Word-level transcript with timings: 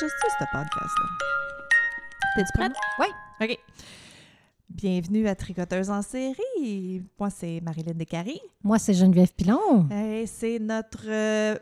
enregistre 0.00 0.26
ce 0.38 0.44
podcast-là? 0.44 1.08
T'es-tu 2.34 2.52
prête? 2.54 2.72
Oui. 2.98 3.06
OK. 3.40 3.58
Bienvenue 4.70 5.28
à 5.28 5.34
Tricoteuse 5.34 5.90
en 5.90 6.00
série. 6.00 7.02
Moi, 7.18 7.28
c'est 7.28 7.60
Marilyn 7.60 7.92
Descaries. 7.94 8.40
Moi, 8.62 8.78
c'est 8.78 8.94
Geneviève 8.94 9.32
Pilon. 9.34 9.88
Et 9.90 10.26
c'est 10.26 10.58
notre 10.58 11.04
euh, 11.06 11.56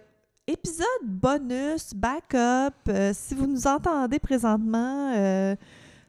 épisode 0.46 0.86
bonus, 1.04 1.94
backup. 1.94 2.74
Euh, 2.88 3.12
si 3.14 3.34
vous 3.34 3.46
nous 3.46 3.66
entendez 3.66 4.20
présentement, 4.20 5.12
euh, 5.16 5.56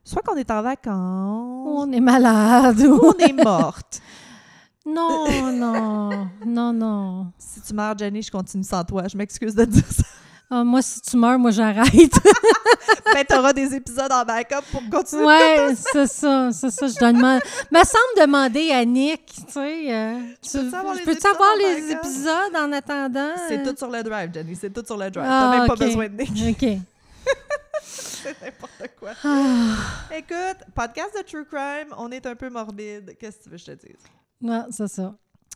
soit 0.04 0.22
qu'on 0.22 0.36
est 0.36 0.52
en 0.52 0.62
vacances, 0.62 1.68
On 1.68 1.92
est 1.92 2.02
malade. 2.02 2.80
ou 2.82 3.00
on 3.06 3.18
est 3.18 3.44
morte. 3.44 4.02
non, 4.86 5.52
non, 5.52 6.30
non, 6.46 6.74
non. 6.74 7.32
si 7.40 7.62
tu 7.62 7.74
meurs, 7.74 7.98
Jenny, 7.98 8.22
je 8.22 8.32
continue 8.32 8.64
sans 8.64 8.84
toi. 8.84 9.08
Je 9.08 9.18
m'excuse 9.18 9.56
de 9.56 9.66
dire 9.66 9.92
ça. 9.92 10.04
Ah, 10.52 10.64
moi, 10.64 10.82
si 10.82 11.00
tu 11.02 11.16
meurs, 11.16 11.38
moi, 11.38 11.52
j'arrête. 11.52 11.94
ben, 13.14 13.24
t'auras 13.28 13.54
des 13.54 13.76
épisodes 13.76 14.12
en 14.12 14.26
backup 14.26 14.64
pour 14.72 14.82
continuer. 14.90 15.26
ouais, 15.26 15.76
c'est 15.76 16.08
ça, 16.08 16.50
c'est 16.52 16.72
ça. 16.72 16.88
Je 16.88 16.96
dois 16.98 17.14
demander. 17.14 17.44
Me 17.72 17.78
semble 17.80 18.20
demander 18.28 18.72
à 18.72 18.84
Nick, 18.84 19.26
tu 19.28 19.42
sais. 19.52 19.94
euh, 19.94 20.20
tu- 20.42 20.58
peux-tu 20.58 20.76
avoir 20.76 20.96
les 20.96 21.02
épisodes 21.04 21.26
avoir 21.36 21.50
en 21.54 21.58
les 21.58 21.82
backup? 21.94 22.08
épisodes 22.08 22.56
en 22.56 22.72
attendant? 22.72 23.34
C'est 23.48 23.62
tout 23.64 23.76
sur 23.78 23.90
le 23.92 24.02
drive, 24.02 24.32
Jenny. 24.34 24.56
C'est 24.56 24.72
tout 24.72 24.84
sur 24.86 24.98
le 24.98 25.12
drive. 25.12 25.28
Ah, 25.30 25.50
T'as 25.52 25.60
même 25.60 25.68
pas 25.68 25.76
besoin 25.76 26.08
de 26.08 26.16
Nick. 26.16 26.32
OK. 26.64 26.80
C'est 27.84 28.36
n'importe 28.42 28.84
quoi. 29.00 29.12
Ah, 29.24 29.76
Écoute, 30.18 30.64
podcast 30.76 31.10
de 31.18 31.22
True 31.24 31.46
Crime, 31.46 31.94
on 31.98 32.12
est 32.12 32.26
un 32.26 32.36
peu 32.36 32.50
morbide. 32.50 33.16
Qu'est-ce 33.20 33.38
que 33.38 33.44
tu 33.44 33.50
veux 33.50 33.58
que 33.58 33.62
je 33.64 33.72
te 33.72 33.86
dise? 33.88 33.96
non, 34.42 34.66
c'est 34.72 34.88
ça. 34.88 35.14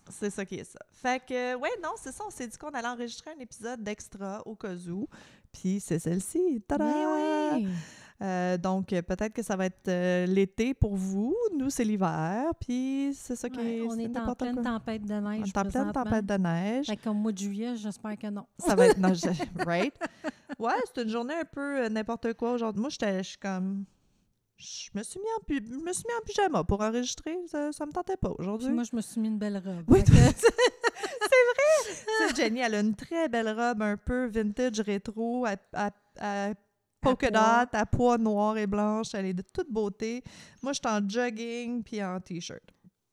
C'est 0.09 0.29
ça 0.29 0.45
qui 0.45 0.55
est 0.55 0.63
ça. 0.63 0.79
Fait 0.91 1.21
que, 1.25 1.55
ouais, 1.55 1.69
non, 1.81 1.91
c'est 1.97 2.11
ça. 2.11 2.23
On 2.27 2.29
s'est 2.29 2.47
dit 2.47 2.57
qu'on 2.57 2.69
allait 2.69 2.87
enregistrer 2.87 3.31
un 3.37 3.39
épisode 3.41 3.81
d'extra 3.83 4.41
au 4.45 4.55
cas 4.55 4.75
où. 4.89 5.07
Puis 5.51 5.79
c'est 5.79 5.99
celle-ci. 5.99 6.61
Tada! 6.67 6.85
Oui. 7.55 7.67
Euh, 8.21 8.57
donc, 8.57 8.87
peut-être 8.87 9.33
que 9.33 9.41
ça 9.43 9.55
va 9.55 9.65
être 9.65 9.87
euh, 9.87 10.25
l'été 10.25 10.73
pour 10.73 10.95
vous. 10.95 11.35
Nous, 11.57 11.69
c'est 11.69 11.83
l'hiver. 11.83 12.45
Puis 12.59 13.11
c'est 13.15 13.35
ça 13.35 13.49
qui 13.49 13.59
Ouais, 13.59 13.77
est. 13.77 13.81
on 13.81 13.97
est 13.97 14.17
en 14.17 14.33
pleine 14.35 14.55
quoi. 14.55 14.63
tempête 14.63 15.03
de 15.05 15.13
On 15.13 15.21
neige. 15.21 15.49
est 15.49 15.57
en 15.57 15.65
pleine 15.65 15.91
tempête 15.91 16.25
de 16.25 16.33
neige. 16.35 16.85
Fait 16.87 16.97
qu'au 16.97 17.13
mois 17.13 17.31
de 17.31 17.37
juillet, 17.37 17.75
j'espère 17.75 18.17
que 18.17 18.27
non. 18.27 18.45
Ça 18.59 18.75
va 18.75 18.87
être. 18.87 18.97
Non, 18.99 19.13
je- 19.13 19.65
right? 19.65 19.93
Ouais, 20.59 20.73
c'est 20.93 21.03
une 21.03 21.09
journée 21.09 21.33
un 21.33 21.45
peu 21.45 21.83
euh, 21.85 21.89
n'importe 21.89 22.33
quoi 22.35 22.53
aujourd'hui. 22.53 22.79
Moi, 22.81 22.89
je 22.89 23.21
suis 23.23 23.37
comme. 23.37 23.85
Je 24.63 24.97
me 24.97 25.03
suis 25.03 25.19
mis 25.19 25.25
en 25.37 25.43
pu- 25.43 25.65
je 25.69 25.75
me 25.77 25.91
suis 25.91 26.03
mis 26.07 26.13
en 26.17 26.25
pyjama 26.25 26.63
pour 26.63 26.79
enregistrer. 26.81 27.35
Ça, 27.47 27.71
ça 27.73 27.85
me 27.85 27.91
tentait 27.91 28.15
pas 28.17 28.31
aujourd'hui. 28.37 28.69
moi, 28.71 28.83
je 28.89 28.95
me 28.95 29.01
suis 29.01 29.19
mis 29.19 29.27
une 29.27 29.37
belle 29.37 29.57
robe. 29.57 29.83
Oui, 29.89 29.99
Fait 29.99 30.33
que- 30.33 30.39
Ça, 32.27 32.33
Jenny, 32.35 32.59
elle 32.61 32.75
a 32.75 32.79
une 32.79 32.95
très 32.95 33.27
belle 33.27 33.49
robe 33.49 33.81
un 33.81 33.97
peu 33.97 34.25
vintage 34.27 34.79
rétro 34.79 35.45
à, 35.45 35.55
à, 35.73 35.89
à 36.19 36.53
polka 37.01 37.29
dot, 37.31 37.69
à 37.73 37.85
pois 37.85 38.17
noir 38.17 38.57
et 38.57 38.67
blanche. 38.67 39.07
Elle 39.13 39.25
est 39.27 39.33
de 39.33 39.41
toute 39.41 39.69
beauté. 39.69 40.23
Moi, 40.61 40.73
je 40.73 40.79
suis 40.79 40.95
en 40.95 41.07
jogging 41.07 41.83
puis 41.83 42.03
en 42.03 42.19
t-shirt. 42.19 42.61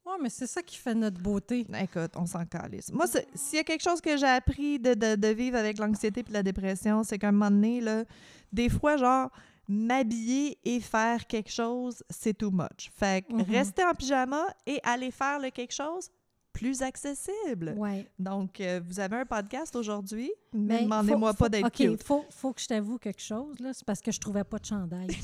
Ouais, 0.07 0.15
mais 0.21 0.29
c'est 0.31 0.47
ça 0.47 0.63
qui 0.63 0.77
fait 0.77 0.95
notre 0.95 1.21
beauté. 1.21 1.67
Écoute, 1.81 2.13
on 2.17 2.27
s'en 2.27 2.45
calisse. 2.45 2.93
Moi, 2.93 3.07
c'est- 3.07 3.27
s'il 3.35 3.57
y 3.57 3.61
a 3.61 3.65
quelque 3.65 3.83
chose 3.83 4.01
que 4.01 4.17
j'ai 4.17 4.27
appris 4.27 4.79
de, 4.79 4.95
de- 4.95 5.17
de 5.17 5.29
vivre 5.29 5.57
avec 5.57 5.79
l'anxiété 5.79 6.23
puis 6.23 6.33
la 6.33 6.43
dépression, 6.43 7.03
c'est 7.05 7.19
qu'à 7.19 7.29
un 7.29 7.33
moment 7.33 7.51
donné, 7.51 7.81
là, 7.81 8.05
des 8.53 8.69
fois, 8.69 8.97
genre, 8.97 9.31
m'habiller 9.73 10.59
et 10.65 10.81
faire 10.81 11.27
quelque 11.29 11.51
chose, 11.51 12.03
c'est 12.11 12.37
too 12.37 12.51
much. 12.51 12.91
Fait 12.97 13.25
que 13.25 13.33
Mhm. 13.33 13.43
rester 13.51 13.85
en 13.85 13.95
pyjama 13.95 14.45
et 14.67 14.81
aller 14.83 15.13
faire 15.13 15.39
le 15.39 15.51
quelque 15.51 15.73
chose, 15.73 16.09
plus 16.53 16.83
accessible. 16.83 17.75
Ouais. 17.77 18.11
Donc, 18.19 18.61
euh, 18.61 18.81
vous 18.85 18.99
avez 18.99 19.17
un 19.19 19.25
podcast 19.25 19.77
aujourd'hui, 19.77 20.33
mais 20.53 20.79
Ben, 20.79 20.85
demandez-moi 20.85 21.33
pas 21.35 21.49
d'être 21.49 21.67
OK, 21.67 21.73
cute. 21.73 22.03
faut, 22.03 22.25
faut 22.31 22.53
que 22.53 22.61
je 22.61 22.67
t'avoue 22.67 22.99
quelque 22.99 23.23
chose, 23.23 23.61
là. 23.61 23.71
C'est 23.73 23.85
parce 23.85 24.01
que 24.01 24.11
je 24.11 24.19
trouvais 24.19 24.43
pas 24.43 24.59
de 24.59 24.67
chandail. 24.67 25.09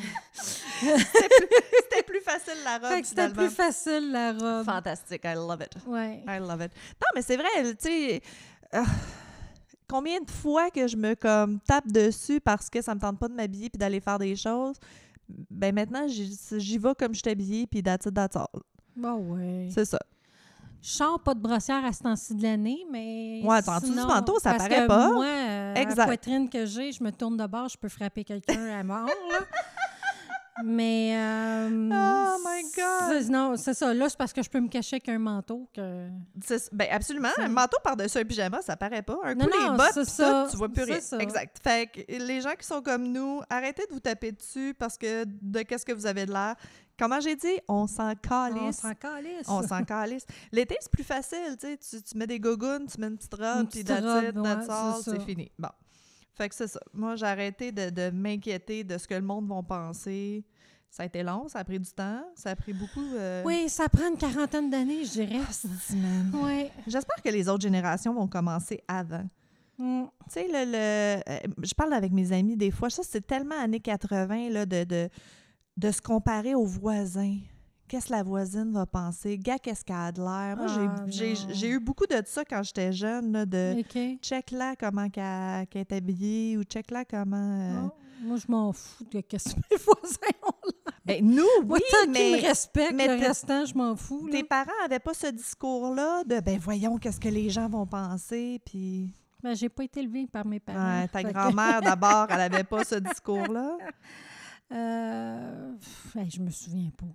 C'était 0.80 2.02
plus 2.06 2.20
facile 2.22 2.54
la 2.64 2.78
robe, 2.78 3.04
c'était 3.04 3.28
plus 3.30 3.50
facile, 3.50 4.10
la 4.12 4.32
robe. 4.32 4.64
Fantastique, 4.64 5.20
I 5.24 5.34
love 5.34 5.60
it. 5.62 5.76
Ouais. 5.86 6.24
I 6.26 6.38
love 6.38 6.62
it. 6.62 6.72
Non, 7.00 7.06
mais 7.14 7.22
c'est 7.22 7.36
vrai, 7.36 7.48
tu 7.74 7.76
sais, 7.80 8.22
euh, 8.74 8.82
combien 9.90 10.20
de 10.20 10.30
fois 10.30 10.70
que 10.70 10.86
je 10.86 10.96
me 10.96 11.14
comme 11.14 11.58
tape 11.60 11.88
dessus 11.88 12.40
parce 12.40 12.70
que 12.70 12.80
ça 12.80 12.94
me 12.94 13.00
tente 13.00 13.18
pas 13.18 13.28
de 13.28 13.34
m'habiller 13.34 13.68
puis 13.68 13.78
d'aller 13.78 14.00
faire 14.00 14.18
des 14.18 14.36
choses, 14.36 14.76
ben 15.50 15.74
maintenant, 15.74 16.06
j'y 16.06 16.78
vais 16.78 16.94
comme 16.94 17.14
je 17.14 17.20
suis 17.20 17.30
habillée 17.30 17.66
puis 17.66 17.82
that's 17.82 18.06
it, 18.06 18.14
that's 18.14 18.36
all. 18.36 18.46
Bah 18.96 19.14
ouais. 19.14 19.68
C'est 19.72 19.84
ça. 19.84 19.98
Je 20.82 20.88
sors 20.88 21.20
pas 21.20 21.34
de 21.34 21.40
brossière 21.40 21.84
à 21.84 21.92
ce 21.92 22.02
temps-ci 22.02 22.34
de 22.34 22.42
l'année, 22.42 22.86
mais. 22.90 23.42
Ouais, 23.44 23.60
dessous 23.60 23.92
du 23.92 24.00
manteau, 24.00 24.38
ça 24.38 24.52
parce 24.54 24.66
paraît 24.66 24.82
que 24.82 24.86
pas. 24.86 25.12
Moi, 25.12 25.26
euh, 25.26 25.74
Exact. 25.74 25.96
la 25.96 26.04
poitrine 26.06 26.48
que 26.48 26.64
j'ai, 26.64 26.90
je 26.92 27.04
me 27.04 27.12
tourne 27.12 27.36
de 27.36 27.46
bord, 27.46 27.68
je 27.68 27.76
peux 27.76 27.90
frapper 27.90 28.24
quelqu'un 28.24 28.78
à 28.78 28.82
mort, 28.82 29.06
là. 29.06 29.40
Mais. 30.64 31.12
euh, 31.16 31.68
Oh 31.92 32.36
my 32.44 32.62
God! 32.76 33.30
Non, 33.30 33.56
c'est 33.56 33.74
ça. 33.74 33.92
Là, 33.94 34.08
c'est 34.08 34.18
parce 34.18 34.32
que 34.32 34.42
je 34.42 34.50
peux 34.50 34.60
me 34.60 34.68
cacher 34.68 34.96
avec 34.96 35.08
un 35.08 35.18
manteau 35.18 35.68
que. 35.74 36.08
Ben 36.72 36.88
absolument. 36.90 37.28
Un 37.38 37.48
manteau 37.48 37.78
par-dessus 37.82 38.18
un 38.18 38.24
pyjama, 38.24 38.62
ça 38.62 38.76
paraît 38.76 39.02
pas. 39.02 39.18
Un 39.24 39.34
Non, 39.34 39.46
coup, 39.46 39.50
non, 39.58 39.72
les 39.72 39.76
bottes, 39.76 40.04
ça. 40.04 40.44
tout, 40.44 40.50
tu 40.52 40.56
vois 40.56 40.68
plus 40.68 40.84
rien. 40.84 41.00
ça. 41.00 41.18
Exact. 41.18 41.58
Fait 41.62 41.86
que 41.86 42.00
les 42.08 42.40
gens 42.40 42.54
qui 42.58 42.66
sont 42.66 42.82
comme 42.82 43.10
nous, 43.10 43.40
arrêtez 43.48 43.86
de 43.86 43.92
vous 43.92 44.00
taper 44.00 44.32
dessus 44.32 44.74
parce 44.78 44.96
que 44.98 45.24
de 45.26 45.62
qu'est-ce 45.62 45.84
que 45.84 45.92
vous 45.92 46.06
avez 46.06 46.26
de 46.26 46.32
l'air. 46.32 46.54
Comment 46.98 47.18
j'ai 47.20 47.34
dit? 47.34 47.58
On 47.66 47.86
s'en 47.86 48.10
On 48.10 48.14
calisse. 48.14 48.76
s'en 48.76 48.92
calisse. 48.94 49.48
On 49.48 49.62
s'en 49.66 49.82
calisse. 49.84 50.26
L'été, 50.52 50.76
c'est 50.80 50.92
plus 50.92 51.02
facile, 51.04 51.56
tu 51.58 51.66
sais. 51.80 52.02
Tu, 52.02 52.18
mets 52.18 52.26
des 52.26 52.38
gogoons, 52.38 52.84
tu 52.92 53.00
mets 53.00 53.06
une 53.06 53.16
petite 53.16 53.32
robe, 53.34 53.60
Une 53.62 53.68
puis 53.68 53.82
petite 53.82 53.86
that's 53.86 54.22
it, 54.28 54.34
robe, 54.36 54.44
that's 54.44 54.68
ouais, 54.68 54.74
all, 54.74 55.02
c'est 55.02 55.20
fini. 55.24 55.50
Bon. 55.58 55.70
Fait 56.40 56.48
que 56.48 56.54
c'est 56.54 56.68
ça. 56.68 56.80
Moi, 56.94 57.16
j'ai 57.16 57.26
arrêté 57.26 57.70
de, 57.70 57.90
de 57.90 58.08
m'inquiéter 58.08 58.82
de 58.82 58.96
ce 58.96 59.06
que 59.06 59.12
le 59.12 59.20
monde 59.20 59.46
va 59.46 59.62
penser. 59.62 60.42
Ça 60.88 61.02
a 61.02 61.06
été 61.06 61.22
long, 61.22 61.46
ça 61.48 61.58
a 61.58 61.64
pris 61.64 61.78
du 61.78 61.90
temps, 61.90 62.22
ça 62.34 62.48
a 62.50 62.56
pris 62.56 62.72
beaucoup... 62.72 63.04
euh, 63.14 63.42
Oui, 63.44 63.68
ça 63.68 63.90
prend 63.90 64.08
une 64.10 64.16
quarantaine 64.16 64.70
d'années, 64.70 65.04
je 65.04 65.10
dirais. 65.10 65.38
man. 65.94 66.30
Oui. 66.32 66.70
J'espère 66.86 67.22
que 67.22 67.28
les 67.28 67.46
autres 67.48 67.60
générations 67.62 68.14
vont 68.14 68.26
commencer 68.26 68.82
avant. 68.88 69.24
Mm. 69.78 70.04
Tu 70.24 70.30
sais, 70.30 70.46
le, 70.48 70.64
le- 70.64 71.22
euh, 71.30 71.38
je 71.62 71.74
parle 71.74 71.92
avec 71.92 72.10
mes 72.10 72.32
amis 72.32 72.56
des 72.56 72.70
fois, 72.70 72.88
ça, 72.88 73.02
c'est 73.04 73.24
tellement 73.26 73.54
années 73.60 73.80
80, 73.80 74.48
là, 74.48 74.64
de, 74.66 74.84
de, 74.84 75.08
de 75.76 75.90
se 75.92 76.00
comparer 76.00 76.54
aux 76.54 76.64
voisins. 76.66 77.36
Qu'est-ce 77.90 78.06
que 78.06 78.12
la 78.12 78.22
voisine 78.22 78.70
va 78.72 78.86
penser? 78.86 79.36
Gars, 79.36 79.58
qu'est-ce 79.58 79.84
qu'elle 79.84 79.96
a 79.96 80.12
de 80.12 80.20
l'air? 80.20 80.56
Moi, 80.56 80.66
j'ai- 81.10 81.34
Ah, 81.34 81.52
j'ai 81.52 81.68
eu 81.70 81.80
beaucoup 81.80 82.06
de 82.06 82.22
ça 82.24 82.44
quand 82.44 82.62
j'étais 82.62 82.92
jeune, 82.92 83.32
là, 83.32 83.44
de 83.44 83.80
OK. 83.80 84.20
check-là 84.22 84.76
comment 84.76 85.08
qu'elle 85.10 85.66
est 85.74 85.92
habillée 85.92 86.56
ou 86.56 86.62
check-là 86.62 87.04
comment... 87.04 87.36
euh, 87.36 87.88
Ah, 87.88 87.94
Moi, 88.22 88.36
je 88.36 88.44
m'en 88.48 88.72
fous 88.72 89.02
de 89.10 89.20
qu'est-ce 89.22 89.54
que 89.56 89.60
mes 89.70 89.76
voisins 89.84 90.38
ont. 90.46 90.70
Ben, 91.04 91.24
nous, 91.26 91.42
Moi, 91.66 91.78
oui, 91.78 91.80
tant 91.90 92.10
mais 92.12 92.30
me 92.36 92.40
respectent, 92.46 92.94
mais 92.94 93.08
le 93.08 93.26
restant, 93.26 93.64
je 93.64 93.74
m'en 93.74 93.96
fous. 93.96 94.26
là. 94.28 94.32
tes 94.32 94.44
parents 94.44 94.70
n'avaient 94.82 95.00
pas 95.00 95.14
ce 95.14 95.26
discours-là 95.26 96.22
de 96.22 96.38
«ben 96.44 96.58
voyons, 96.60 96.96
qu'est-ce 96.98 97.18
que 97.18 97.28
les 97.28 97.50
gens 97.50 97.68
vont 97.68 97.86
penser», 97.86 98.60
puis... 98.64 99.12
Ben, 99.42 99.54
j'ai 99.56 99.68
pas 99.70 99.82
été 99.82 99.98
élevée 100.00 100.28
par 100.28 100.46
mes 100.46 100.60
parents. 100.60 101.00
Ouais, 101.00 101.08
ta 101.08 101.24
que- 101.24 101.32
grand-mère, 101.32 101.80
d'abord, 101.80 102.26
elle 102.30 102.36
n'avait 102.36 102.62
pas 102.62 102.84
ce 102.84 102.94
discours-là. 103.00 103.78
Euh, 104.72 105.72
hey, 106.14 106.30
je 106.30 106.40
me 106.40 106.50
souviens 106.50 106.90
pas. 106.96 107.06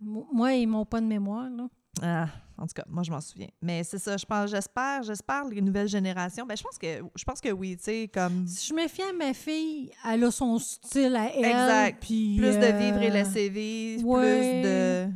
Mo- 0.00 0.26
Moi, 0.32 0.54
ils 0.54 0.66
m'ont 0.66 0.84
pas 0.84 1.00
de 1.00 1.06
mémoire, 1.06 1.48
là. 1.50 1.68
Ah, 2.02 2.26
en 2.56 2.62
tout 2.66 2.74
cas, 2.74 2.84
moi, 2.88 3.02
je 3.02 3.10
m'en 3.10 3.20
souviens. 3.20 3.48
Mais 3.60 3.82
c'est 3.84 3.98
ça, 3.98 4.16
je 4.16 4.24
pense, 4.24 4.50
j'espère, 4.50 5.02
j'espère 5.02 5.44
les 5.46 5.60
nouvelles 5.60 5.88
générations. 5.88 6.46
Ben, 6.46 6.56
je 6.56 6.62
pense 6.62 6.78
que, 6.78 7.02
je 7.16 7.24
pense 7.24 7.40
que 7.40 7.50
oui, 7.50 7.76
tu 7.76 7.84
sais, 7.84 8.10
comme 8.12 8.46
Si 8.46 8.68
je 8.68 8.74
me 8.74 8.86
fie 8.88 9.02
à 9.02 9.12
ma 9.12 9.34
fille, 9.34 9.90
elle 10.08 10.24
a 10.24 10.30
son 10.30 10.58
style 10.58 11.16
à 11.16 11.30
elle. 11.34 11.44
Exact. 11.44 11.98
Puis, 12.00 12.36
plus 12.38 12.56
de 12.56 12.64
euh, 12.64 12.78
vivre 12.78 13.02
et 13.02 13.10
laisser 13.10 13.48
vivre, 13.48 14.06
ouais. 14.06 14.62
plus 14.62 14.68
de... 14.68 15.12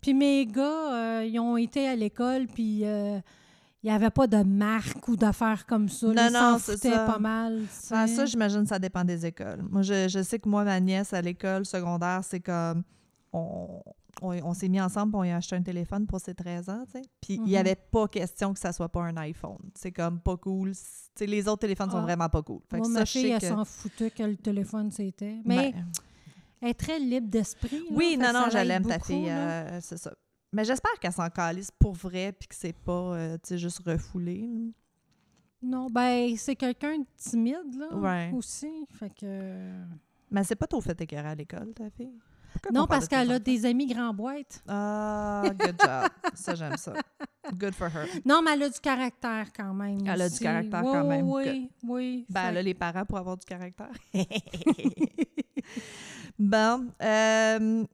Puis 0.00 0.14
mes 0.14 0.46
gars, 0.46 0.92
euh, 0.94 1.24
ils 1.24 1.38
ont 1.40 1.56
été 1.56 1.88
à 1.88 1.96
l'école, 1.96 2.46
puis 2.46 2.84
euh, 2.84 3.18
il 3.82 3.86
n'y 3.90 3.94
avait 3.96 4.10
pas 4.10 4.26
de 4.26 4.42
marque 4.42 5.06
ou 5.08 5.16
d'affaires 5.16 5.64
comme 5.66 5.88
ça. 5.88 6.06
Non, 6.08 6.12
Ils 6.28 6.32
non, 6.32 6.58
ça. 6.58 7.06
pas 7.06 7.18
mal. 7.18 7.62
tu 7.62 7.88
Ah, 7.94 8.06
ça, 8.06 8.26
j'imagine, 8.26 8.66
ça 8.66 8.78
dépend 8.78 9.04
des 9.04 9.26
écoles. 9.26 9.62
Moi, 9.70 9.82
je, 9.82 10.08
je 10.08 10.22
sais 10.22 10.38
que 10.38 10.48
moi, 10.48 10.64
ma 10.64 10.78
nièce, 10.80 11.12
à 11.12 11.22
l'école 11.22 11.64
secondaire, 11.66 12.20
c'est 12.22 12.40
comme... 12.40 12.82
On, 13.32 13.80
on, 14.22 14.30
on 14.44 14.54
s'est 14.54 14.68
mis 14.68 14.80
ensemble 14.80 15.12
pour 15.12 15.20
on 15.20 15.24
a 15.24 15.36
acheté 15.36 15.56
un 15.56 15.62
téléphone 15.62 16.06
pour 16.06 16.20
ses 16.20 16.34
13 16.34 16.68
ans, 16.70 16.84
tu 16.86 16.92
sais. 16.92 17.02
Puis 17.20 17.34
il 17.34 17.42
n'y 17.42 17.52
Mhm. 17.52 17.56
avait 17.58 17.74
pas 17.76 18.08
question 18.08 18.52
que 18.54 18.58
ça 18.58 18.72
soit 18.72 18.88
pas 18.88 19.02
un 19.02 19.16
iPhone. 19.18 19.58
C'est 19.74 19.92
comme 19.92 20.20
pas 20.20 20.36
cool. 20.36 20.72
Les 21.20 21.48
autres 21.48 21.60
téléphones 21.60 21.90
sont 21.90 21.98
Ah. 21.98 22.02
vraiment 22.02 22.28
pas 22.28 22.42
cool. 22.42 22.60
Fait 22.70 22.76
que 22.80 22.82
Moi, 22.86 22.92
ça, 22.92 23.00
ma 23.00 23.06
fille, 23.06 23.30
elle 23.30 23.40
que- 23.40 23.46
s'en 23.48 23.64
foutait 23.64 24.10
que 24.10 24.22
le 24.22 24.36
téléphone 24.36 24.90
c'était. 24.90 25.36
Mais 25.44 25.72
Ben, 25.72 25.86
elle 26.62 26.68
est 26.70 26.74
très 26.74 26.98
libre 26.98 27.28
d'esprit. 27.28 27.82
Oui, 27.90 28.16
non, 28.18 28.32
non, 28.32 28.46
je 28.50 28.58
l'aime, 28.58 28.84
ta 28.86 28.98
fille. 28.98 29.28
euh, 29.28 29.78
c'est 29.82 29.98
ça. 29.98 30.12
Mais 30.52 30.64
j'espère 30.64 30.92
qu'elle 31.00 31.12
s'en 31.12 31.28
calisse 31.28 31.70
pour 31.70 31.92
vrai 31.92 32.32
puis 32.32 32.48
que 32.48 32.54
c'est 32.54 32.72
pas, 32.72 32.92
euh, 33.14 33.34
tu 33.34 33.48
sais, 33.48 33.58
juste 33.58 33.80
refoulé. 33.84 34.48
Non, 35.62 35.88
ben, 35.90 36.34
c'est 36.36 36.54
quelqu'un 36.56 36.98
de 36.98 37.06
timide, 37.16 37.74
là, 37.78 37.94
Ouais. 37.96 38.30
aussi. 38.34 38.86
Fait 38.90 39.10
que... 39.12 39.70
Mais 40.30 40.44
c'est 40.44 40.54
pas 40.56 40.66
trop 40.66 40.80
fait 40.80 40.98
écœurer 41.00 41.28
à 41.28 41.34
l'école, 41.34 41.72
ta 41.74 41.90
fille? 41.90 42.12
Pourquoi 42.62 42.80
Non, 42.80 42.86
parce 42.86 43.08
qu'elle 43.08 43.30
a 43.30 43.38
des 43.38 43.64
amis 43.66 43.86
grands-boîtes. 43.86 44.62
Ah, 44.68 45.42
good 45.58 45.76
job. 45.80 46.08
ça, 46.34 46.54
j'aime 46.54 46.76
ça. 46.76 46.92
Good 47.54 47.74
for 47.74 47.88
her. 47.88 48.06
Non, 48.24 48.42
mais 48.42 48.52
elle 48.54 48.64
a 48.64 48.70
du 48.70 48.80
caractère 48.80 49.46
quand 49.56 49.72
même. 49.74 49.98
Elle 50.06 50.22
a 50.22 50.28
du 50.28 50.38
caractère 50.38 50.84
Oui, 50.84 50.92
quand 50.92 51.04
même. 51.04 51.28
Oui, 51.28 51.70
oui. 51.84 52.26
Ben, 52.28 52.48
elle 52.48 52.56
a 52.58 52.62
les 52.62 52.74
parents 52.74 53.04
pour 53.04 53.18
avoir 53.18 53.36
du 53.36 53.44
caractère. 53.44 53.90
bon. 56.38 56.88
euh, 57.02 57.84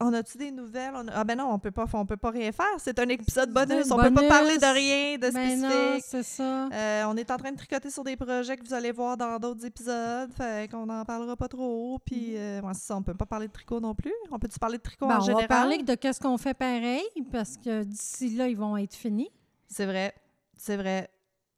on 0.00 0.12
a-tu 0.12 0.36
des 0.38 0.50
nouvelles? 0.50 0.92
On 0.94 1.08
a- 1.08 1.12
Ah 1.14 1.24
ben 1.24 1.36
non, 1.38 1.50
on 1.52 1.58
peut 1.58 1.70
pas, 1.70 1.86
on 1.94 2.04
peut 2.04 2.16
pas 2.16 2.30
rien 2.30 2.52
faire. 2.52 2.66
C'est 2.78 2.98
un 2.98 3.08
épisode 3.08 3.50
bonus. 3.50 3.90
On 3.90 3.96
peut 3.96 4.12
pas 4.12 4.28
parler 4.28 4.58
de 4.58 4.66
rien 4.74 5.16
de 5.16 5.30
Ben 5.32 5.58
spécifique. 5.58 6.04
c'est 6.06 6.22
ça. 6.22 6.68
Euh, 6.72 7.04
on 7.08 7.16
est 7.16 7.30
en 7.30 7.36
train 7.38 7.52
de 7.52 7.56
tricoter 7.56 7.90
sur 7.90 8.04
des 8.04 8.16
projets 8.16 8.56
que 8.56 8.64
vous 8.64 8.74
allez 8.74 8.92
voir 8.92 9.16
dans 9.16 9.38
d'autres 9.38 9.64
épisodes. 9.64 10.30
Fait 10.36 10.70
qu'on 10.70 10.86
n'en 10.86 11.04
parlera 11.04 11.34
pas 11.36 11.48
trop. 11.48 11.98
Puis, 12.04 12.36
euh, 12.36 12.60
ouais, 12.60 12.74
c'est 12.74 12.86
ça, 12.88 12.96
on 12.96 13.02
peut 13.02 13.14
pas 13.14 13.26
parler 13.26 13.48
de 13.48 13.52
tricot 13.52 13.80
non 13.80 13.94
plus. 13.94 14.12
On 14.30 14.38
peut-tu 14.38 14.58
parler 14.58 14.78
de 14.78 14.82
tricot 14.82 15.06
Ben, 15.06 15.16
en 15.16 15.18
on 15.18 15.22
général? 15.22 15.42
va 15.44 15.48
parler 15.48 15.78
de 15.82 15.94
qu'est-ce 15.94 16.20
qu'on 16.20 16.36
fait 16.38 16.54
pareil, 16.54 17.04
parce 17.32 17.56
que 17.56 17.82
d'ici 17.84 18.30
là, 18.36 18.48
ils 18.48 18.56
vont 18.56 18.76
être 18.76 18.94
finis. 18.94 19.30
C'est 19.68 19.86
vrai. 19.86 20.12
C'est 20.56 20.76
vrai. 20.76 21.08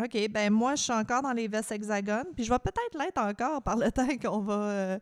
OK, 0.01 0.17
ben 0.31 0.53
moi, 0.53 0.77
je 0.77 0.83
suis 0.85 0.93
encore 0.93 1.23
dans 1.23 1.33
les 1.33 1.49
vestes 1.49 1.73
hexagones. 1.73 2.29
Puis 2.37 2.45
je 2.45 2.51
vais 2.53 2.59
peut-être 2.61 2.97
l'être 2.97 3.19
encore 3.21 3.61
par 3.63 3.77
le 3.77 3.91
temps 3.93 4.07
qu'on 4.23 4.39
va... 4.39 4.55
euh, 4.55 4.99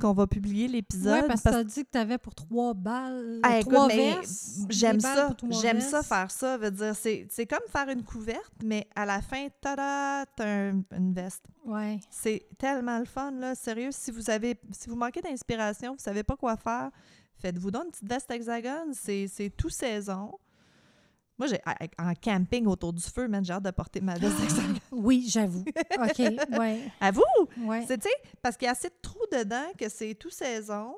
qu'on 0.00 0.12
va 0.12 0.26
publier 0.26 0.66
l'épisode. 0.68 1.20
Oui, 1.22 1.28
parce 1.28 1.40
que 1.40 1.44
parce- 1.44 1.56
tu 1.56 1.60
as 1.60 1.64
dit 1.64 1.84
que 1.84 1.90
tu 1.92 1.98
avais 1.98 2.18
pour 2.18 2.34
trois 2.34 2.74
balles, 2.74 3.40
Ah, 3.42 3.60
trois 3.60 3.88
vestes. 3.88 4.66
J'aime 4.70 4.98
ça. 5.00 5.36
J'aime 5.62 5.80
ça 5.80 6.02
faire 6.02 6.30
ça. 6.30 6.56
Veut 6.58 6.70
dire, 6.70 6.94
c'est 6.96 7.46
comme 7.46 7.60
faire 7.68 7.88
une 7.88 8.02
couverte, 8.02 8.52
mais 8.64 8.88
à 8.96 9.06
la 9.06 9.20
fin, 9.20 9.46
tada, 9.60 10.24
t'as 10.36 10.46
un- 10.70 10.82
une 10.96 11.12
veste. 11.12 11.44
Ouais. 11.64 12.00
C'est 12.10 12.46
tellement 12.58 12.98
le 12.98 13.04
fun, 13.04 13.30
là. 13.32 13.54
Sérieux, 13.54 13.90
si 13.92 14.10
vous 14.10 14.30
avez, 14.30 14.58
si 14.72 14.88
vous 14.88 14.96
manquez 14.96 15.20
d'inspiration, 15.20 15.92
vous 15.92 15.98
savez 16.02 16.22
pas 16.22 16.36
quoi 16.36 16.56
faire, 16.56 16.90
faites-vous 17.36 17.70
donc 17.70 17.84
une 17.84 17.90
petite 17.90 18.08
veste 18.08 18.30
hexagone. 18.30 18.92
C'est 18.92 19.26
c'est 19.28 19.50
tout 19.50 19.70
saison. 19.70 20.32
Moi, 21.40 21.46
j'ai 21.46 21.60
en 21.98 22.12
camping 22.22 22.66
autour 22.66 22.92
du 22.92 23.02
feu, 23.02 23.26
man, 23.26 23.42
j'ai 23.42 23.54
hâte 23.54 23.62
de 23.62 23.70
porter 23.70 24.02
ma 24.02 24.14
veste. 24.14 24.36
Oui, 24.92 25.26
j'avoue. 25.26 25.64
OK, 25.98 26.18
ouais, 26.58 26.82
À 27.00 27.10
vous! 27.10 27.22
ouais. 27.62 27.86
C'est, 27.88 27.98
parce 28.42 28.58
qu'il 28.58 28.66
y 28.66 28.68
a 28.68 28.72
assez 28.72 28.90
de 28.90 28.94
trous 29.00 29.24
dedans 29.32 29.72
que 29.78 29.88
c'est 29.88 30.14
tout 30.14 30.28
saison, 30.28 30.94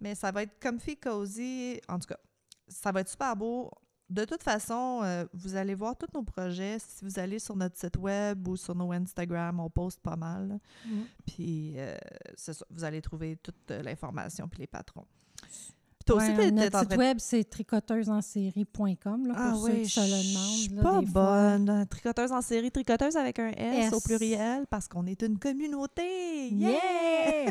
mais 0.00 0.16
ça 0.16 0.32
va 0.32 0.42
être 0.42 0.58
comfy, 0.60 0.96
cozy. 0.96 1.80
En 1.88 2.00
tout 2.00 2.08
cas, 2.08 2.18
ça 2.66 2.90
va 2.90 3.02
être 3.02 3.08
super 3.08 3.36
beau. 3.36 3.70
De 4.10 4.24
toute 4.24 4.42
façon, 4.42 5.02
euh, 5.04 5.24
vous 5.32 5.54
allez 5.54 5.76
voir 5.76 5.96
tous 5.96 6.12
nos 6.12 6.24
projets. 6.24 6.78
Si 6.80 7.04
vous 7.04 7.20
allez 7.20 7.38
sur 7.38 7.54
notre 7.54 7.78
site 7.78 7.96
web 7.96 8.48
ou 8.48 8.56
sur 8.56 8.74
nos 8.74 8.90
Instagram, 8.90 9.60
on 9.60 9.70
poste 9.70 10.00
pas 10.00 10.16
mal. 10.16 10.58
Mm. 10.84 11.02
Puis, 11.26 11.74
euh, 11.76 11.96
c'est 12.34 12.54
ça, 12.54 12.66
vous 12.70 12.82
allez 12.82 13.00
trouver 13.02 13.36
toute 13.36 13.70
euh, 13.70 13.82
l'information 13.82 14.48
puis 14.48 14.58
les 14.62 14.66
patrons. 14.66 15.06
Toi 16.06 16.16
aussi, 16.16 16.30
Ouais, 16.30 16.50
notre 16.52 16.78
site 16.80 16.96
web, 16.96 17.16
c'est 17.20 17.42
tricoteusesensérie.com, 17.44 19.26
là, 19.26 19.34
pour 19.34 19.42
Ah 19.44 19.52
ceux 19.56 19.72
oui, 19.72 19.82
qui 19.82 19.88
se 19.90 20.00
je 20.00 20.06
le 20.06 20.22
je 20.22 20.28
demandent. 20.32 20.56
suis 20.56 20.68
là, 20.74 20.82
pas 20.82 21.00
des 21.00 21.06
fois. 21.06 21.58
bonne. 21.58 21.86
Tricoteuse 21.90 22.32
en 22.32 22.40
série, 22.42 22.70
tricoteuse 22.70 23.16
avec 23.16 23.38
un 23.38 23.48
S, 23.50 23.92
au 23.92 24.00
pluriel, 24.00 24.66
parce 24.70 24.86
qu'on 24.88 25.06
est 25.06 25.20
une 25.22 25.38
communauté. 25.38 26.48
Yeah! 26.52 27.50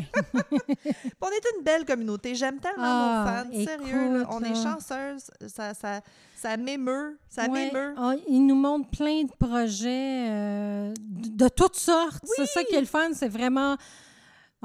On 1.20 1.28
est 1.28 1.44
une 1.56 1.64
belle 1.64 1.84
communauté. 1.84 2.34
J'aime 2.34 2.58
tellement 2.58 2.82
Ah, 2.84 3.44
nos 3.46 3.52
fans. 3.52 3.64
Sérieux, 3.64 4.12
là, 4.14 4.20
écoute, 4.22 4.34
on 4.34 4.42
est 4.42 4.48
là. 4.54 4.62
chanceuses. 4.62 5.30
Ça, 5.48 5.74
ça, 5.74 6.00
ça 6.36 6.56
m'émeut. 6.56 7.18
Ça 7.28 7.42
Ouais, 7.48 7.66
m'émeut. 7.70 7.94
ah, 7.98 8.14
ils 8.28 8.44
nous 8.46 8.54
montrent 8.54 8.88
plein 8.90 9.24
de 9.24 9.32
projets 9.38 10.28
euh, 10.30 10.94
de, 10.98 11.44
de 11.44 11.48
toutes 11.48 11.76
sortes. 11.76 12.24
C'est 12.36 12.46
ça 12.46 12.64
qui 12.64 12.74
est 12.74 12.80
le 12.80 12.86
fun. 12.86 13.10
C'est 13.12 13.28
vraiment. 13.28 13.76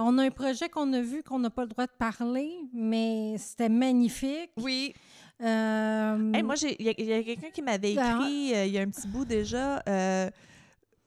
On 0.03 0.17
a 0.17 0.23
un 0.23 0.29
projet 0.31 0.69
qu'on 0.69 0.91
a 0.93 1.01
vu 1.01 1.23
qu'on 1.23 1.39
n'a 1.39 1.49
pas 1.49 1.63
le 1.63 1.69
droit 1.69 1.85
de 1.85 1.91
parler, 1.97 2.51
mais 2.73 3.35
c'était 3.37 3.69
magnifique. 3.69 4.51
Oui. 4.57 4.93
Euh, 5.41 6.31
Hey, 6.33 6.43
moi, 6.43 6.55
il 6.61 6.85
y 6.85 6.89
a, 6.89 7.23
quelqu'un 7.23 7.49
qui 7.51 7.61
m'avait 7.61 7.91
écrit 7.93 8.53
euh, 8.53 8.65
il 8.65 8.71
y 8.73 8.77
a 8.77 8.81
un 8.81 8.89
petit 8.89 9.07
bout 9.07 9.25
déjà. 9.25 9.81
euh, 9.87 10.29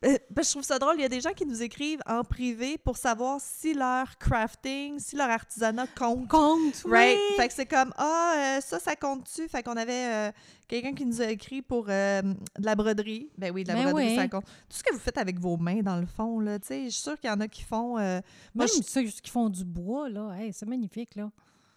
euh, 0.05 0.19
ben, 0.31 0.43
je 0.45 0.51
trouve 0.51 0.63
ça 0.63 0.79
drôle. 0.79 0.95
Il 0.99 1.03
y 1.03 1.05
a 1.05 1.09
des 1.09 1.21
gens 1.21 1.33
qui 1.33 1.47
nous 1.47 1.63
écrivent 1.63 2.01
en 2.07 2.23
privé 2.25 2.77
pour 2.79 2.97
savoir 2.97 3.41
si 3.41 3.75
leur 3.75 4.17
crafting, 4.19 4.99
si 4.99 5.17
leur 5.17 5.31
artisanat 5.31 5.87
compte. 5.99 6.29
compte, 6.29 6.83
Right? 6.85 7.17
oui. 7.19 7.37
Fait 7.37 7.49
que 7.49 7.55
c'est 7.55 7.67
comme 7.67 7.93
Ah, 7.97 8.57
euh, 8.59 8.61
ça, 8.61 8.79
ça 8.79 8.95
compte-tu? 8.97 9.49
Fait 9.49 9.63
qu'on 9.63 9.77
avait 9.77 9.93
euh, 10.13 10.33
quelqu'un 10.69 10.93
qui 10.93 11.07
nous 11.07 11.21
a 11.23 11.27
écrit 11.31 11.63
pour 11.63 11.87
de 11.87 12.23
la 12.59 12.75
broderie. 12.75 13.31
Ben 13.39 13.53
oui, 13.53 13.65
de 13.65 13.69
la 13.69 13.75
Ben 13.75 13.85
broderie, 13.85 14.09
oui. 14.11 14.17
ça 14.17 14.29
compte. 14.29 14.45
Tout 14.45 14.77
ce 14.77 14.83
que 14.83 14.93
vous 14.93 15.01
faites 15.01 15.19
avec 15.19 15.39
vos 15.39 15.57
mains, 15.57 15.83
dans 15.83 15.99
le 15.99 16.07
fond, 16.07 16.39
là, 16.41 16.59
tu 16.59 16.67
sais, 16.69 16.85
je 16.85 16.91
suis 16.91 17.03
sûre 17.03 17.19
qu'il 17.19 17.31
y 17.31 17.33
en 17.33 17.41
a 17.41 17.49
qui 17.49 17.63
font. 17.63 17.93
moi, 17.95 18.21
Même 18.55 18.69
je- 18.69 18.83
ceux 18.83 19.03
qui 19.03 19.31
font 19.31 19.49
du 19.49 19.65
bois, 19.65 20.09
là, 20.09 20.33
hey, 20.39 20.53
c'est 20.53 20.67
magnifique, 20.67 21.15
là. 21.15 21.31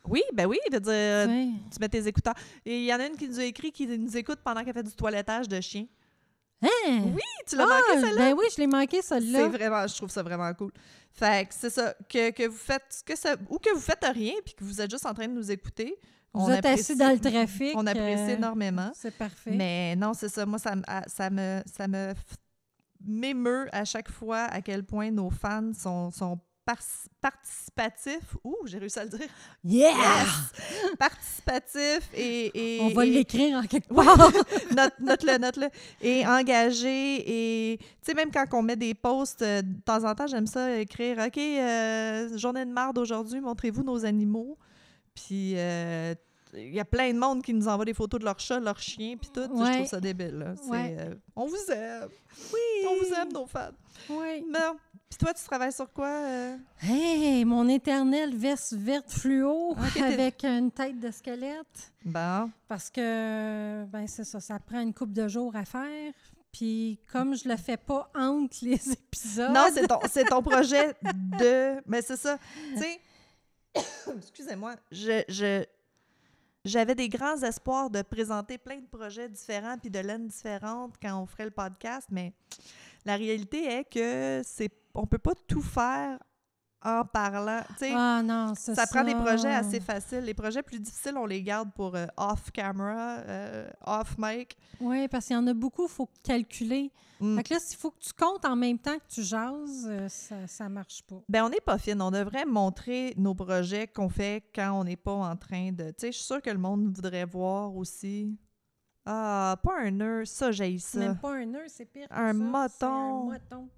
Oui, 0.09 0.21
ben 0.33 0.45
oui, 0.45 0.57
je 0.69 0.73
veux 0.73 0.79
dire, 0.79 1.53
tu 1.69 1.79
mets 1.81 1.89
tes 1.89 2.07
écouteurs. 2.07 2.33
Et 2.65 2.79
il 2.79 2.85
y 2.85 2.93
en 2.93 2.99
a 2.99 3.07
une 3.07 3.17
qui 3.17 3.27
nous 3.27 3.39
a 3.39 3.43
écrit 3.43 3.73
qui 3.73 3.85
nous 3.85 4.15
écoute 4.15 4.39
pendant 4.41 4.63
qu'elle 4.63 4.73
fait 4.73 4.83
du 4.83 4.93
toilettage 4.93 5.49
de 5.49 5.59
chien. 5.59 5.85
Hein? 6.61 7.01
Oui, 7.13 7.21
tu 7.47 7.55
l'as 7.55 7.63
Ah, 7.63 7.67
manqué, 7.67 8.01
celle-là? 8.07 8.29
Ben 8.31 8.35
oui, 8.37 8.45
je 8.51 8.57
l'ai 8.61 8.67
manqué, 8.67 8.97
C'est 9.01 9.19
celle-là. 9.19 9.47
vraiment, 9.47 9.85
je 9.87 9.95
trouve 9.95 10.09
ça 10.09 10.23
vraiment 10.23 10.51
cool. 10.55 10.71
Fait 11.11 11.47
que 11.47 11.53
c'est 11.53 11.69
ça, 11.69 11.93
que, 12.09 12.31
que 12.31 12.47
vous 12.47 12.57
faites, 12.57 13.03
que 13.05 13.15
ça, 13.15 13.35
ou 13.49 13.57
que 13.59 13.73
vous 13.73 13.79
faites 13.79 14.03
rien, 14.05 14.33
puis 14.43 14.53
que 14.55 14.63
vous 14.63 14.81
êtes 14.81 14.89
juste 14.89 15.05
en 15.05 15.13
train 15.13 15.27
de 15.27 15.33
nous 15.33 15.51
écouter. 15.51 15.95
Vous 16.33 16.45
on 16.45 16.49
êtes 16.51 16.65
apprécie- 16.65 16.91
assis 16.91 16.95
dans 16.97 17.11
le 17.11 17.19
trafic. 17.19 17.73
On 17.75 17.85
apprécie 17.87 18.31
euh, 18.31 18.35
énormément. 18.37 18.91
C'est 18.93 19.15
parfait. 19.15 19.51
Mais 19.51 19.95
non, 19.95 20.13
c'est 20.13 20.29
ça. 20.29 20.45
Moi, 20.45 20.59
ça, 20.59 20.75
me- 20.75 20.83
ah, 20.87 21.03
ça 21.07 21.29
me, 21.29 21.61
ça 21.65 21.87
me 21.87 22.13
m'émeut 23.05 23.67
à 23.71 23.85
chaque 23.85 24.09
fois 24.11 24.45
à 24.45 24.61
quel 24.61 24.83
point 24.83 25.11
nos 25.11 25.29
fans 25.29 25.71
sont, 25.73 26.11
sont 26.11 26.39
par- 26.67 26.77
participatifs. 27.21 28.35
Ouh, 28.43 28.57
j'ai 28.65 28.77
réussi 28.77 28.99
à 28.99 29.05
le 29.05 29.09
dire. 29.09 29.27
Yes! 29.63 29.95
participatifs 30.99 32.09
et, 32.13 32.77
et- 32.77 32.81
On 32.81 32.89
va 32.89 33.05
l'écrire 33.05 33.57
en 33.57 33.63
quelque 33.63 33.93
part. 33.93 34.17
note, 34.75 34.93
note-le, 34.99 35.37
note-le. 35.37 35.67
Et 36.01 36.25
engagé. 36.27 37.71
Et, 37.73 37.77
tu 37.77 37.85
sais, 38.03 38.13
même 38.13 38.31
quand 38.31 38.45
on 38.53 38.61
met 38.61 38.75
des 38.75 38.93
posts, 38.93 39.41
euh, 39.41 39.61
de 39.61 39.81
temps 39.85 40.03
en 40.03 40.13
temps, 40.15 40.27
j'aime 40.27 40.47
ça 40.47 40.77
écrire 40.79 41.17
OK, 41.25 41.37
euh, 41.37 42.37
journée 42.37 42.65
de 42.65 42.71
marde 42.71 42.97
aujourd'hui, 42.97 43.39
montrez-vous 43.39 43.83
nos 43.83 44.05
animaux. 44.05 44.57
Puis, 45.15 45.53
euh, 45.57 46.13
il 46.53 46.73
y 46.73 46.79
a 46.79 46.85
plein 46.85 47.11
de 47.13 47.19
monde 47.19 47.41
qui 47.43 47.53
nous 47.53 47.67
envoie 47.67 47.85
des 47.85 47.93
photos 47.93 48.19
de 48.19 48.25
leurs 48.25 48.39
chats, 48.39 48.59
leurs 48.59 48.79
chiens, 48.79 49.15
puis 49.17 49.29
tout. 49.33 49.41
Je 49.53 49.61
Ouais. 49.61 49.73
trouve 49.77 49.87
ça 49.87 49.99
débile. 49.99 50.37
là. 50.37 50.53
C'est, 50.61 50.69
Ouais. 50.69 50.95
euh, 50.99 51.15
on 51.35 51.45
vous 51.45 51.71
aime. 51.71 52.07
Oui! 52.53 52.87
On 52.87 52.95
vous 53.03 53.13
aime, 53.13 53.31
nos 53.33 53.45
fans. 53.47 53.71
Oui. 54.09 54.45
Non. 54.47 54.77
Puis 55.09 55.17
toi, 55.19 55.33
tu 55.33 55.43
travailles 55.45 55.71
sur 55.71 55.91
quoi? 55.93 56.07
euh? 56.09 56.57
Hey, 56.81 57.45
mon 57.45 57.67
éternelle 57.69 58.35
veste 58.35 58.73
verte 58.73 59.09
fluo 59.09 59.73
t'es- 59.93 60.01
avec 60.01 60.43
une 60.43 60.69
tête 60.69 60.99
de 60.99 61.09
squelette. 61.11 61.93
Bon. 62.03 62.51
Parce 62.67 62.89
que, 62.89 63.85
ben 63.85 64.05
c'est 64.07 64.25
ça, 64.25 64.39
ça 64.41 64.59
prend 64.59 64.81
une 64.81 64.93
coupe 64.93 65.13
de 65.13 65.27
jours 65.29 65.55
à 65.55 65.63
faire. 65.63 66.13
Puis 66.51 66.99
comme 67.11 67.35
je 67.35 67.47
le 67.47 67.55
fais 67.55 67.77
pas 67.77 68.11
entre 68.15 68.57
les 68.63 68.73
épisodes... 68.91 69.51
Non, 69.53 69.67
c'est 69.73 69.87
ton, 69.87 69.99
c'est 70.11 70.25
ton 70.25 70.41
projet 70.41 70.93
de. 71.03 71.81
Mais 71.85 72.01
c'est 72.01 72.17
ça. 72.17 72.37
Tu 72.75 72.81
sais, 72.83 72.99
excusez-moi, 74.17 74.75
je, 74.91 75.23
je- 75.29 75.65
j'avais 76.65 76.95
des 76.95 77.07
grands 77.07 77.41
espoirs 77.43 77.89
de 77.89 78.01
présenter 78.01 78.57
plein 78.57 78.79
de 78.79 78.87
projets 78.87 79.29
différents 79.29 79.77
puis 79.77 79.89
de 79.89 79.99
laines 79.99 80.27
différentes 80.27 80.95
quand 81.01 81.17
on 81.21 81.25
ferait 81.25 81.45
le 81.45 81.51
podcast, 81.51 82.07
mais 82.11 82.33
la 83.05 83.15
réalité 83.15 83.63
est 83.71 83.83
que 83.85 84.41
c'est 84.43 84.67
on 84.97 85.05
peut 85.07 85.17
pas 85.17 85.33
tout 85.47 85.61
faire 85.61 86.19
en 86.83 87.03
parlant. 87.05 87.61
Ah 87.93 88.21
non, 88.23 88.53
c'est 88.55 88.75
ça. 88.75 88.85
ça 88.85 88.87
prend 88.87 89.03
des 89.03 89.15
projets 89.15 89.53
assez 89.53 89.79
faciles. 89.79 90.21
Les 90.21 90.33
projets 90.33 90.61
plus 90.61 90.79
difficiles, 90.79 91.17
on 91.17 91.25
les 91.25 91.41
garde 91.41 91.71
pour 91.73 91.95
euh, 91.95 92.05
off 92.17 92.51
camera, 92.51 93.17
euh, 93.19 93.69
off 93.85 94.15
mic. 94.17 94.55
Oui, 94.79 95.07
parce 95.07 95.25
qu'il 95.25 95.35
y 95.35 95.39
en 95.39 95.47
a 95.47 95.53
beaucoup, 95.53 95.85
il 95.85 95.91
faut 95.91 96.09
calculer. 96.23 96.91
Mm. 97.19 97.37
Fait 97.37 97.43
que 97.43 97.53
là, 97.55 97.59
s'il 97.59 97.77
faut 97.77 97.91
que 97.91 97.99
tu 97.99 98.13
comptes 98.13 98.45
en 98.45 98.55
même 98.55 98.77
temps 98.77 98.97
que 98.97 99.07
tu 99.13 99.23
jases, 99.23 99.87
euh, 99.87 100.07
ça, 100.07 100.47
ça 100.47 100.69
marche 100.69 101.01
pas. 101.03 101.21
Ben, 101.27 101.43
on 101.45 101.49
n'est 101.49 101.59
pas 101.59 101.77
fine. 101.77 102.01
On 102.01 102.11
devrait 102.11 102.45
montrer 102.45 103.13
nos 103.17 103.33
projets 103.33 103.87
qu'on 103.87 104.09
fait 104.09 104.43
quand 104.53 104.71
on 104.79 104.83
n'est 104.83 104.97
pas 104.97 105.13
en 105.13 105.35
train 105.35 105.71
de. 105.71 105.89
Tu 105.89 105.93
sais, 105.97 106.11
je 106.11 106.17
suis 106.17 106.25
sûre 106.25 106.41
que 106.41 106.51
le 106.51 106.59
monde 106.59 106.95
voudrait 106.95 107.25
voir 107.25 107.75
aussi. 107.75 108.37
Ah, 109.09 109.57
pas 109.63 109.79
un 109.79 109.91
nœud, 109.91 110.25
ça, 110.25 110.51
j'ai 110.51 110.77
ça. 110.79 110.99
même 110.99 111.17
pas 111.17 111.33
un 111.33 111.45
nœud, 111.45 111.63
c'est 111.67 111.85
pire. 111.85 112.09
que 112.09 112.13
Un 112.13 112.27
ça, 112.27 112.33
moton. 112.33 112.87
Un 112.87 113.23
moton. 113.23 113.69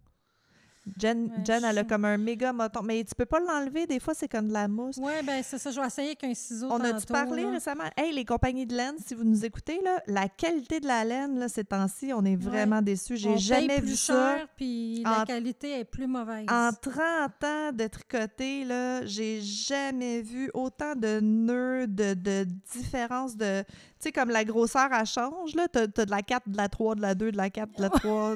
Jen, 0.98 1.25
Ouais, 1.25 1.43
Jen, 1.46 1.63
elle 1.63 1.77
a 1.77 1.84
comme 1.84 2.05
un 2.05 2.17
méga 2.17 2.53
moton. 2.53 2.81
Mais 2.84 3.03
tu 3.03 3.13
peux 3.15 3.25
pas 3.25 3.39
l'enlever, 3.39 3.86
des 3.88 4.00
fois, 4.00 4.13
c'est 4.13 4.27
comme 4.27 4.48
de 4.48 4.53
la 4.53 4.67
mousse. 4.67 4.98
Oui, 5.01 5.12
ben 5.25 5.41
c'est 5.43 5.58
ça. 5.58 5.72
Je 5.72 5.79
vais 5.79 5.88
essayer 5.88 6.08
avec 6.10 6.24
un 6.24 6.34
ciseau 6.34 6.67
On 6.72 6.79
a-tu 6.81 7.05
parlé 7.08 7.43
là. 7.43 7.51
récemment? 7.51 7.84
Hey, 7.98 8.13
les 8.13 8.25
compagnies 8.25 8.65
de 8.65 8.75
laine, 8.75 8.96
si 9.05 9.13
vous 9.13 9.24
nous 9.24 9.46
écoutez, 9.46 9.79
là, 9.84 10.01
la 10.08 10.27
qualité 10.29 10.79
de 10.79 10.88
la 10.88 11.03
laine, 11.03 11.38
là, 11.39 11.50
ces 11.50 11.63
temps-ci, 11.63 12.12
on 12.13 12.24
est 12.25 12.36
vraiment 12.36 12.81
déçus. 12.81 13.13
On 13.13 13.17
J'ai 13.17 13.29
paye 13.29 13.39
jamais 13.39 13.77
plus 13.79 13.88
vu 13.89 13.96
ça. 13.96 14.38
cher, 14.38 14.48
puis 14.55 15.03
En- 15.05 15.19
la 15.19 15.25
qualité 15.25 15.79
est 15.79 15.86
plus 15.86 16.08
mauvaise. 16.08 16.46
En 16.50 16.72
30 16.72 17.43
ans 17.43 17.72
de 17.74 17.88
tricoter, 17.88 18.63
là, 18.65 19.05
j'ai 19.05 19.41
jamais 19.41 20.22
vu 20.22 20.50
autant 20.53 20.96
de 20.96 21.19
nœuds, 21.22 21.88
de, 21.88 22.13
de 22.13 22.46
différences 22.74 23.36
de... 23.36 23.63
Tu 23.63 23.67
sais, 24.00 24.12
comme 24.12 24.29
la 24.29 24.46
grosseur, 24.46 24.89
elle 24.98 25.05
change, 25.05 25.55
là. 25.55 25.67
T'as 25.67 25.81
as 25.81 25.88
de 26.05 26.10
la 26.10 26.22
4, 26.22 26.48
de 26.50 26.55
la 26.58 26.69
3, 26.69 26.96
de 26.96 27.01
la 27.01 27.15
2, 27.15 27.31
de 27.31 27.38
la 27.38 27.50
4, 27.50 27.75
de 27.77 27.81
la 27.81 27.89
3. 27.89 28.36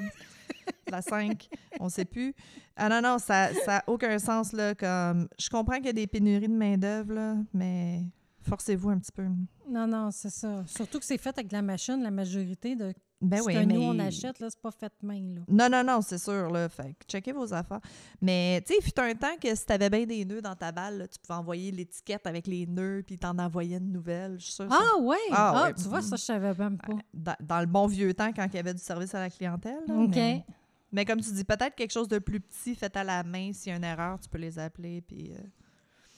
La 0.89 1.01
5, 1.01 1.47
on 1.79 1.89
sait 1.89 2.05
plus. 2.05 2.33
Ah 2.75 2.89
non, 2.89 3.01
non, 3.01 3.17
ça 3.19 3.49
n'a 3.67 3.83
aucun 3.87 4.19
sens, 4.19 4.53
là, 4.53 4.75
comme... 4.75 5.27
Je 5.39 5.49
comprends 5.49 5.77
qu'il 5.77 5.87
y 5.87 5.89
a 5.89 5.93
des 5.93 6.07
pénuries 6.07 6.47
de 6.47 6.53
main-d'œuvre, 6.53 7.37
mais 7.53 8.03
forcez-vous 8.43 8.89
un 8.89 8.99
petit 8.99 9.11
peu. 9.11 9.25
Non, 9.69 9.87
non, 9.87 10.11
c'est 10.11 10.29
ça. 10.29 10.63
Surtout 10.67 10.99
que 10.99 11.05
c'est 11.05 11.17
fait 11.17 11.37
avec 11.37 11.51
la 11.51 11.61
machine, 11.61 12.01
la 12.03 12.11
majorité 12.11 12.75
de 12.75 12.93
Ben 13.21 13.39
ce 13.39 13.45
oui, 13.45 13.53
que 13.53 13.59
mais... 13.59 13.73
nous, 13.73 13.81
on 13.81 13.97
achète, 13.99 14.39
là, 14.39 14.49
c'est 14.49 14.59
pas 14.61 14.71
fait 14.71 14.91
main, 15.01 15.35
là. 15.35 15.41
Non, 15.47 15.69
non, 15.69 15.83
non, 15.83 16.01
c'est 16.01 16.17
sûr, 16.17 16.49
là. 16.51 16.67
Fait 16.69 16.93
que 16.93 17.05
checkez 17.07 17.31
vos 17.31 17.53
affaires. 17.53 17.79
Mais, 18.21 18.61
tu 18.65 18.73
sais, 18.73 18.79
il 18.79 18.83
fut 18.83 18.99
un 18.99 19.15
temps 19.15 19.35
que 19.41 19.53
si 19.55 19.65
t'avais 19.65 19.89
bien 19.89 20.05
des 20.05 20.25
nœuds 20.25 20.41
dans 20.41 20.55
ta 20.55 20.71
balle, 20.71 20.97
là, 20.99 21.07
tu 21.07 21.17
pouvais 21.19 21.37
envoyer 21.39 21.71
l'étiquette 21.71 22.27
avec 22.27 22.45
les 22.47 22.65
nœuds, 22.67 23.03
puis 23.05 23.17
t'en 23.17 23.37
envoyais 23.39 23.77
une 23.77 23.91
nouvelle. 23.91 24.37
Je 24.39 24.43
suis 24.45 24.53
sûre. 24.53 24.67
Ah, 24.69 24.99
ouais! 25.01 25.15
Ah, 25.31 25.53
Ah, 25.55 25.63
ouais. 25.67 25.73
tu 25.73 25.83
vois, 25.83 26.01
ça, 26.01 26.15
je 26.17 26.23
savais 26.23 26.53
même 26.53 26.77
pas. 26.77 26.93
Dans, 27.13 27.35
dans 27.39 27.59
le 27.61 27.67
bon 27.67 27.87
vieux 27.87 28.13
temps, 28.13 28.31
quand 28.33 28.45
il 28.45 28.55
y 28.55 28.59
avait 28.59 28.73
du 28.73 28.81
service 28.81 29.15
à 29.15 29.19
la 29.21 29.29
clientèle. 29.29 29.79
là, 29.87 29.95
OK. 29.95 30.15
Mais, 30.15 30.45
mais 30.91 31.05
comme 31.05 31.21
tu 31.21 31.31
dis, 31.31 31.43
peut-être 31.43 31.75
quelque 31.75 31.91
chose 31.91 32.07
de 32.09 32.19
plus 32.19 32.39
petit 32.41 32.75
fait 32.75 32.95
à 32.97 33.03
la 33.03 33.23
main. 33.23 33.51
S'il 33.53 33.71
y 33.71 33.73
a 33.73 33.77
une 33.77 33.83
erreur, 33.83 34.19
tu 34.19 34.27
peux 34.29 34.37
les 34.37 34.59
appeler, 34.59 35.01
puis 35.01 35.31
euh, 35.33 35.37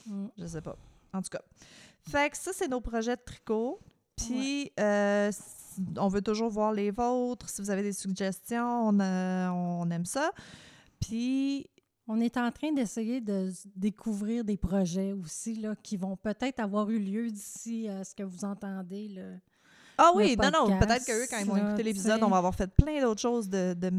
Mm. 0.08 0.28
je 0.38 0.46
sais 0.46 0.60
pas. 0.60 0.76
En 1.12 1.20
tout 1.20 1.30
cas. 1.30 1.40
Fait 2.08 2.30
que 2.30 2.36
ça, 2.36 2.52
c'est 2.54 2.68
nos 2.68 2.80
projets 2.80 3.16
de 3.16 3.22
tricot. 3.24 3.80
Puis, 4.16 4.72
euh, 4.80 5.30
on 5.98 6.08
veut 6.08 6.22
toujours 6.22 6.50
voir 6.50 6.72
les 6.72 6.90
vôtres. 6.90 7.48
Si 7.48 7.60
vous 7.60 7.70
avez 7.70 7.82
des 7.82 7.92
suggestions, 7.92 8.88
on, 8.88 9.00
euh, 9.00 9.48
on 9.48 9.90
aime 9.90 10.06
ça. 10.06 10.30
Puis, 11.00 11.66
On 12.08 12.20
est 12.20 12.36
en 12.36 12.52
train 12.52 12.70
d'essayer 12.72 13.20
de 13.20 13.50
découvrir 13.74 14.44
des 14.44 14.56
projets 14.56 15.12
aussi, 15.12 15.56
là, 15.56 15.74
qui 15.82 15.96
vont 15.96 16.16
peut-être 16.16 16.60
avoir 16.60 16.88
eu 16.88 17.00
lieu 17.00 17.28
d'ici 17.32 17.88
à 17.88 18.04
ce 18.04 18.14
que 18.14 18.22
vous 18.22 18.44
entendez, 18.44 19.08
là. 19.08 19.22
ah 19.98 20.12
Le 20.14 20.18
oui, 20.18 20.36
non, 20.36 20.50
non, 20.52 20.78
peut-être 20.78 21.04
qu'eux, 21.04 21.26
quand 21.28 21.38
ils 21.40 21.46
vont 21.46 21.56
écouter 21.56 21.82
l'épisode, 21.82 22.22
on 22.22 22.28
va 22.28 22.36
avoir 22.36 22.54
fait 22.54 22.68
plein 22.68 23.02
d'autres 23.02 23.20
choses 23.20 23.48
de, 23.48 23.74
de 23.74 23.90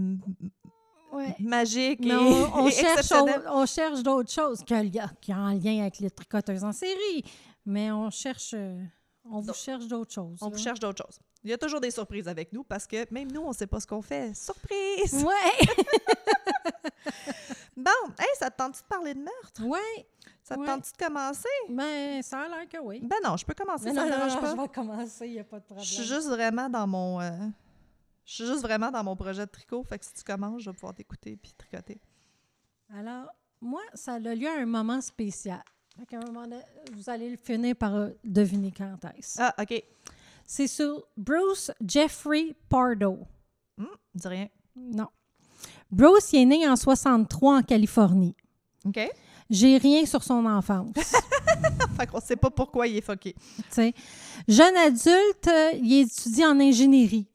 Ouais. 1.11 1.35
magiques 1.39 2.05
et, 2.05 2.13
on, 2.15 2.59
on 2.63 2.67
et 2.67 2.71
cherche, 2.71 3.11
on, 3.13 3.25
on 3.61 3.65
cherche 3.65 4.03
d'autres 4.03 4.31
choses 4.31 4.59
qui, 4.63 4.73
qui 5.21 5.33
ont 5.33 5.37
en 5.37 5.53
lien 5.53 5.81
avec 5.81 5.99
les 5.99 6.09
tricoteuses 6.11 6.63
en 6.63 6.71
série. 6.73 7.23
Mais 7.69 7.91
on 7.91 8.09
cherche, 8.09 8.53
euh, 8.53 8.81
on 9.25 9.41
vous 9.41 9.47
Donc, 9.47 9.55
cherche 9.57 9.87
d'autres 9.87 10.13
choses. 10.13 10.39
On 10.41 10.49
vous 10.49 10.57
cherche 10.57 10.79
d'autres 10.79 11.03
choses. 11.05 11.19
Il 11.43 11.49
y 11.49 11.53
a 11.53 11.57
toujours 11.57 11.81
des 11.81 11.91
surprises 11.91 12.27
avec 12.29 12.53
nous 12.53 12.63
parce 12.63 12.87
que 12.87 13.05
même 13.13 13.29
nous, 13.31 13.41
on 13.41 13.49
ne 13.49 13.53
sait 13.53 13.67
pas 13.67 13.79
ce 13.81 13.85
qu'on 13.87 14.01
fait. 14.01 14.33
Surprise! 14.33 15.23
Ouais, 15.23 15.67
Bon, 17.75 17.91
hey, 18.19 18.25
ça 18.39 18.49
te 18.49 18.57
tente-tu 18.57 18.81
de 18.81 18.87
parler 18.87 19.13
de 19.13 19.19
meurtre? 19.19 19.63
ouais. 19.65 20.07
Ça 20.43 20.55
te 20.55 20.61
Ouais. 20.61 20.65
tente-tu 20.65 20.93
de 20.93 20.97
commencer? 21.05 21.47
Ben, 21.69 22.21
ça 22.23 22.39
a 22.41 22.47
l'air 22.47 22.69
que 22.69 22.77
oui. 22.77 23.01
Ben 23.03 23.17
non, 23.23 23.35
je 23.35 23.45
peux 23.45 23.53
commencer, 23.53 23.85
Mais 23.91 23.93
ça 23.95 24.03
non, 24.05 24.09
dérange 24.09 24.33
non, 24.35 24.39
pas. 24.41 24.55
je 24.55 24.61
vais 24.61 24.67
commencer, 24.69 25.27
il 25.27 25.33
n'y 25.33 25.39
a 25.39 25.43
pas 25.43 25.59
de 25.59 25.65
problème. 25.65 25.85
Je 25.85 25.93
suis 25.93 26.03
juste 26.05 26.27
vraiment 26.27 26.69
dans 26.69 26.87
mon... 26.87 27.19
euh, 27.19 27.31
je 28.25 28.33
suis 28.33 28.45
juste 28.45 28.61
vraiment 28.61 28.89
dans 28.89 29.03
mon 29.03 29.15
projet 29.17 29.45
de 29.45 29.51
tricot, 29.51 29.83
fait 29.83 29.99
que 29.99 30.05
si 30.05 30.13
tu 30.13 30.23
commences, 30.23 30.61
je 30.63 30.69
vais 30.69 30.73
pouvoir 30.73 30.93
t'écouter 30.93 31.35
puis 31.35 31.51
tricoter. 31.57 31.99
Alors, 32.95 33.27
moi, 33.59 33.81
ça 33.93 34.13
a 34.13 34.19
lieu 34.19 34.47
à 34.47 34.53
un 34.61 34.65
moment 34.65 35.01
spécial. 35.01 35.61
Fait 35.97 36.15
un 36.15 36.19
moment 36.21 36.43
donné, 36.43 36.61
vous 36.93 37.09
allez 37.09 37.29
le 37.29 37.37
finir 37.37 37.75
par 37.75 37.95
euh, 37.95 38.09
deviner 38.23 38.71
quand 38.75 38.97
est-ce. 39.17 39.41
Ah, 39.41 39.53
OK. 39.59 39.83
C'est 40.45 40.67
sur 40.67 41.03
Bruce 41.17 41.71
Jeffrey 41.85 42.55
Pardo. 42.69 43.19
Hum, 43.77 43.87
dis 44.15 44.27
rien. 44.27 44.47
Non. 44.75 45.07
Bruce 45.91 46.31
il 46.33 46.41
est 46.41 46.45
né 46.45 46.67
en 46.67 46.75
63 46.75 47.57
en 47.57 47.61
Californie. 47.63 48.35
OK? 48.85 48.99
J'ai 49.49 49.77
rien 49.77 50.05
sur 50.05 50.23
son 50.23 50.45
enfance. 50.45 50.93
fait 51.97 52.07
qu'on 52.07 52.19
sait 52.19 52.35
pas 52.35 52.49
pourquoi 52.49 52.87
il 52.87 52.97
est 52.97 53.01
fucké. 53.01 53.33
tu 53.33 53.63
sais. 53.69 53.93
Jeune 54.47 54.75
adulte, 54.75 55.47
euh, 55.47 55.71
il 55.81 56.01
étudie 56.01 56.45
en 56.45 56.59
ingénierie. 56.59 57.27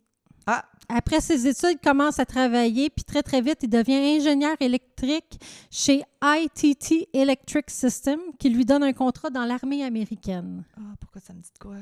Après 0.95 1.21
ses 1.23 1.47
études, 1.47 1.79
il 1.83 1.89
commence 1.89 2.19
à 2.19 2.27
travailler, 2.27 2.91
puis 2.91 3.03
très, 3.05 3.23
très 3.23 3.41
vite, 3.41 3.59
il 3.63 3.71
devient 3.71 4.19
ingénieur 4.19 4.57
électrique 4.61 5.41
chez 5.71 6.03
ITT 6.23 7.09
Electric 7.15 7.71
System, 7.71 8.21
qui 8.39 8.51
lui 8.51 8.67
donne 8.67 8.83
un 8.83 8.93
contrat 8.93 9.31
dans 9.31 9.45
l'armée 9.45 9.85
américaine. 9.85 10.65
ah, 10.77 10.95
pourquoi 11.01 11.21
ça 11.23 11.33
me 11.33 11.41
dit 11.41 11.51
de 11.55 11.59
quoi? 11.59 11.77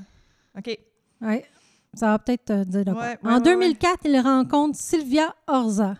OK. 0.56 0.78
Oui, 1.22 1.40
ça 1.92 2.06
va 2.06 2.18
peut-être 2.20 2.44
te 2.44 2.64
dire 2.64 2.84
de 2.84 2.92
quoi. 2.92 3.02
Ouais, 3.02 3.18
ouais, 3.22 3.32
en 3.32 3.38
ouais, 3.38 3.42
2004, 3.42 3.98
il 4.04 4.20
rencontre 4.20 4.78
Sylvia 4.78 5.34
Orza, 5.48 5.96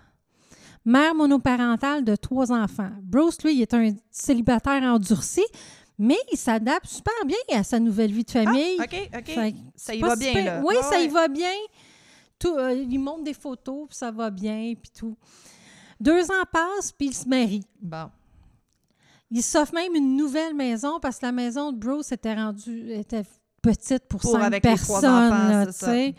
mère 0.84 1.14
monoparentale 1.14 2.04
de 2.04 2.14
trois 2.14 2.52
enfants. 2.52 2.90
Bruce, 3.02 3.42
lui, 3.42 3.54
il 3.56 3.62
est 3.62 3.74
un 3.74 3.90
célibataire 4.10 4.82
endurci, 4.84 5.42
mais 5.98 6.18
il 6.32 6.38
s'adapte 6.38 6.86
super 6.86 7.12
bien 7.26 7.58
à 7.58 7.64
sa 7.64 7.80
nouvelle 7.80 8.12
vie 8.12 8.24
de 8.24 8.30
famille. 8.30 8.76
Ah, 8.78 8.84
OK, 8.84 9.10
OK. 9.18 9.24
Fait 9.26 9.52
que 9.52 9.56
Ça 9.74 9.94
y 9.94 10.00
va 10.00 10.14
bien, 10.14 10.44
là. 10.44 10.62
Oui, 10.64 10.76
ça 10.88 11.00
y 11.00 11.08
va 11.08 11.26
bien. 11.26 11.50
Tout, 12.40 12.56
euh, 12.56 12.72
il 12.72 12.98
montre 12.98 13.22
des 13.22 13.34
photos, 13.34 13.86
puis 13.88 13.96
ça 13.96 14.10
va 14.10 14.30
bien, 14.30 14.72
puis 14.74 14.90
tout. 14.98 15.16
Deux 16.00 16.24
ans 16.30 16.44
passent, 16.50 16.90
puis 16.90 17.08
il 17.08 17.14
se 17.14 17.28
marie. 17.28 17.64
Bon. 17.80 18.10
Il 19.30 19.42
s'offre 19.42 19.74
même 19.74 19.94
une 19.94 20.16
nouvelle 20.16 20.54
maison 20.54 20.98
parce 20.98 21.18
que 21.18 21.26
la 21.26 21.32
maison 21.32 21.70
de 21.70 21.78
Bruce 21.78 22.10
était 22.10 22.34
rendue 22.34 22.90
était 22.92 23.22
petite 23.62 24.08
pour, 24.08 24.20
Pour 24.20 24.32
cinq 24.32 24.42
avec 24.42 24.64
les 24.64 24.70
personnes. 24.70 24.96
trois 25.02 25.08
enfants, 25.10 25.48
là, 25.48 25.64
c'est 25.66 25.72
tu 25.72 25.78
ça. 25.78 25.86
sais. 25.86 26.14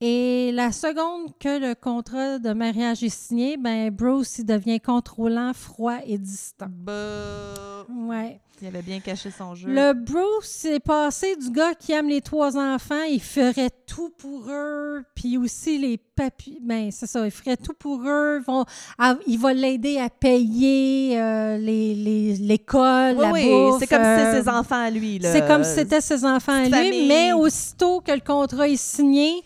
Et 0.00 0.50
la 0.52 0.72
seconde 0.72 1.30
que 1.38 1.58
le 1.58 1.74
contrat 1.74 2.38
de 2.38 2.52
mariage 2.52 3.02
est 3.02 3.08
signé, 3.14 3.56
ben 3.56 3.90
Bruce 3.90 4.38
il 4.38 4.44
devient 4.44 4.80
contrôlant, 4.80 5.52
froid 5.54 5.98
et 6.06 6.18
distant. 6.18 6.66
Bah, 6.68 7.86
Ouais. 7.88 8.40
il 8.60 8.66
avait 8.68 8.82
bien 8.82 8.98
caché 9.00 9.30
son 9.30 9.54
jeu. 9.54 9.68
Le 9.68 9.92
Bruce 9.94 10.64
est 10.64 10.80
passé 10.80 11.36
du 11.36 11.48
gars 11.50 11.74
qui 11.74 11.92
aime 11.92 12.08
les 12.08 12.20
trois 12.22 12.56
enfants, 12.58 13.02
il 13.08 13.20
ferait 13.22 13.70
tout 13.86 14.10
pour 14.18 14.46
eux, 14.50 15.04
puis 15.14 15.38
aussi 15.38 15.78
les 15.78 15.96
papiers, 15.96 16.58
ben 16.60 16.90
c'est 16.90 17.06
ça, 17.06 17.24
il 17.24 17.30
ferait 17.30 17.56
tout 17.56 17.74
pour 17.78 18.02
eux, 18.04 18.40
vont, 18.46 18.64
à- 18.98 19.16
il 19.26 19.38
va 19.38 19.52
l'aider 19.54 19.98
à 19.98 20.10
payer 20.10 21.18
euh, 21.20 21.56
les- 21.56 21.94
les- 21.94 22.36
l'école, 22.36 23.14
oui, 23.16 23.22
la 23.22 23.32
oui, 23.32 23.44
bouffe. 23.44 23.78
c'est 23.78 23.86
comme 23.86 24.02
si 24.02 24.06
euh, 24.08 24.16
c'était 24.32 24.42
ses 24.42 24.48
enfants 24.48 24.82
à 24.84 24.90
lui. 24.90 25.20
c'est 25.22 25.46
comme 25.46 25.64
si 25.64 25.74
c'était 25.74 26.00
ses 26.00 26.24
enfants 26.24 26.52
à 26.52 26.64
lui, 26.64 26.70
famille. 26.70 27.08
mais 27.08 27.32
aussitôt 27.32 28.00
que 28.00 28.12
le 28.12 28.20
contrat 28.20 28.68
est 28.68 28.76
signé, 28.76 29.42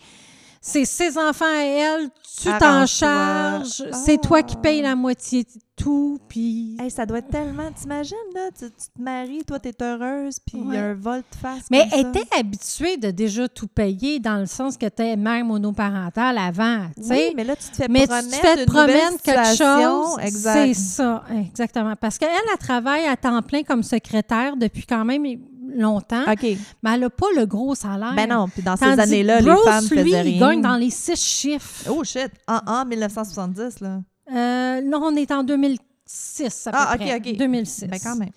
c'est 0.69 0.85
ses 0.85 1.17
enfants 1.19 1.45
à 1.47 1.63
elle, 1.65 2.09
tu 2.41 2.45
t'en 2.45 2.53
Arrange-toi. 2.61 2.87
charges, 2.87 3.85
c'est 4.05 4.21
toi 4.21 4.43
qui 4.43 4.55
Ah. 4.57 4.61
payes 4.61 4.83
la 4.83 4.95
moitié 4.95 5.45
de 5.45 5.51
tout, 5.77 6.19
puis... 6.29 6.77
Hey, 6.81 6.91
ça 6.91 7.07
doit 7.07 7.19
être 7.19 7.29
tellement. 7.29 7.71
T'imagines, 7.73 8.17
là, 8.35 8.49
tu, 8.57 8.65
tu 8.67 8.71
te 8.71 9.01
maries, 9.03 9.45
toi, 9.45 9.59
t'es 9.59 9.73
heureuse, 9.81 10.39
puis 10.41 10.61
il 10.65 10.75
y 10.75 10.77
a 10.77 10.87
un 10.87 10.95
volte-face. 10.95 11.65
Mais 11.71 11.81
comme 11.81 11.91
ça. 11.91 11.97
elle 11.99 12.07
était 12.09 12.37
habituée 12.39 12.97
de 12.97 13.11
déjà 13.11 13.49
tout 13.49 13.69
payer 13.69 14.19
dans 14.21 14.39
le 14.39 14.47
sens 14.47 14.77
que 14.77 14.87
tu 14.87 15.03
es 15.03 15.17
mère 15.17 15.45
monoparentale 15.45 16.37
avant, 16.39 16.87
tu 16.97 17.05
sais. 17.05 17.29
Oui, 17.29 17.33
mais 17.37 17.45
là, 17.45 17.57
tu 17.57 17.69
te 17.71 17.77
fais 17.77 17.89
mais 17.89 18.01
tu 18.03 18.07
promettre 18.09 18.29
te 18.29 18.35
fais 18.37 18.67
promettre 18.67 19.23
quelque 19.23 19.57
chose. 19.57 20.17
C'est 20.43 20.75
ça, 20.75 21.25
exactement. 21.41 21.95
Parce 21.97 22.19
qu'elle, 22.19 22.29
elle 22.31 22.59
travaille 22.59 23.07
à 23.07 23.17
temps 23.17 23.41
plein 23.43 23.63
comme 23.63 23.83
secrétaire 23.83 24.57
depuis 24.57 24.85
quand 24.85 25.05
même 25.05 25.25
longtemps, 25.75 26.23
OK. 26.31 26.43
mais 26.83 26.91
elle 26.95 27.01
n'a 27.01 27.11
pas 27.11 27.27
le 27.37 27.47
gros 27.47 27.75
salaire. 27.75 28.15
Ben 28.17 28.29
non, 28.29 28.49
puis 28.49 28.63
dans 28.63 28.77
ces 28.77 28.85
Tandis 28.85 29.01
années-là, 29.01 29.41
les 29.41 29.55
femmes 29.65 29.85
lui, 29.85 29.89
faisaient 29.89 30.09
il 30.09 30.15
rien. 30.15 30.41
gagne 30.41 30.61
dans 30.63 30.77
les 30.77 30.91
six 30.91 31.17
chiffres. 31.23 31.91
Oh 31.91 32.03
shit! 32.05 32.31
En, 32.47 32.61
en 32.67 32.85
1970, 32.85 33.81
là. 33.81 34.01
Euh, 34.31 34.81
là, 34.81 34.99
on 35.01 35.15
est 35.17 35.31
en 35.31 35.43
2006 35.43 36.67
à 36.67 36.71
peu 36.71 36.79
Ah, 36.81 36.91
ok, 36.95 37.01
près. 37.01 37.17
ok. 37.17 37.37
2006. 37.37 37.87
Ben 37.89 37.99
quand 38.03 38.17
même. 38.17 38.31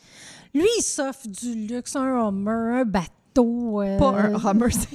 Lui, 0.53 0.67
il 0.77 0.81
s'offre 0.81 1.27
du 1.27 1.53
luxe, 1.67 1.95
un 1.95 2.27
Hummer, 2.27 2.81
un 2.81 2.85
bateau. 2.85 3.81
euh, 3.81 3.97
Pas 3.97 4.09
un 4.09 4.33
Hummer, 4.35 4.67
c'est 4.71 4.87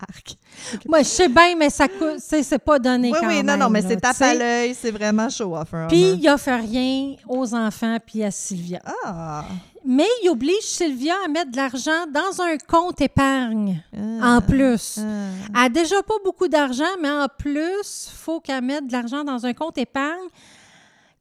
arc. 0.00 0.36
Moi, 0.88 1.00
je 1.00 1.04
sais 1.08 1.28
bien, 1.28 1.56
mais 1.58 1.70
ça 1.70 1.88
coûte, 1.88 2.18
c'est 2.18 2.58
pas 2.58 2.78
donné 2.78 3.10
Oui, 3.10 3.18
quand 3.20 3.26
oui, 3.26 3.38
non, 3.38 3.42
même, 3.44 3.58
non, 3.60 3.68
mais 3.70 3.80
là, 3.82 3.88
c'est 3.88 3.96
tape 4.00 4.20
à 4.22 4.34
l'œil, 4.34 4.74
c'est 4.80 4.92
vraiment 4.92 5.28
show 5.28 5.56
off 5.56 5.74
un 5.74 5.88
Puis, 5.88 6.12
il 6.20 6.28
offre 6.28 6.50
rien 6.52 7.16
aux 7.28 7.52
enfants 7.54 7.98
puis 8.04 8.22
à 8.22 8.30
Sylvia. 8.30 8.80
Ah! 9.04 9.44
Mais 9.84 10.06
il 10.22 10.30
oblige 10.30 10.62
Sylvia 10.62 11.14
à 11.24 11.28
mettre 11.28 11.50
de 11.50 11.56
l'argent 11.56 12.06
dans 12.12 12.40
un 12.42 12.56
compte 12.58 13.00
épargne 13.00 13.82
Ah. 13.96 14.36
en 14.36 14.40
plus. 14.40 14.98
Ah. 15.00 15.28
Elle 15.54 15.64
a 15.66 15.68
déjà 15.68 16.02
pas 16.02 16.14
beaucoup 16.24 16.48
d'argent, 16.48 16.84
mais 17.00 17.10
en 17.10 17.26
plus, 17.38 18.08
il 18.12 18.16
faut 18.16 18.40
qu'elle 18.40 18.62
mette 18.62 18.86
de 18.86 18.92
l'argent 18.92 19.24
dans 19.24 19.44
un 19.44 19.52
compte 19.54 19.78
épargne 19.78 20.28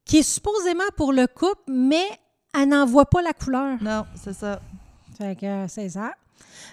qui 0.05 0.17
est 0.19 0.23
supposément 0.23 0.83
pour 0.95 1.13
le 1.13 1.27
couple, 1.27 1.61
mais 1.67 2.05
elle 2.53 2.69
n'en 2.69 2.85
voit 2.85 3.05
pas 3.09 3.21
la 3.21 3.33
couleur. 3.33 3.77
Non, 3.81 4.05
c'est 4.15 4.33
ça. 4.33 4.59
Fait 5.17 5.35
que 5.39 5.45
euh, 5.45 5.67
c'est 5.67 5.89
ça. 5.89 6.11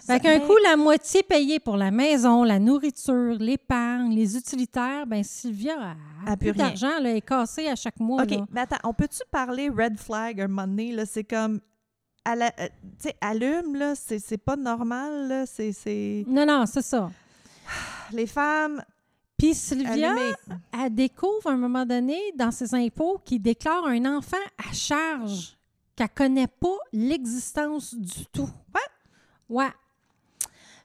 Fait 0.07 0.19
qu'un 0.21 0.41
coup, 0.41 0.57
la 0.65 0.77
moitié 0.77 1.23
payée 1.23 1.61
pour 1.61 1.77
la 1.77 1.91
maison, 1.91 2.43
la 2.43 2.59
nourriture, 2.59 3.35
l'épargne, 3.39 4.15
les 4.15 4.37
utilitaires, 4.37 5.07
ben 5.07 5.23
Sylvia 5.23 5.75
a, 6.27 6.33
a 6.33 6.37
plus 6.37 6.53
plus 6.53 6.59
rien. 6.59 6.69
d'argent, 6.69 6.91
elle 6.99 7.07
est 7.07 7.21
cassée 7.21 7.69
à 7.69 7.77
chaque 7.77 8.01
mois. 8.01 8.23
OK, 8.23 8.31
là. 8.31 8.47
mais 8.51 8.61
attends, 8.63 8.77
on 8.85 8.95
peut-tu 8.95 9.21
parler 9.31 9.69
red 9.69 9.99
flag 9.99 10.41
un 10.41 10.49
moment 10.49 10.67
donné? 10.67 10.97
C'est 11.07 11.25
comme. 11.25 11.61
À 12.25 12.37
la- 12.37 12.53
euh, 12.61 13.11
allume, 13.21 13.75
là, 13.77 13.95
c'est 13.95 14.19
c'est 14.19 14.39
pas 14.39 14.57
normal, 14.57 15.29
là. 15.29 15.47
C'est. 15.47 15.73
c'est- 15.73 16.25
Non, 16.27 16.45
non, 16.47 16.65
c'est 16.67 16.83
ça. 16.83 17.11
Les 18.13 18.27
femmes. 18.27 18.83
Puis 19.37 19.55
Sylvia, 19.55 20.11
allumées. 20.11 20.33
elle 20.83 20.95
découvre 20.95 21.47
à 21.47 21.53
un 21.53 21.57
moment 21.57 21.87
donné 21.87 22.19
dans 22.35 22.51
ses 22.51 22.75
impôts 22.75 23.21
qu'il 23.25 23.41
déclare 23.41 23.87
un 23.87 24.05
enfant 24.17 24.37
à 24.69 24.73
charge 24.73 25.57
qu'elle 25.95 26.09
connaît 26.09 26.49
pas 26.49 26.77
l'existence 26.93 27.95
du 27.95 28.27
tout. 28.33 28.49
Ouais. 28.75 28.81
Ouais. 29.49 29.71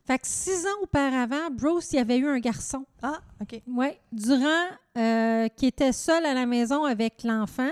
Fait 0.06 0.18
que 0.18 0.26
six 0.28 0.64
ans 0.66 0.82
auparavant, 0.82 1.50
Bruce, 1.50 1.92
il 1.94 1.98
avait 1.98 2.18
eu 2.18 2.28
un 2.28 2.38
garçon. 2.38 2.84
Ah, 3.02 3.18
OK. 3.40 3.60
Oui, 3.66 3.88
durant 4.12 4.66
euh, 4.98 5.48
qui 5.48 5.66
était 5.66 5.92
seul 5.92 6.24
à 6.26 6.34
la 6.34 6.46
maison 6.46 6.84
avec 6.84 7.22
l'enfant. 7.24 7.70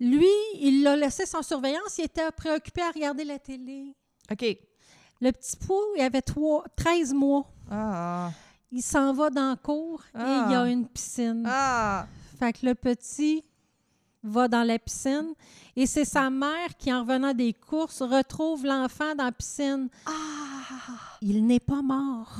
Lui, 0.00 0.26
il 0.54 0.82
l'a 0.82 0.96
laissé 0.96 1.26
sans 1.26 1.42
surveillance. 1.42 1.98
Il 1.98 2.04
était 2.06 2.30
préoccupé 2.32 2.80
à 2.82 2.90
regarder 2.90 3.24
la 3.24 3.38
télé. 3.38 3.94
OK. 4.30 4.44
Le 5.20 5.30
petit 5.32 5.56
pou, 5.56 5.74
il 5.96 6.00
avait 6.02 6.22
trois, 6.22 6.64
13 6.74 7.12
mois. 7.12 7.46
Ah. 7.70 8.30
Il 8.72 8.82
s'en 8.82 9.12
va 9.12 9.28
dans 9.30 9.50
le 9.50 9.56
cours 9.56 10.02
et 10.14 10.18
Ah. 10.18 10.44
il 10.48 10.52
y 10.52 10.54
a 10.54 10.66
une 10.66 10.88
piscine. 10.88 11.44
Ah. 11.46 12.06
Fait 12.38 12.52
que 12.54 12.64
le 12.64 12.74
petit 12.74 13.44
va 14.22 14.48
dans 14.48 14.62
la 14.62 14.78
piscine 14.78 15.34
et 15.76 15.84
c'est 15.86 16.04
sa 16.06 16.30
mère 16.30 16.76
qui, 16.78 16.92
en 16.92 17.00
revenant 17.02 17.34
des 17.34 17.52
courses, 17.52 18.00
retrouve 18.00 18.64
l'enfant 18.64 19.14
dans 19.14 19.24
la 19.24 19.32
piscine. 19.32 19.88
Ah. 20.06 20.12
Il 21.20 21.44
n'est 21.46 21.60
pas 21.60 21.82
mort. 21.82 22.34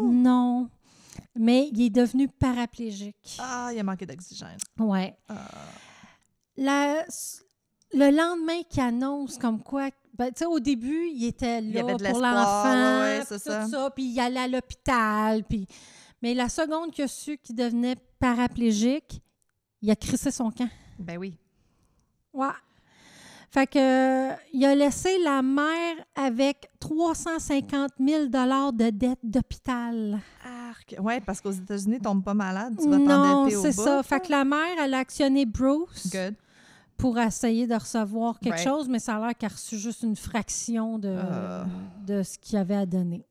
Non! 0.00 0.10
Non. 0.12 0.70
Mais 1.36 1.68
il 1.72 1.82
est 1.82 1.90
devenu 1.90 2.28
paraplégique. 2.28 3.36
Ah, 3.38 3.70
il 3.72 3.78
a 3.78 3.82
manqué 3.82 4.06
d'oxygène. 4.06 4.56
Ouais. 4.78 5.14
Ah. 5.28 5.34
La- 6.56 7.04
le 7.92 8.10
lendemain 8.10 8.62
qu'il 8.68 8.82
annonce 8.82 9.38
comme 9.38 9.62
quoi, 9.62 9.90
ben, 10.16 10.28
tu 10.28 10.38
sais, 10.40 10.46
au 10.46 10.60
début, 10.60 11.08
il 11.12 11.24
était 11.26 11.60
là 11.60 11.82
pour 11.82 11.98
l'enfant, 12.20 13.00
ouais, 13.00 13.24
tout 13.26 13.38
ça. 13.38 13.90
puis 13.94 14.04
il 14.04 14.20
allait 14.20 14.40
à 14.40 14.48
l'hôpital, 14.48 15.44
puis... 15.44 15.66
Mais 16.22 16.32
la 16.32 16.48
seconde 16.48 16.90
qu'il 16.90 17.04
a 17.04 17.08
su 17.08 17.36
qu'il 17.36 17.54
devenait 17.54 17.96
paraplégique, 18.18 19.20
il 19.82 19.90
a 19.90 19.96
crissé 19.96 20.30
son 20.30 20.50
camp. 20.50 20.70
Ben 20.98 21.18
oui. 21.18 21.36
Ouais. 22.32 22.48
Fait 23.50 23.66
que, 23.66 23.78
euh, 23.78 24.34
il 24.52 24.64
a 24.64 24.74
laissé 24.74 25.18
la 25.22 25.42
mère 25.42 25.94
avec 26.16 26.68
350 26.80 27.90
000 28.00 28.26
de 28.26 28.90
dette 28.90 29.18
d'hôpital. 29.22 30.18
Arc. 30.70 30.96
Ouais, 30.98 31.20
parce 31.20 31.40
qu'aux 31.40 31.52
États-Unis, 31.52 32.00
tombe 32.00 32.24
pas 32.24 32.34
malade. 32.34 32.74
Tu 32.80 32.88
vas 32.88 32.96
Non, 32.96 33.48
c'est 33.50 33.72
ça. 33.72 34.02
Fait 34.02 34.20
que 34.20 34.30
la 34.30 34.44
mère, 34.44 34.76
elle 34.82 34.94
a 34.94 34.98
actionné 34.98 35.44
Bruce 35.44 36.08
Good. 36.10 36.34
Pour 36.96 37.18
essayer 37.18 37.66
de 37.66 37.74
recevoir 37.74 38.38
quelque 38.38 38.54
Right. 38.54 38.68
chose, 38.68 38.88
mais 38.88 38.98
ça 38.98 39.16
a 39.16 39.20
l'air 39.26 39.36
qu'elle 39.36 39.50
a 39.50 39.54
reçu 39.54 39.78
juste 39.78 40.02
une 40.02 40.16
fraction 40.16 40.98
de, 40.98 41.16
Ah. 41.18 41.66
de 42.06 42.22
ce 42.22 42.38
qu'il 42.38 42.56
avait 42.58 42.76
à 42.76 42.86
donner. 42.86 43.24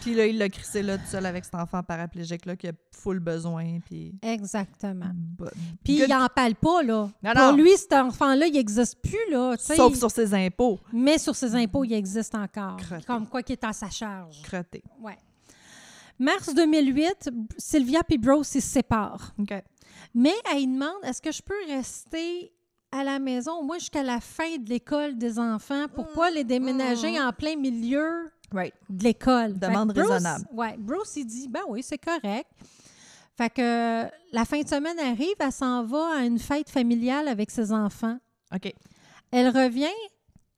Puis 0.00 0.14
là, 0.14 0.26
il 0.26 0.36
l'a 0.36 0.48
crissé 0.48 0.82
là 0.82 0.98
tout 0.98 1.06
seul 1.06 1.24
avec 1.26 1.44
cet 1.44 1.54
enfant 1.54 1.80
paraplégique-là 1.80 2.56
qui 2.56 2.66
a 2.66 2.72
full 2.90 3.20
besoin. 3.20 3.78
Puis. 3.84 4.12
Exactement. 4.20 5.10
Bon. 5.14 5.46
Puis 5.84 5.98
Good. 5.98 6.06
il 6.08 6.12
n'en 6.12 6.26
parle 6.26 6.56
pas, 6.56 6.82
là. 6.82 7.08
Non, 7.22 7.32
Pour 7.32 7.40
non. 7.52 7.56
lui, 7.56 7.70
cet 7.76 7.92
enfant-là, 7.92 8.46
il 8.48 8.54
n'existe 8.54 9.00
plus, 9.00 9.30
là. 9.30 9.54
Sauf 9.58 9.94
sur 9.96 10.10
ses 10.10 10.34
impôts. 10.34 10.80
Mais 10.92 11.18
sur 11.18 11.36
ses 11.36 11.54
impôts, 11.54 11.84
il 11.84 11.92
existe 11.92 12.34
encore. 12.34 12.78
Crotté. 12.78 13.04
Comme 13.06 13.28
quoi 13.28 13.44
qui 13.44 13.52
est 13.52 13.62
à 13.62 13.72
sa 13.72 13.90
charge. 13.90 14.42
Crotté. 14.42 14.82
Ouais. 15.00 15.16
Mars 16.18 16.52
2008, 16.52 17.30
Sylvia 17.56 18.00
et 18.08 18.14
ils 18.16 18.44
se 18.44 18.60
séparent. 18.60 19.32
OK. 19.38 19.54
Mais 20.14 20.34
elle 20.52 20.66
demande 20.72 20.96
est-ce 21.04 21.20
que 21.22 21.32
je 21.32 21.42
peux 21.42 21.54
rester 21.68 22.52
à 22.90 23.04
la 23.04 23.18
maison, 23.18 23.62
moi, 23.64 23.78
jusqu'à 23.78 24.02
la 24.02 24.20
fin 24.20 24.56
de 24.58 24.68
l'école 24.68 25.16
des 25.16 25.38
enfants, 25.38 25.86
pour 25.94 26.06
pas 26.12 26.30
les 26.30 26.44
déménager 26.44 27.18
en 27.20 27.32
plein 27.32 27.56
milieu 27.56 28.30
Right. 28.52 28.74
de 28.90 29.04
l'école? 29.04 29.58
Demande 29.58 29.94
Bruce- 29.94 30.06
raisonnable. 30.08 30.44
Ouais, 30.52 30.74
Bruce, 30.78 31.16
il 31.16 31.24
dit 31.24 31.48
ben 31.48 31.62
oui, 31.68 31.82
c'est 31.82 31.96
correct. 31.98 32.46
Fait 33.34 33.48
que 33.48 34.04
la 34.32 34.44
fin 34.44 34.60
de 34.60 34.68
semaine 34.68 34.98
arrive, 34.98 35.34
elle 35.38 35.50
s'en 35.52 35.84
va 35.84 36.16
à 36.18 36.24
une 36.24 36.38
fête 36.38 36.68
familiale 36.68 37.28
avec 37.28 37.50
ses 37.50 37.72
enfants. 37.72 38.18
OK. 38.54 38.70
Elle 39.30 39.48
revient, 39.48 39.88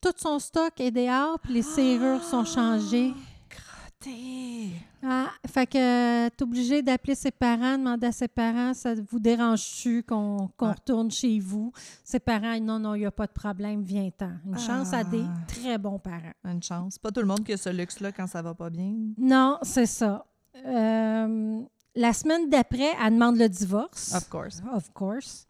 tout 0.00 0.12
son 0.16 0.40
stock 0.40 0.72
est 0.80 0.90
dehors, 0.90 1.38
puis 1.38 1.54
les 1.54 1.62
serrures 1.62 2.24
sont 2.24 2.44
changées. 2.44 3.14
Crotté. 3.48 4.70
Ah, 5.06 5.26
fait 5.46 5.66
que 5.66 6.28
t'es 6.30 6.42
obligé 6.42 6.80
d'appeler 6.80 7.14
ses 7.14 7.30
parents, 7.30 7.76
demander 7.76 8.06
à 8.06 8.12
ses 8.12 8.26
parents, 8.28 8.72
ça 8.72 8.94
vous 8.94 9.18
dérange-tu 9.18 10.02
qu'on 10.02 10.48
qu'on 10.56 10.66
Ouais. 10.68 10.72
retourne 10.72 11.10
chez 11.10 11.38
vous? 11.40 11.72
Ses 12.02 12.20
parents, 12.20 12.58
non, 12.58 12.78
non, 12.78 12.94
il 12.94 13.00
n'y 13.00 13.06
a 13.06 13.10
pas 13.10 13.26
de 13.26 13.32
problème, 13.32 13.82
viens-t'en. 13.82 14.30
Une 14.46 14.58
chance 14.58 14.94
à 14.94 15.04
des 15.04 15.22
Ah. 15.22 15.46
très 15.46 15.76
bons 15.76 15.98
parents. 15.98 16.32
Une 16.44 16.62
chance. 16.62 16.96
Pas 16.98 17.10
tout 17.10 17.20
le 17.20 17.26
monde 17.26 17.44
qui 17.44 17.52
a 17.52 17.56
ce 17.58 17.68
luxe-là 17.68 18.12
quand 18.12 18.26
ça 18.26 18.40
va 18.40 18.54
pas 18.54 18.70
bien. 18.70 18.94
Non, 19.18 19.58
c'est 19.62 19.84
ça. 19.86 20.24
Euh, 20.64 21.60
la 21.94 22.12
semaine 22.14 22.48
d'après, 22.48 22.92
elle 23.04 23.12
demande 23.12 23.36
le 23.36 23.48
divorce. 23.48 24.14
Of 24.14 24.28
course. 24.30 24.62
Of 24.72 24.90
course. 24.94 25.46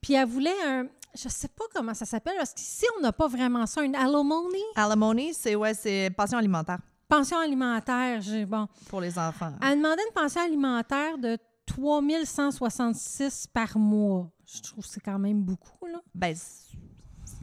Puis 0.00 0.14
elle 0.14 0.26
voulait 0.28 0.54
un. 0.66 0.86
Je 1.14 1.28
sais 1.28 1.48
pas 1.48 1.64
comment 1.74 1.94
ça 1.94 2.04
s'appelle, 2.04 2.34
parce 2.36 2.52
qu'ici, 2.52 2.84
on 2.98 3.02
n'a 3.02 3.12
pas 3.12 3.26
vraiment 3.28 3.64
ça, 3.66 3.82
une 3.82 3.94
alimony? 3.94 4.62
Alimony, 4.74 5.32
c'est 5.34 5.54
ouais, 5.54 5.72
c'est 5.74 6.10
pension 6.16 6.38
alimentaire 6.38 6.78
Pension 7.08 7.38
alimentaire. 7.38 8.20
J'ai, 8.20 8.44
bon. 8.46 8.66
pour 8.88 9.00
les 9.00 9.18
enfants. 9.18 9.52
Elle 9.62 9.76
demandait 9.78 10.02
une 10.08 10.14
pension 10.14 10.40
alimentaire 10.42 11.18
de 11.18 11.38
3166 11.66 13.46
par 13.52 13.76
mois. 13.78 14.30
Je 14.46 14.62
trouve 14.62 14.84
que 14.84 14.90
c'est 14.90 15.00
quand 15.00 15.18
même 15.18 15.42
beaucoup, 15.42 15.86
là. 15.86 16.00
Ben, 16.14 16.34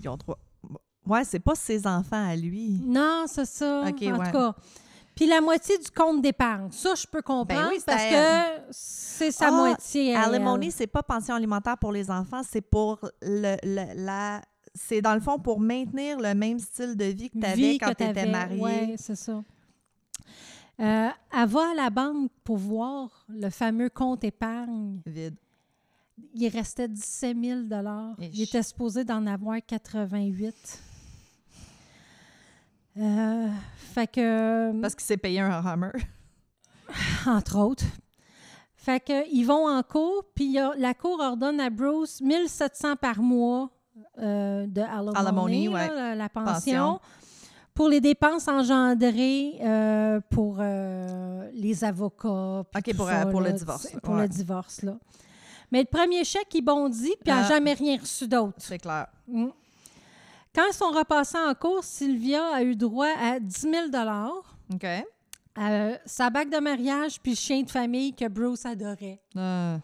ils 0.01 0.09
ont 0.09 0.17
trois. 0.17 0.37
Ouais, 1.05 1.23
c'est 1.25 1.39
pas 1.39 1.55
ses 1.55 1.85
enfants 1.85 2.29
à 2.29 2.35
lui. 2.35 2.81
Non, 2.85 3.25
c'est 3.27 3.45
ça. 3.45 3.83
OK, 3.87 4.01
en 4.03 4.17
ouais. 4.19 4.25
tout 4.25 4.31
cas. 4.37 4.55
Puis 5.15 5.27
la 5.27 5.41
moitié 5.41 5.77
du 5.77 5.91
compte 5.91 6.21
d'épargne. 6.21 6.71
Ça, 6.71 6.95
je 6.95 7.05
peux 7.05 7.21
comprendre 7.21 7.61
Ben 7.63 7.69
oui, 7.69 7.75
c'est 7.77 7.85
parce 7.85 8.03
que 8.05 8.63
c'est 8.71 9.31
sa 9.31 9.47
Ah, 9.49 9.51
moitié. 9.51 10.15
Alimony, 10.15 10.71
c'est 10.71 10.87
pas 10.87 11.03
pension 11.03 11.35
alimentaire 11.35 11.77
pour 11.77 11.91
les 11.91 12.09
enfants, 12.09 12.41
c'est 12.49 12.61
pour 12.61 12.99
le, 13.21 13.55
le- 13.63 14.03
la. 14.05 14.41
C'est 14.73 15.01
dans 15.01 15.13
le 15.13 15.19
fond 15.19 15.37
pour 15.37 15.59
maintenir 15.59 16.19
le 16.19 16.33
même 16.33 16.57
style 16.57 16.95
de 16.97 17.05
vie 17.05 17.29
que 17.29 17.37
tu 17.37 17.45
avais 17.45 17.55
Vie 17.55 17.77
quand 17.77 17.89
que 17.91 18.03
tu 18.03 18.09
étais 18.09 18.25
mariée. 18.25 18.59
Ouais, 18.59 18.95
c'est 18.97 19.15
ça. 19.15 19.43
Euh, 20.79 21.09
elle 21.31 21.47
va 21.47 21.71
à 21.71 21.73
la 21.75 21.89
banque 21.89 22.31
pour 22.43 22.57
voir 22.57 23.25
le 23.29 23.49
fameux 23.49 23.89
compte 23.89 24.23
épargne. 24.23 24.99
Vide. 25.05 25.35
Il 26.35 26.47
restait 26.47 26.87
17 26.87 27.37
000 27.43 27.59
Il 28.19 28.41
était 28.41 28.63
supposé 28.63 29.03
d'en 29.03 29.25
avoir 29.25 29.57
88 29.65 30.81
euh, 32.97 33.49
Fait 33.75 34.07
que, 34.07 34.79
Parce 34.81 34.95
qu'il 34.95 35.05
s'est 35.05 35.17
payé 35.17 35.39
un 35.39 35.63
Hummer. 35.63 35.91
entre 37.27 37.57
autres. 37.57 37.85
Fait 38.75 38.99
que, 38.99 39.29
ils 39.31 39.45
vont 39.45 39.67
en 39.67 39.81
cours, 39.81 40.25
puis 40.35 40.57
la 40.77 40.93
cour 40.93 41.19
ordonne 41.19 41.59
à 41.59 41.69
Bruce 41.69 42.21
1700 42.21 42.97
par 42.97 43.21
mois 43.21 43.69
euh, 44.19 44.67
de 44.67 44.81
alimony, 44.81 45.15
Alimony, 45.15 45.65
là, 45.65 45.71
ouais. 45.71 45.87
la, 45.95 46.15
la 46.15 46.29
pension, 46.29 46.53
Pension. 46.53 46.99
Pour 47.73 47.89
les 47.89 47.99
dépenses 48.01 48.47
engendrées 48.47 49.55
euh, 49.61 50.19
pour 50.29 50.57
euh, 50.59 51.49
les 51.53 51.83
avocats. 51.83 52.59
OK, 52.75 52.95
pour, 52.95 53.07
ça, 53.07 53.21
euh, 53.23 53.31
pour 53.31 53.41
le 53.41 53.51
divorce, 53.53 53.87
Pour 54.03 54.15
ouais. 54.15 54.21
le 54.23 54.27
divorce, 54.27 54.81
là. 54.83 54.97
Mais 55.71 55.79
le 55.79 55.85
premier 55.87 56.23
chèque, 56.23 56.53
il 56.53 56.61
bondit, 56.61 57.15
puis 57.21 57.31
elle 57.31 57.35
n'a 57.35 57.45
Ah. 57.45 57.49
jamais 57.49 57.73
rien 57.73 57.97
reçu 57.97 58.27
d'autre. 58.27 58.53
C'est 58.59 58.77
clair. 58.77 59.07
Mm. 59.27 59.47
Quand 60.53 60.63
ils 60.69 60.73
sont 60.75 60.91
repassés 60.91 61.37
en 61.39 61.53
cours, 61.55 61.83
Sylvia 61.83 62.45
a 62.53 62.61
eu 62.61 62.75
droit 62.75 63.09
à 63.19 63.39
10 63.39 63.61
000 63.61 63.73
OK. 64.71 64.85
euh, 65.57 65.97
sa 66.05 66.29
bague 66.29 66.51
de 66.51 66.59
mariage 66.59 67.19
puis 67.19 67.31
le 67.31 67.37
chien 67.37 67.63
de 67.63 67.71
famille 67.71 68.13
que 68.13 68.27
Bruce 68.27 68.63
adorait. 68.67 69.19
Euh, 69.35 69.77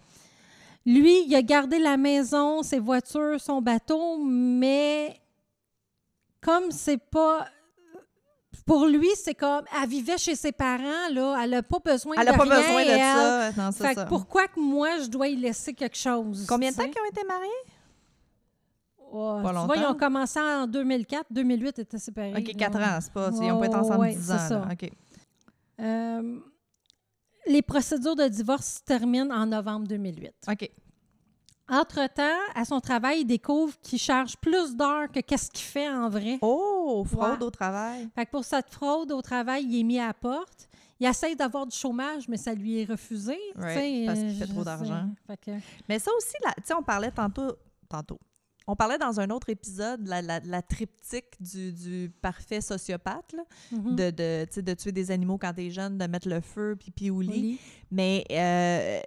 Lui, 0.86 1.24
il 1.26 1.36
a 1.36 1.42
gardé 1.42 1.80
la 1.80 1.98
maison, 1.98 2.62
ses 2.62 2.78
voitures, 2.80 3.42
son 3.42 3.62
bateau, 3.64 4.18
mais 4.24 5.20
comme 6.42 6.70
c'est 6.70 6.98
pas... 7.00 7.48
Pour 8.70 8.86
lui, 8.86 9.10
c'est 9.16 9.34
comme... 9.34 9.64
Elle 9.82 9.90
vivait 9.90 10.18
chez 10.20 10.36
ses 10.36 10.52
parents, 10.52 11.10
là. 11.12 11.40
Elle 11.44 11.50
n'a 11.50 11.64
pas 11.64 11.80
besoin 11.84 12.16
elle 12.20 12.28
de 12.28 12.32
n'a 12.32 12.38
pas 12.38 12.44
rien, 12.44 12.56
besoin 12.62 12.84
de 12.86 12.90
elle. 12.90 13.00
ça. 13.00 13.52
Non, 13.66 13.72
Fait 13.72 13.90
que 13.90 13.96
ça. 14.02 14.06
pourquoi 14.06 14.48
que 14.48 14.60
moi, 14.60 15.00
je 15.00 15.08
dois 15.08 15.28
y 15.28 15.36
laisser 15.36 15.74
quelque 15.74 15.98
chose? 15.98 16.46
Combien 16.48 16.70
de 16.72 16.76
temps 16.76 16.84
qu'ils 16.88 17.02
ont 17.02 17.10
été 17.10 17.24
mariés? 17.26 17.50
Oh, 19.12 19.40
Pas 19.42 19.50
tu 19.62 19.66
vois, 19.66 19.76
ils 19.78 19.86
ont 19.86 19.96
commencé 19.96 20.40
en 20.40 20.68
2004. 20.68 21.26
2008, 21.32 21.74
ils 21.78 21.82
étaient 21.82 21.98
séparés. 21.98 22.34
OK, 22.38 22.56
4 22.56 22.78
là. 22.80 22.98
ans, 22.98 23.00
c'est 23.02 23.12
pas. 23.12 23.32
Ils 23.34 23.48
n'ont 23.48 23.60
pas 23.60 23.66
été 23.66 23.76
ensemble 23.76 24.00
Ouais, 24.02 24.14
10 24.14 24.24
c'est 24.24 24.34
ans. 24.34 24.38
ça. 24.50 24.68
OK. 24.72 24.92
Euh, 25.80 26.40
les 27.48 27.62
procédures 27.64 28.16
de 28.16 28.28
divorce 28.28 28.76
se 28.78 28.82
terminent 28.84 29.34
en 29.36 29.48
novembre 29.48 29.88
2008. 29.88 30.32
OK. 30.48 30.70
Entre-temps, 31.70 32.40
à 32.56 32.66
son 32.66 32.80
travail, 32.80 33.22
il 33.22 33.26
découvre 33.26 33.78
qu'il 33.82 34.00
charge 34.00 34.36
plus 34.38 34.76
d'heures 34.76 35.12
que 35.12 35.20
qu'est-ce 35.20 35.50
qu'il 35.52 35.66
fait 35.66 35.90
en 35.90 36.10
vrai. 36.10 36.38
Oh, 36.42 37.04
fraude 37.10 37.40
Ouais. 37.40 37.46
au 37.46 37.50
travail. 37.52 38.10
Fait 38.16 38.26
que 38.26 38.32
pour 38.32 38.44
cette 38.44 38.70
fraude 38.70 39.12
au 39.12 39.22
travail, 39.22 39.66
il 39.66 39.80
est 39.80 39.84
mis 39.84 40.00
à 40.00 40.08
la 40.08 40.14
porte. 40.14 40.68
Il 41.00 41.08
essaye 41.08 41.36
d'avoir 41.36 41.66
du 41.66 41.76
chômage, 41.78 42.28
mais 42.28 42.36
ça 42.38 42.54
lui 42.54 42.82
est 42.82 42.86
refusé. 42.86 43.38
parce 43.56 43.74
qu'il 43.80 44.10
euh, 44.10 44.34
fait 44.34 44.48
trop 44.48 44.64
d'argent. 44.64 45.10
que- 45.46 45.52
Mais 45.88 45.98
ça 46.00 46.12
aussi, 46.18 46.34
tu 46.42 46.64
sais, 46.66 46.74
on 46.74 46.84
parlait 46.84 47.12
tantôt. 47.12 47.54
Tantôt. 47.88 48.20
On 48.68 48.76
parlait 48.76 48.98
dans 49.00 49.20
un 49.20 49.30
autre 49.32 49.50
épisode, 49.50 50.08
la, 50.08 50.22
la, 50.22 50.40
la 50.42 50.62
triptyque 50.62 51.42
du, 51.42 51.72
du 51.74 52.12
parfait 52.22 52.62
sociopathe, 52.62 53.34
là, 53.34 53.44
Mhm. 53.72 53.96
de, 53.96 54.12
de, 54.62 54.74
tuer 54.76 54.92
des 54.92 55.10
animaux 55.10 55.38
quand 55.40 55.54
t'es 55.54 55.72
jeune, 55.72 55.98
de 55.98 56.06
mettre 56.06 56.28
le 56.30 56.40
feu, 56.42 56.76
pipi 56.76 57.10
lit. 57.10 57.28
lit. 57.28 57.60
Mais 57.90 58.26
euh, 58.30 59.00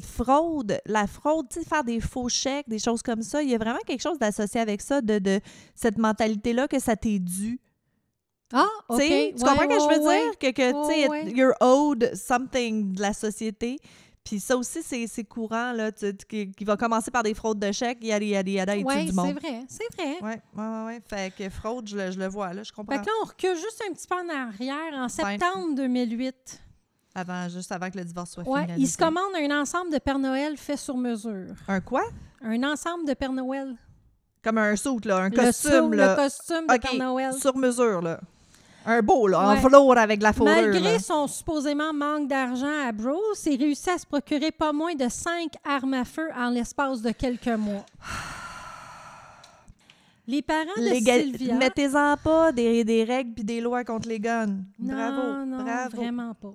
fraude, 0.00 0.78
la 0.86 1.06
fraude, 1.06 1.46
tu 1.50 1.60
sais, 1.60 1.66
faire 1.66 1.84
des 1.84 2.00
faux 2.00 2.28
chèques, 2.28 2.68
des 2.68 2.78
choses 2.78 3.02
comme 3.02 3.22
ça, 3.22 3.42
il 3.42 3.50
y 3.50 3.54
a 3.54 3.58
vraiment 3.58 3.80
quelque 3.86 4.02
chose 4.02 4.18
d'associé 4.18 4.60
avec 4.60 4.80
ça, 4.80 5.00
de, 5.00 5.18
de 5.18 5.40
cette 5.74 5.98
mentalité-là 5.98 6.68
que 6.68 6.78
ça 6.78 6.96
t'est 6.96 7.18
dû. 7.18 7.58
Ah, 8.52 8.66
OK. 8.88 9.00
Tu 9.00 9.08
sais, 9.08 9.34
tu 9.36 9.42
Ouais, 9.42 9.48
comprends 9.50 9.62
ce 9.62 9.66
que 9.88 9.94
je 9.94 9.98
veux 10.00 10.06
ouais, 10.06 10.20
dire? 10.22 10.38
Que, 10.38 10.50
que 10.52 10.70
tu 10.86 10.92
sais, 10.94 11.08
Ouais, 11.08 11.24
ouais. 11.24 11.32
you're 11.32 11.54
owed 11.60 12.14
something 12.14 12.92
de 12.94 13.00
la 13.00 13.12
société. 13.12 13.78
Puis 14.22 14.40
ça 14.40 14.56
aussi, 14.56 14.82
c'est 14.82 15.06
c'est 15.06 15.24
courant, 15.24 15.72
là, 15.72 15.92
tu- 15.92 16.14
qui, 16.26 16.50
qui 16.50 16.64
va 16.64 16.78
commencer 16.78 17.10
par 17.10 17.22
des 17.22 17.34
fraudes 17.34 17.58
de 17.58 17.70
chèques, 17.72 18.02
yada, 18.02 18.24
yada, 18.24 18.50
yada, 18.50 18.76
et 18.76 18.80
tout 18.82 18.88
Ouais, 18.88 19.02
du 19.02 19.08
c'est 19.08 19.12
monde. 19.14 19.32
vrai, 19.34 19.60
c'est 19.68 19.92
vrai. 19.94 20.12
Ouais, 20.22 20.40
ouais, 20.56 20.64
ouais, 20.64 20.84
ouais. 20.86 21.00
Fait 21.06 21.30
que 21.36 21.50
fraude, 21.50 21.86
je 21.88 21.96
le, 21.96 22.10
je 22.10 22.18
le 22.18 22.28
vois, 22.28 22.54
là, 22.54 22.62
je 22.62 22.72
comprends. 22.72 22.94
Fait 22.96 23.02
que 23.02 23.06
là, 23.06 23.12
on 23.22 23.26
recule 23.26 23.54
juste 23.56 23.82
un 23.86 23.92
petit 23.92 24.06
peu 24.06 24.14
en 24.14 24.28
arrière. 24.30 24.94
En 24.94 25.08
septembre 25.10 25.74
2008, 25.74 26.62
Avant, 27.14 27.48
juste 27.48 27.70
avant 27.70 27.90
que 27.90 27.98
le 27.98 28.04
divorce 28.04 28.32
soit 28.32 28.42
ouais, 28.48 28.62
finalisé. 28.62 28.80
il 28.86 28.90
se 28.90 28.98
commande 28.98 29.30
un 29.40 29.60
ensemble 29.60 29.92
de 29.92 29.98
Père 29.98 30.18
Noël 30.18 30.56
fait 30.56 30.76
sur 30.76 30.96
mesure. 30.96 31.54
Un 31.68 31.80
quoi? 31.80 32.02
Un 32.42 32.62
ensemble 32.64 33.06
de 33.06 33.14
Père 33.14 33.32
Noël. 33.32 33.76
Comme 34.42 34.58
un 34.58 34.74
suit, 34.76 34.98
là, 35.04 35.18
un 35.18 35.28
Le 35.30 35.36
costume, 35.36 35.70
sou- 35.70 35.90
là. 35.92 36.10
Le 36.10 36.16
costume 36.16 36.66
de 36.66 36.74
OK, 36.74 36.80
Père 36.80 36.94
Noël. 36.98 37.32
sur 37.34 37.56
mesure, 37.56 38.00
là. 38.02 38.20
Un 38.86 39.00
beau, 39.00 39.26
là, 39.28 39.40
en 39.40 39.54
Ouais. 39.54 39.60
velours 39.60 39.96
avec 39.96 40.20
la 40.22 40.32
fourrure. 40.34 40.52
Malgré 40.54 40.92
là. 40.94 40.98
son 40.98 41.26
supposément 41.26 41.94
manque 41.94 42.28
d'argent 42.28 42.86
à 42.86 42.92
Bruce, 42.92 43.46
il 43.46 43.58
réussit 43.58 43.88
à 43.88 43.96
se 43.98 44.04
procurer 44.06 44.50
pas 44.50 44.72
moins 44.74 44.94
de 44.94 45.08
cinq 45.08 45.52
armes 45.64 45.94
à 45.94 46.04
feu 46.04 46.28
en 46.36 46.50
l'espace 46.50 47.00
de 47.00 47.12
quelques 47.12 47.46
mois. 47.46 47.86
Les 50.26 50.42
parents 50.42 50.64
de 50.76 50.82
Légal- 50.82 51.22
Sylvia... 51.22 51.54
Mettez-en 51.54 52.16
pas 52.22 52.50
des, 52.52 52.82
des 52.84 53.04
règles 53.04 53.34
puis 53.34 53.44
des 53.44 53.60
lois 53.60 53.84
contre 53.84 54.08
les 54.08 54.18
guns. 54.20 54.46
Non, 54.78 54.94
bravo, 54.94 55.44
non, 55.46 55.62
bravo. 55.62 55.96
vraiment 55.96 56.34
pas. 56.34 56.54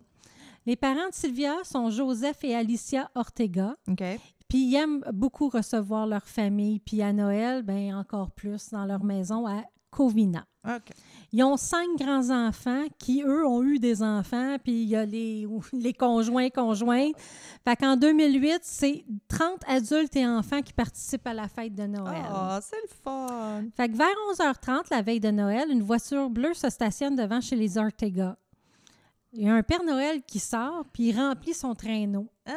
Les 0.65 0.75
parents 0.75 1.09
de 1.09 1.13
Sylvia 1.13 1.55
sont 1.63 1.89
Joseph 1.89 2.43
et 2.43 2.55
Alicia 2.55 3.09
Ortega. 3.15 3.75
OK. 3.87 4.03
Puis 4.47 4.57
ils 4.65 4.75
aiment 4.75 5.03
beaucoup 5.13 5.47
recevoir 5.49 6.07
leur 6.07 6.27
famille. 6.27 6.79
Puis 6.79 7.01
à 7.01 7.13
Noël, 7.13 7.63
ben 7.63 7.95
encore 7.95 8.31
plus 8.31 8.69
dans 8.71 8.85
leur 8.85 9.03
maison 9.03 9.47
à 9.47 9.63
Covina. 9.91 10.45
OK. 10.67 10.89
Ils 11.31 11.43
ont 11.43 11.57
cinq 11.57 11.87
grands-enfants 11.97 12.85
qui, 12.97 13.21
eux, 13.23 13.45
ont 13.45 13.63
eu 13.63 13.79
des 13.79 14.01
enfants, 14.03 14.57
puis 14.63 14.83
il 14.83 14.89
y 14.89 14.95
a 14.95 15.05
les, 15.05 15.47
les 15.73 15.93
conjoints, 15.93 16.49
conjointes. 16.49 17.15
Fait 17.63 17.75
qu'en 17.75 17.95
2008, 17.95 18.59
c'est 18.63 19.05
30 19.27 19.61
adultes 19.67 20.15
et 20.15 20.25
enfants 20.27 20.61
qui 20.61 20.73
participent 20.73 21.27
à 21.27 21.33
la 21.33 21.47
fête 21.47 21.75
de 21.75 21.83
Noël. 21.83 22.23
Ah, 22.29 22.59
c'est 22.61 22.81
le 22.81 22.89
fun. 23.03 23.63
Fait 23.75 23.89
que 23.89 23.95
vers 23.95 24.07
11h30, 24.33 24.87
la 24.91 25.01
veille 25.01 25.19
de 25.19 25.31
Noël, 25.31 25.69
une 25.69 25.83
voiture 25.83 26.29
bleue 26.29 26.53
se 26.53 26.69
stationne 26.69 27.15
devant 27.15 27.41
chez 27.41 27.55
les 27.55 27.77
Ortega. 27.77 28.37
Il 29.33 29.43
y 29.43 29.49
a 29.49 29.53
un 29.53 29.63
Père 29.63 29.83
Noël 29.83 30.21
qui 30.25 30.39
sort, 30.39 30.85
puis 30.91 31.09
il 31.09 31.17
remplit 31.17 31.53
son 31.53 31.75
traîneau. 31.75 32.27
Ah! 32.47 32.53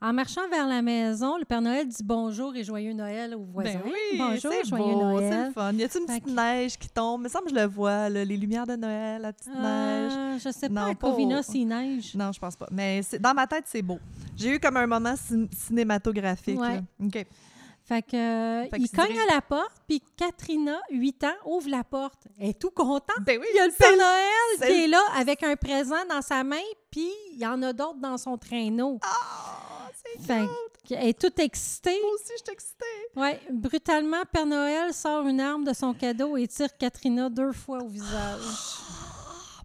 En 0.00 0.12
marchant 0.12 0.42
vers 0.50 0.66
la 0.66 0.82
maison, 0.82 1.38
le 1.38 1.46
Père 1.46 1.62
Noël 1.62 1.88
dit 1.88 2.02
bonjour 2.04 2.54
et 2.56 2.62
joyeux 2.62 2.92
Noël 2.92 3.34
aux 3.34 3.44
voisins. 3.44 3.72
Ben 3.72 3.80
oui, 3.86 4.18
bonjour, 4.18 4.52
c'est 4.52 4.68
joyeux 4.68 4.84
beau, 4.84 5.18
c'est 5.18 5.30
Noël. 5.30 5.46
le 5.46 5.52
fun. 5.52 5.72
Y 5.72 5.82
a-t-il 5.84 6.02
une 6.02 6.08
Fait 6.08 6.20
petite 6.20 6.24
que- 6.36 6.40
neige 6.40 6.76
qui 6.78 6.88
tombe? 6.90 7.20
Il 7.20 7.24
me 7.24 7.28
semble 7.30 7.44
que 7.46 7.50
je 7.52 7.54
le 7.54 7.64
vois, 7.66 8.10
là, 8.10 8.22
les 8.24 8.36
lumières 8.36 8.66
de 8.66 8.76
Noël, 8.76 9.22
la 9.22 9.32
petite 9.32 9.48
neige. 9.54 10.12
Ah, 10.14 10.36
je 10.38 10.50
sais 10.52 10.68
pas, 10.68 10.74
Non, 10.74 10.90
à 10.90 10.94
pas 10.94 11.08
Covina, 11.10 11.42
s'il 11.42 11.68
neige. 11.68 12.14
Non, 12.16 12.32
je 12.32 12.38
pense 12.38 12.54
pas. 12.56 12.68
Mais 12.70 13.00
c'est- 13.02 13.18
dans 13.18 13.32
ma 13.32 13.46
tête, 13.46 13.64
c'est 13.66 13.80
beau. 13.80 13.98
J'ai 14.36 14.56
eu 14.56 14.60
comme 14.60 14.76
un 14.76 14.86
moment 14.86 15.14
cin- 15.14 15.48
cinématographique. 15.54 16.60
Ouais. 16.60 16.74
là. 16.74 16.80
OK. 17.02 17.26
Fait 17.86 18.00
que, 18.02 18.16
euh, 18.16 18.62
Fait 18.70 18.78
que 18.78 18.82
il 18.82 18.90
cogne 18.90 19.18
à 19.28 19.34
la 19.34 19.42
porte, 19.42 19.76
puis 19.86 20.02
Katrina, 20.16 20.80
8 20.90 21.24
ans, 21.24 21.34
ouvre 21.44 21.68
la 21.68 21.84
porte. 21.84 22.26
Elle 22.38 22.50
est 22.50 22.58
tout 22.58 22.70
contente. 22.70 23.18
Ben 23.26 23.38
oui, 23.38 23.46
Il 23.52 23.56
y 23.56 23.60
a 23.60 23.66
le 23.66 23.72
Père 23.72 23.96
Noël 23.96 24.72
qui 24.72 24.84
est 24.84 24.88
là 24.88 25.02
avec 25.14 25.42
un 25.42 25.54
présent 25.54 26.02
dans 26.08 26.22
sa 26.22 26.42
main, 26.44 26.62
puis 26.90 27.10
il 27.32 27.38
y 27.38 27.46
en 27.46 27.60
a 27.62 27.74
d'autres 27.74 28.00
dans 28.00 28.16
son 28.16 28.38
traîneau. 28.38 28.98
Ah, 29.02 29.90
c'est 29.94 30.22
Fait 30.22 30.48
qu'elle 30.84 31.08
est 31.08 31.20
toute 31.20 31.38
excitée. 31.38 31.98
Moi 32.00 32.10
aussi, 32.14 32.32
je 32.38 32.44
suis 32.44 32.52
excitée. 32.52 32.84
Ouais, 33.16 33.40
brutalement, 33.50 34.22
Père 34.32 34.46
Noël 34.46 34.94
sort 34.94 35.26
une 35.26 35.40
arme 35.40 35.64
de 35.64 35.74
son 35.74 35.92
cadeau 35.92 36.38
et 36.38 36.46
tire 36.48 36.74
Katrina 36.78 37.28
deux 37.28 37.52
fois 37.52 37.82
au 37.82 37.88
visage. 37.88 38.40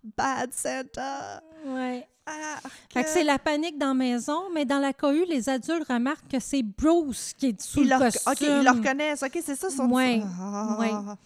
Bad 0.03 0.53
Santa. 0.53 1.41
Ouais. 1.65 2.07
Ah, 2.25 2.59
Fait 2.93 3.03
que 3.03 3.09
c'est 3.09 3.23
la 3.23 3.39
panique 3.39 3.77
dans 3.79 3.88
la 3.88 3.93
maison, 3.95 4.49
mais 4.53 4.63
dans 4.63 4.77
la 4.79 4.93
cohue, 4.93 5.25
les 5.27 5.49
adultes 5.49 5.88
remarquent 5.89 6.27
que 6.29 6.39
c'est 6.39 6.62
Bruce 6.62 7.33
qui 7.33 7.47
est 7.47 7.62
sous 7.62 7.81
Ils 7.81 7.89
le 7.89 7.95
le, 7.95 7.99
costume. 8.01 8.31
OK, 8.31 8.41
ils 8.41 8.63
le 8.63 8.69
reconnaissent. 8.69 9.23
OK, 9.23 9.39
c'est 9.43 9.55
ça 9.55 9.69
son 9.69 9.89
Ouais, 9.89 10.21
Ah. 10.39 11.17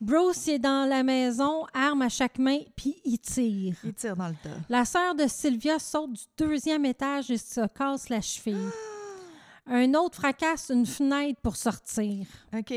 Bruce 0.00 0.46
il 0.46 0.54
est 0.54 0.58
dans 0.58 0.88
la 0.88 1.02
maison, 1.02 1.66
arme 1.72 2.02
à 2.02 2.08
chaque 2.08 2.38
main, 2.38 2.58
puis 2.74 2.96
il 3.04 3.18
tire. 3.18 3.76
Il 3.84 3.94
tire 3.94 4.16
dans 4.16 4.28
le 4.28 4.34
tas. 4.34 4.50
La 4.68 4.84
sœur 4.84 5.14
de 5.14 5.26
Sylvia 5.26 5.78
saute 5.78 6.12
du 6.12 6.22
deuxième 6.38 6.84
étage 6.84 7.30
et 7.30 7.38
se 7.38 7.66
casse 7.66 8.08
la 8.08 8.20
cheville. 8.20 8.68
Un 9.66 9.94
autre 9.94 10.16
fracasse 10.16 10.70
une 10.70 10.86
fenêtre 10.86 11.40
pour 11.42 11.56
sortir. 11.56 12.26
OK. 12.56 12.74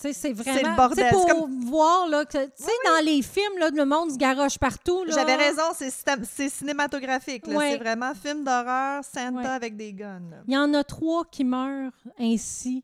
C'est 0.00 0.32
vraiment... 0.32 0.70
le 0.70 0.76
bordel. 0.76 1.06
C'est 1.10 1.34
pour 1.34 1.48
voir, 1.48 2.08
là, 2.08 2.24
que, 2.24 2.46
tu 2.46 2.52
sais, 2.62 2.70
dans 2.86 3.04
les 3.04 3.20
films, 3.22 3.58
là, 3.58 3.70
le 3.70 3.84
monde 3.84 4.10
se 4.10 4.16
garoche 4.16 4.58
partout. 4.58 5.04
J'avais 5.08 5.36
raison, 5.36 5.62
c'est 5.74 6.48
cinématographique. 6.48 7.44
C'est 7.46 7.76
vraiment 7.78 8.14
film 8.14 8.44
d'horreur, 8.44 9.04
Santa 9.04 9.54
avec 9.54 9.76
des 9.76 9.92
guns. 9.92 10.22
là. 10.30 10.36
Il 10.46 10.54
y 10.54 10.56
en 10.56 10.72
a 10.74 10.84
trois 10.84 11.24
qui 11.24 11.44
meurent 11.44 11.92
ainsi, 12.18 12.82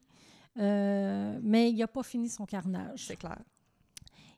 euh, 0.59 1.39
mais 1.43 1.71
il 1.71 1.79
n'a 1.79 1.87
pas 1.87 2.03
fini 2.03 2.29
son 2.29 2.45
carnage. 2.45 3.07
C'est 3.09 3.17
clair. 3.17 3.39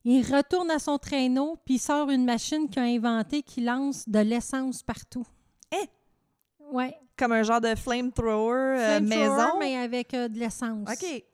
Il 0.04 0.22
retourne 0.22 0.70
à 0.70 0.78
son 0.78 0.96
traîneau, 0.98 1.58
puis 1.64 1.74
il 1.74 1.78
sort 1.78 2.08
une 2.10 2.24
machine 2.24 2.68
qu'il 2.68 2.80
a 2.80 2.86
inventée 2.86 3.42
qui 3.42 3.60
lance 3.60 4.08
de 4.08 4.20
l'essence 4.20 4.82
partout. 4.82 5.26
Eh! 5.72 5.86
Ouais. 6.72 6.96
Comme 7.16 7.32
un 7.32 7.42
genre 7.42 7.60
de 7.60 7.74
flamethrower 7.74 8.78
euh, 8.78 8.96
Flamethrower, 8.98 9.28
maison? 9.28 9.58
mais 9.58 9.76
avec 9.76 10.14
euh, 10.14 10.28
de 10.28 10.38
l'essence. 10.38 10.88
OK. 10.88 11.24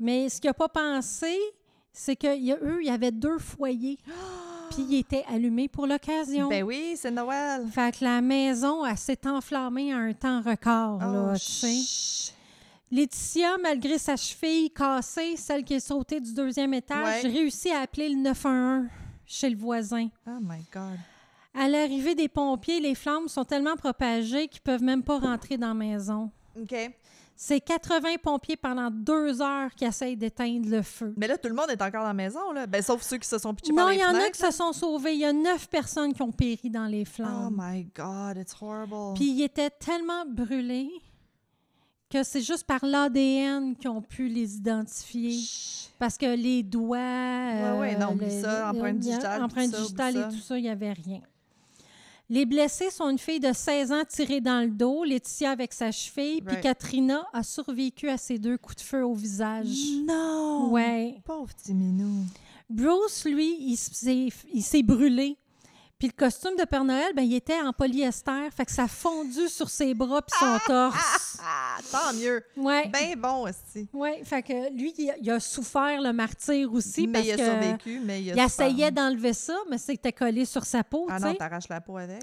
Mais 0.00 0.28
ce 0.28 0.40
qu'il 0.40 0.48
n'a 0.48 0.54
pas 0.54 0.68
pensé, 0.68 1.36
c'est 1.92 2.16
qu'eux, 2.16 2.34
il 2.36 2.86
y 2.86 2.90
avait 2.90 3.10
deux 3.12 3.38
foyers, 3.38 3.98
puis 4.70 4.82
ils 4.88 4.98
étaient 5.00 5.24
allumés 5.28 5.68
pour 5.68 5.86
l'occasion. 5.86 6.48
Ben 6.48 6.64
oui, 6.64 6.94
c'est 6.96 7.10
Noël. 7.10 7.66
Fait 7.70 7.96
que 7.96 8.04
la 8.04 8.20
maison, 8.20 8.84
elle 8.86 8.96
s'est 8.96 9.26
enflammée 9.26 9.92
à 9.92 9.98
un 9.98 10.12
temps 10.14 10.40
record, 10.40 10.98
là, 11.00 11.32
Oh, 11.32 11.38
tu 11.38 11.40
sais. 11.44 12.32
Laetitia, 12.92 13.56
malgré 13.62 13.98
sa 13.98 14.16
cheville 14.16 14.70
cassée, 14.70 15.36
celle 15.36 15.62
qui 15.62 15.74
est 15.74 15.80
sautée 15.80 16.18
du 16.20 16.32
deuxième 16.34 16.74
étage, 16.74 17.22
Ouais. 17.24 17.30
réussit 17.30 17.70
à 17.70 17.82
appeler 17.82 18.08
le 18.08 18.16
911 18.16 18.88
chez 19.26 19.48
le 19.48 19.56
voisin. 19.56 20.08
Oh 20.26 20.38
my 20.40 20.58
God. 20.72 20.98
À 21.54 21.68
l'arrivée 21.68 22.14
des 22.16 22.28
pompiers, 22.28 22.80
les 22.80 22.94
flammes 22.96 23.28
sont 23.28 23.44
tellement 23.44 23.76
propagées 23.76 24.48
qu'ils 24.48 24.60
peuvent 24.62 24.82
même 24.82 25.02
pas 25.04 25.18
rentrer 25.18 25.56
dans 25.56 25.68
la 25.68 25.74
maison. 25.74 26.30
OK. 26.60 26.74
C'est 27.42 27.60
80 27.60 28.16
pompiers 28.22 28.58
pendant 28.58 28.90
deux 28.90 29.40
heures 29.40 29.74
qui 29.74 29.86
essayent 29.86 30.14
d'éteindre 30.14 30.68
le 30.68 30.82
feu. 30.82 31.14
Mais 31.16 31.26
là, 31.26 31.38
tout 31.38 31.48
le 31.48 31.54
monde 31.54 31.70
est 31.70 31.80
encore 31.80 32.02
dans 32.02 32.08
la 32.08 32.12
maison, 32.12 32.52
là. 32.52 32.66
Ben, 32.66 32.82
sauf 32.82 33.00
ceux 33.00 33.16
qui 33.16 33.26
se 33.26 33.38
sont 33.38 33.54
pitchés 33.54 33.72
par 33.72 33.86
Non, 33.86 33.90
il 33.92 33.98
y 33.98 34.04
en 34.04 34.14
a 34.14 34.28
qui 34.28 34.38
se 34.38 34.50
sont 34.50 34.74
sauvés. 34.74 35.14
Il 35.14 35.20
y 35.20 35.24
a 35.24 35.32
neuf 35.32 35.66
personnes 35.70 36.12
qui 36.12 36.20
ont 36.20 36.32
péri 36.32 36.68
dans 36.68 36.84
les 36.84 37.00
Oh 37.08 37.10
flammes. 37.14 37.56
my 37.58 37.84
God, 37.96 38.36
it's 38.36 38.54
horrible. 38.60 39.14
Puis 39.14 39.30
ils 39.30 39.42
étaient 39.44 39.70
tellement 39.70 40.26
brûlés 40.26 40.90
que 42.10 42.22
c'est 42.24 42.42
juste 42.42 42.64
par 42.64 42.84
l'ADN 42.84 43.74
qu'ils 43.74 43.88
ont 43.88 44.02
pu 44.02 44.28
les 44.28 44.56
identifier. 44.56 45.32
Chut. 45.32 45.92
Parce 45.98 46.18
que 46.18 46.26
les 46.36 46.62
doigts. 46.62 46.98
euh, 46.98 47.80
ouais, 47.80 47.96
non, 47.96 48.12
oublie 48.12 48.26
le- 48.36 48.42
ça, 48.42 48.68
empreinte 48.70 48.98
digitale, 48.98 49.42
Empreinte 49.42 49.70
digitale 49.70 50.14
oublie 50.16 50.26
et 50.34 50.36
tout 50.38 50.42
ça, 50.44 50.58
il 50.58 50.62
n'y 50.64 50.68
avait 50.68 50.92
rien. 50.92 51.20
Les 52.32 52.46
blessés 52.46 52.90
sont 52.90 53.08
une 53.08 53.18
fille 53.18 53.40
de 53.40 53.52
16 53.52 53.90
ans 53.90 54.04
tirée 54.08 54.40
dans 54.40 54.60
le 54.64 54.70
dos, 54.70 55.02
Laetitia 55.02 55.50
avec 55.50 55.72
sa 55.72 55.90
cheville, 55.90 56.40
puis. 56.40 56.60
Katrina 56.60 57.26
a 57.32 57.42
survécu 57.42 58.08
à 58.08 58.16
ses 58.16 58.38
deux 58.38 58.56
coups 58.56 58.76
de 58.76 58.82
feu 58.82 59.04
au 59.04 59.14
visage. 59.14 59.66
Non! 60.06 60.70
Ouais. 60.70 61.16
Pauvre 61.24 61.52
petit 61.52 61.74
minou. 61.74 62.24
Bruce, 62.68 63.24
lui, 63.24 63.56
il 63.60 63.76
s'est 63.76 64.28
il 64.54 64.62
s'est 64.62 64.84
brûlé. 64.84 65.36
Puis 66.00 66.08
le 66.08 66.14
costume 66.14 66.56
de 66.58 66.64
Père 66.64 66.82
Noël, 66.82 67.12
ben, 67.14 67.22
il 67.22 67.34
était 67.34 67.60
en 67.60 67.74
polyester, 67.74 68.50
fait 68.56 68.64
que 68.64 68.72
ça 68.72 68.84
a 68.84 68.88
fondu 68.88 69.48
sur 69.48 69.68
ses 69.68 69.92
bras 69.92 70.22
puis 70.22 70.34
son 70.40 70.58
torse. 70.66 71.36
Ah, 71.44 71.76
tant 71.92 72.14
mieux. 72.14 72.42
Ouais. 72.56 72.88
Ben 72.88 73.20
bon 73.20 73.46
aussi. 73.46 73.86
Ouais, 73.92 74.22
fait 74.24 74.42
que 74.42 74.72
lui, 74.74 74.94
il 74.96 75.10
a, 75.10 75.18
il 75.18 75.30
a 75.30 75.38
souffert 75.38 76.00
le 76.00 76.14
martyr 76.14 76.72
aussi 76.72 77.06
mais 77.06 77.12
parce 77.12 77.26
il 77.26 77.32
a 77.32 77.36
que 77.36 77.44
survécu, 77.44 78.00
mais 78.02 78.22
il 78.22 78.30
a 78.30 78.34
il 78.34 78.40
essayait 78.40 78.90
d'enlever 78.90 79.34
ça, 79.34 79.54
mais 79.68 79.76
c'était 79.76 80.12
collé 80.12 80.46
sur 80.46 80.64
sa 80.64 80.82
peau, 80.82 81.06
Ah 81.10 81.18
non, 81.20 81.34
t'arraches 81.34 81.68
la 81.68 81.82
peau 81.82 81.98
avec. 81.98 82.22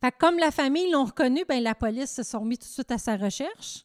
Fait 0.00 0.12
que 0.12 0.16
comme 0.18 0.38
la 0.38 0.52
famille 0.52 0.88
l'ont 0.92 1.04
reconnu, 1.06 1.44
ben 1.48 1.60
la 1.60 1.74
police 1.74 2.14
se 2.14 2.22
sont 2.22 2.44
mis 2.44 2.56
tout 2.56 2.68
de 2.68 2.72
suite 2.72 2.92
à 2.92 2.98
sa 2.98 3.16
recherche. 3.16 3.84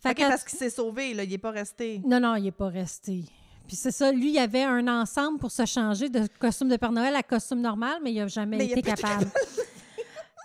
Fait 0.00 0.10
OK, 0.10 0.16
que- 0.16 0.28
parce 0.28 0.44
qu'il 0.44 0.58
s'est 0.58 0.70
sauvé, 0.70 1.12
là. 1.12 1.24
Il 1.24 1.32
est 1.32 1.38
pas 1.38 1.50
resté. 1.50 2.00
Non, 2.06 2.20
non, 2.20 2.36
il 2.36 2.44
n'est 2.44 2.52
pas 2.52 2.68
resté. 2.68 3.24
Puis 3.66 3.76
c'est 3.76 3.90
ça, 3.90 4.12
lui, 4.12 4.32
il 4.32 4.38
avait 4.38 4.64
un 4.64 4.86
ensemble 4.88 5.38
pour 5.38 5.50
se 5.50 5.64
changer 5.64 6.08
de 6.08 6.26
costume 6.38 6.68
de 6.68 6.76
Père 6.76 6.92
Noël 6.92 7.14
à 7.14 7.22
costume 7.22 7.60
normal, 7.60 7.98
mais 8.02 8.12
il 8.12 8.18
n'a 8.18 8.26
jamais 8.28 8.58
Mais 8.58 8.66
été 8.66 8.82
capable. 8.82 9.26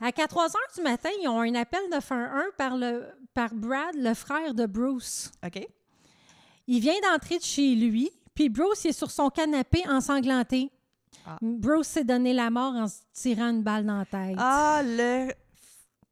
À 0.01 0.11
3 0.11 0.45
heures 0.45 0.73
du 0.75 0.81
matin, 0.81 1.09
ils 1.21 1.27
ont 1.27 1.41
un 1.41 1.55
appel 1.55 1.81
911 1.91 2.43
par, 2.57 2.77
le, 2.77 3.05
par 3.33 3.53
Brad, 3.53 3.95
le 3.95 4.13
frère 4.13 4.53
de 4.53 4.65
Bruce. 4.65 5.29
OK? 5.45 5.67
Il 6.67 6.79
vient 6.79 6.93
d'entrer 7.03 7.37
de 7.37 7.43
chez 7.43 7.75
lui, 7.75 8.09
puis 8.33 8.47
Bruce 8.47 8.85
il 8.85 8.89
est 8.89 8.93
sur 8.93 9.11
son 9.11 9.29
canapé 9.29 9.83
ensanglanté. 9.89 10.71
Ah. 11.25 11.37
Bruce 11.41 11.87
s'est 11.87 12.05
donné 12.05 12.33
la 12.33 12.49
mort 12.49 12.75
en 12.75 12.87
se 12.87 12.99
tirant 13.11 13.49
une 13.49 13.63
balle 13.63 13.85
dans 13.85 13.97
la 13.97 14.05
tête. 14.05 14.35
Ah, 14.37 14.81
le... 14.85 15.33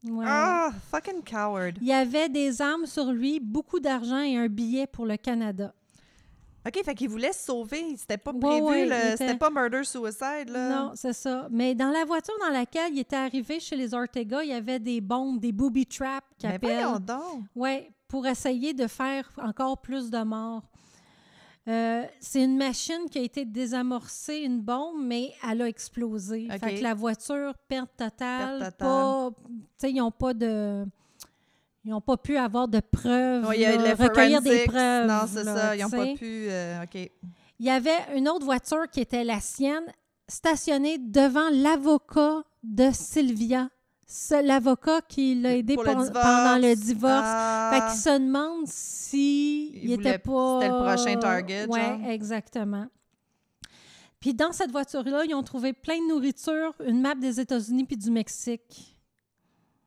Ouais. 0.04 0.26
Ah, 0.28 0.72
fucking 0.92 1.24
coward. 1.24 1.78
Il 1.80 1.88
y 1.88 1.94
avait 1.94 2.28
des 2.28 2.62
armes 2.62 2.86
sur 2.86 3.12
lui, 3.12 3.40
beaucoup 3.40 3.80
d'argent 3.80 4.22
et 4.22 4.36
un 4.36 4.48
billet 4.48 4.88
pour 4.88 5.06
le 5.06 5.16
Canada. 5.16 5.74
OK, 6.68 6.84
fait 6.84 6.96
qu'il 6.96 7.10
voulait 7.10 7.32
se 7.34 7.46
sauver. 7.46 7.96
C'était 7.98 8.18
pas 8.18 8.34
prévu, 8.34 8.62
ouais, 8.66 8.86
était- 8.88 9.18
C'était 9.18 9.38
pas 9.38 9.50
murder-suicide, 9.50 10.50
là. 10.50 10.70
Non, 10.70 10.92
c'est 10.96 11.14
ça. 11.14 11.48
Mais 11.52 11.76
dans 11.76 11.90
la 11.92 12.04
voiture 12.06 12.34
dans 12.42 12.50
laquelle 12.54 12.94
il 12.94 13.00
était 13.00 13.16
arrivé 13.16 13.60
chez 13.60 13.76
les 13.76 13.94
Ortega, 13.94 14.44
il 14.44 14.50
y 14.50 14.54
avait 14.54 14.80
des 14.80 15.00
bombes, 15.02 15.40
des 15.40 15.52
booby 15.52 15.86
traps 15.86 16.26
Mais 16.44 16.56
appellent. 16.56 16.86
Oui, 17.56 17.90
pour 18.08 18.26
essayer 18.28 18.74
de 18.74 18.88
faire 18.88 19.32
encore 19.42 19.80
plus 19.82 20.10
de 20.10 20.22
morts. 20.24 20.64
Euh, 21.68 22.06
c'est 22.22 22.44
une 22.44 22.56
machine 22.58 23.10
qui 23.12 23.20
a 23.20 23.22
été 23.22 23.44
désamorcée, 23.44 24.38
une 24.38 24.62
bombe, 24.62 25.02
mais 25.04 25.34
elle 25.50 25.62
a 25.64 25.68
explosé. 25.68 26.48
OK. 26.50 26.60
Fait 26.62 26.76
que 26.78 26.84
la 26.84 26.94
voiture, 26.94 27.54
perte 27.68 27.92
totale. 27.98 28.60
Perte 28.60 28.72
totale. 28.78 28.88
Pas, 28.88 29.30
tu 29.48 29.54
sais, 29.76 29.92
ils 29.92 29.98
n'ont 29.98 30.12
pas 30.12 30.34
de... 30.34 30.86
Ils 31.88 31.92
n'ont 31.92 32.02
pas 32.02 32.18
pu 32.18 32.36
avoir 32.36 32.68
de 32.68 32.82
preuves, 32.82 33.50
il 33.56 33.62
y 33.62 33.66
a 33.66 33.78
là, 33.78 33.82
les 33.82 33.94
recueillir 33.94 34.42
des 34.42 34.66
preuves. 34.66 35.08
Non, 35.08 35.22
c'est 35.26 35.46
ça. 35.46 35.74
Ils 35.74 35.82
n'ont 35.84 35.90
pas 35.90 36.06
pu. 36.16 36.48
euh, 36.50 36.84
OK. 36.84 36.96
Il 37.60 37.66
y 37.66 37.70
avait 37.70 37.96
une 38.14 38.28
autre 38.28 38.44
voiture 38.44 38.90
qui 38.92 39.00
était 39.00 39.24
la 39.24 39.40
sienne, 39.40 39.86
stationnée 40.28 40.98
devant 40.98 41.48
l'avocat 41.50 42.44
de 42.62 42.90
Sylvia. 42.92 43.70
L'avocat 44.44 45.00
qui 45.08 45.36
l'a 45.36 45.56
aidé 45.56 45.76
Pour 45.76 45.86
le 45.86 45.94
pendant 45.94 46.58
le 46.58 46.76
divorce. 46.76 47.22
Ah. 47.24 47.72
Fait 47.74 47.80
qu'il 47.90 48.00
se 48.02 48.20
demande 48.20 48.64
si 48.66 49.70
Il 49.74 49.84
il, 49.92 49.96
voulait- 49.96 50.10
était 50.10 50.20
pas. 50.20 50.60
c'était 50.62 50.74
le 50.74 50.84
prochain 50.84 51.20
target, 51.20 51.68
genre. 51.68 52.10
exactement. 52.10 52.88
Puis 54.20 54.34
dans 54.34 54.52
cette 54.52 54.72
voiture-là, 54.72 55.24
ils 55.26 55.34
ont 55.34 55.44
trouvé 55.44 55.72
plein 55.72 56.00
de 56.00 56.10
nourriture, 56.10 56.74
une 56.86 57.00
map 57.00 57.16
des 57.16 57.40
États-Unis 57.40 57.86
puis 57.86 57.96
du 57.96 58.12
Mexique. 58.12 58.97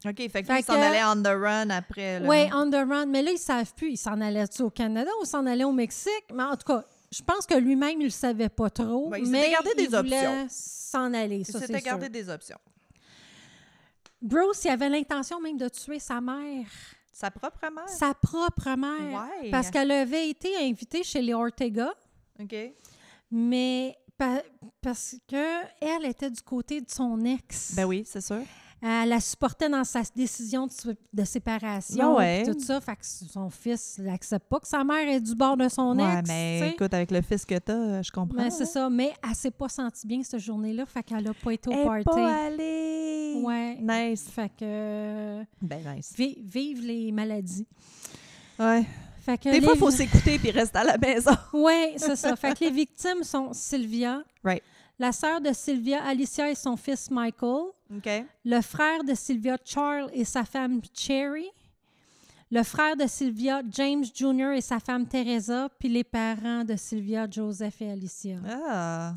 OK, 0.07 0.17
fait 0.17 0.29
que 0.29 0.47
Fait 0.47 0.53
lui, 0.55 0.61
il 0.61 0.65
s'en 0.65 0.81
allait 0.81 1.05
on 1.05 1.23
the 1.23 1.27
run 1.27 1.69
après. 1.71 2.21
Oui, 2.27 2.39
on 2.55 2.71
the 2.71 2.89
run. 2.89 3.07
Mais 3.07 3.23
là, 3.23 3.33
ils 3.33 3.39
savent 3.39 3.75
plus. 3.75 3.91
Ils 3.93 3.97
s'en 3.99 4.19
allaient-tu 4.21 4.63
au 4.63 4.71
Canada 4.71 5.11
ou 5.21 5.25
s'en 5.27 5.45
allaient 5.45 5.65
au 5.65 5.73
Mexique? 5.73 6.25
Mais 6.33 6.43
en 6.43 6.57
tout 6.57 6.67
cas, 6.67 6.85
je 7.13 7.23
pense 7.23 7.45
que 7.45 7.55
lui-même, 7.55 8.01
il 8.01 8.05
le 8.05 8.11
savait 8.11 8.49
pas 8.49 8.71
trop. 8.71 9.09
Ouais, 9.11 9.21
il 9.21 9.27
s'était 9.27 9.41
mais 9.41 9.51
gardé 9.51 9.75
des 9.77 9.83
il 9.85 9.89
voulait 9.97 10.27
options. 10.27 10.47
s'en 10.49 11.13
aller, 11.13 11.37
Il 11.41 11.45
ça, 11.45 11.61
s'était 11.61 11.75
c'est 11.75 11.83
gardé 11.85 12.07
sûr. 12.07 12.13
des 12.13 12.29
options. 12.31 12.59
Bruce, 14.23 14.65
il 14.65 14.69
avait 14.71 14.89
l'intention 14.89 15.41
même 15.41 15.57
de 15.57 15.69
tuer 15.69 15.99
sa 15.99 16.21
mère, 16.21 16.67
Sa 17.13 17.31
propre 17.31 17.61
mère? 17.75 17.89
sa 17.89 18.13
propre 18.15 18.77
mère. 18.77 19.27
Ouais. 19.43 19.51
Parce 19.51 19.71
qu'elle 19.71 19.91
avait 19.91 20.29
été 20.29 20.57
invitée 20.59 21.03
chez 21.03 21.23
les 21.23 21.33
Ortega, 21.35 21.91
OK. 22.41 22.55
mais 23.31 23.97
pa- 24.19 24.43
parce 24.83 25.17
que 25.27 25.63
elle 25.81 26.05
était 26.07 26.31
du 26.31 26.43
côté 26.43 26.81
de 26.83 26.91
son 26.91 27.23
ex. 27.25 27.73
Ben 27.75 27.85
oui, 27.87 28.03
c'est 28.07 28.21
sûr. 28.21 28.43
Elle 28.83 29.11
la 29.11 29.21
supportait 29.21 29.69
dans 29.69 29.85
sa 29.85 30.01
décision 30.17 30.67
de, 30.67 30.73
sé- 30.73 30.97
de 31.13 31.25
séparation 31.25 32.15
Ben 32.15 32.19
ouais. 32.19 32.43
tout 32.47 32.59
ça. 32.61 32.81
Fait 32.81 32.97
que 32.97 33.05
son 33.05 33.51
fils 33.51 33.99
n'accepte 33.99 34.49
pas 34.49 34.59
que 34.59 34.67
sa 34.67 34.83
mère 34.85 35.07
est 35.09 35.21
du 35.21 35.35
bord 35.35 35.57
de 35.57 35.69
son 35.69 35.99
ouais, 35.99 36.19
ex. 36.21 36.29
mais 36.29 36.59
tu 36.61 36.67
sais. 36.67 36.73
écoute, 36.75 36.95
avec 36.95 37.11
le 37.11 37.21
fils 37.21 37.45
que 37.45 37.59
t'as, 37.59 37.75
euh, 37.75 38.03
je 38.03 38.11
comprends. 38.11 38.43
Mais 38.43 38.51
c'est 38.51 38.63
hein. 38.63 38.67
ça. 38.67 38.89
Mais 38.91 39.13
elle 39.23 39.35
s'est 39.35 39.51
pas 39.51 39.69
sentie 39.69 40.07
bien 40.07 40.23
cette 40.23 40.41
journée-là. 40.41 40.87
Fait 40.87 41.03
qu'elle 41.03 41.29
a 41.29 41.35
pas 41.35 41.53
été 41.53 41.69
au 41.69 41.73
Elle 41.73 42.05
party. 42.05 42.21
pas 42.23 42.45
allée. 42.47 43.43
Ouais. 43.45 43.77
Nice. 43.81 44.25
Fait 44.31 44.49
que 44.49 44.63
euh, 44.63 45.45
Ben 45.61 45.81
nice. 45.97 46.13
vi- 46.17 46.41
vive 46.43 46.81
les 46.83 47.13
maladies. 47.13 47.67
Ouais. 48.59 48.85
Fait 49.21 49.37
que 49.37 49.51
Des 49.51 49.61
fois, 49.61 49.73
les- 49.75 49.77
il 49.77 49.81
faut 49.81 49.91
s'écouter 49.91 50.39
puis 50.39 50.51
rester 50.51 50.79
à 50.79 50.85
la 50.85 50.97
maison. 50.99 51.33
Oui, 51.53 51.93
c'est 51.99 52.17
ça. 52.17 52.35
Fait 52.37 52.59
que 52.59 52.65
les 52.65 52.71
victimes 52.71 53.23
sont 53.23 53.53
Sylvia, 53.53 54.23
Right. 54.43 54.63
la 54.99 55.13
sœur 55.13 55.41
de 55.43 55.53
Sylvia, 55.53 56.03
Alicia 56.05 56.51
et 56.51 56.55
son 56.55 56.77
fils 56.79 57.11
Michael, 57.11 57.65
Le 58.45 58.61
frère 58.61 59.05
de 59.05 59.15
Sylvia, 59.15 59.57
Charles 59.65 60.11
et 60.13 60.25
sa 60.25 60.45
femme 60.45 60.81
Cherry, 60.95 61.49
le 62.51 62.63
frère 62.63 62.97
de 62.97 63.07
Sylvia, 63.07 63.63
James 63.71 64.05
Jr. 64.15 64.53
et 64.57 64.61
sa 64.61 64.79
femme 64.81 65.07
Teresa, 65.07 65.69
puis 65.79 65.89
les 65.89 66.05
parents 66.05 66.65
de 66.65 66.77
Sylvia, 66.77 67.27
Joseph 67.31 67.81
et 67.83 67.91
Alicia. 67.91 68.37
Ah, 68.69 69.15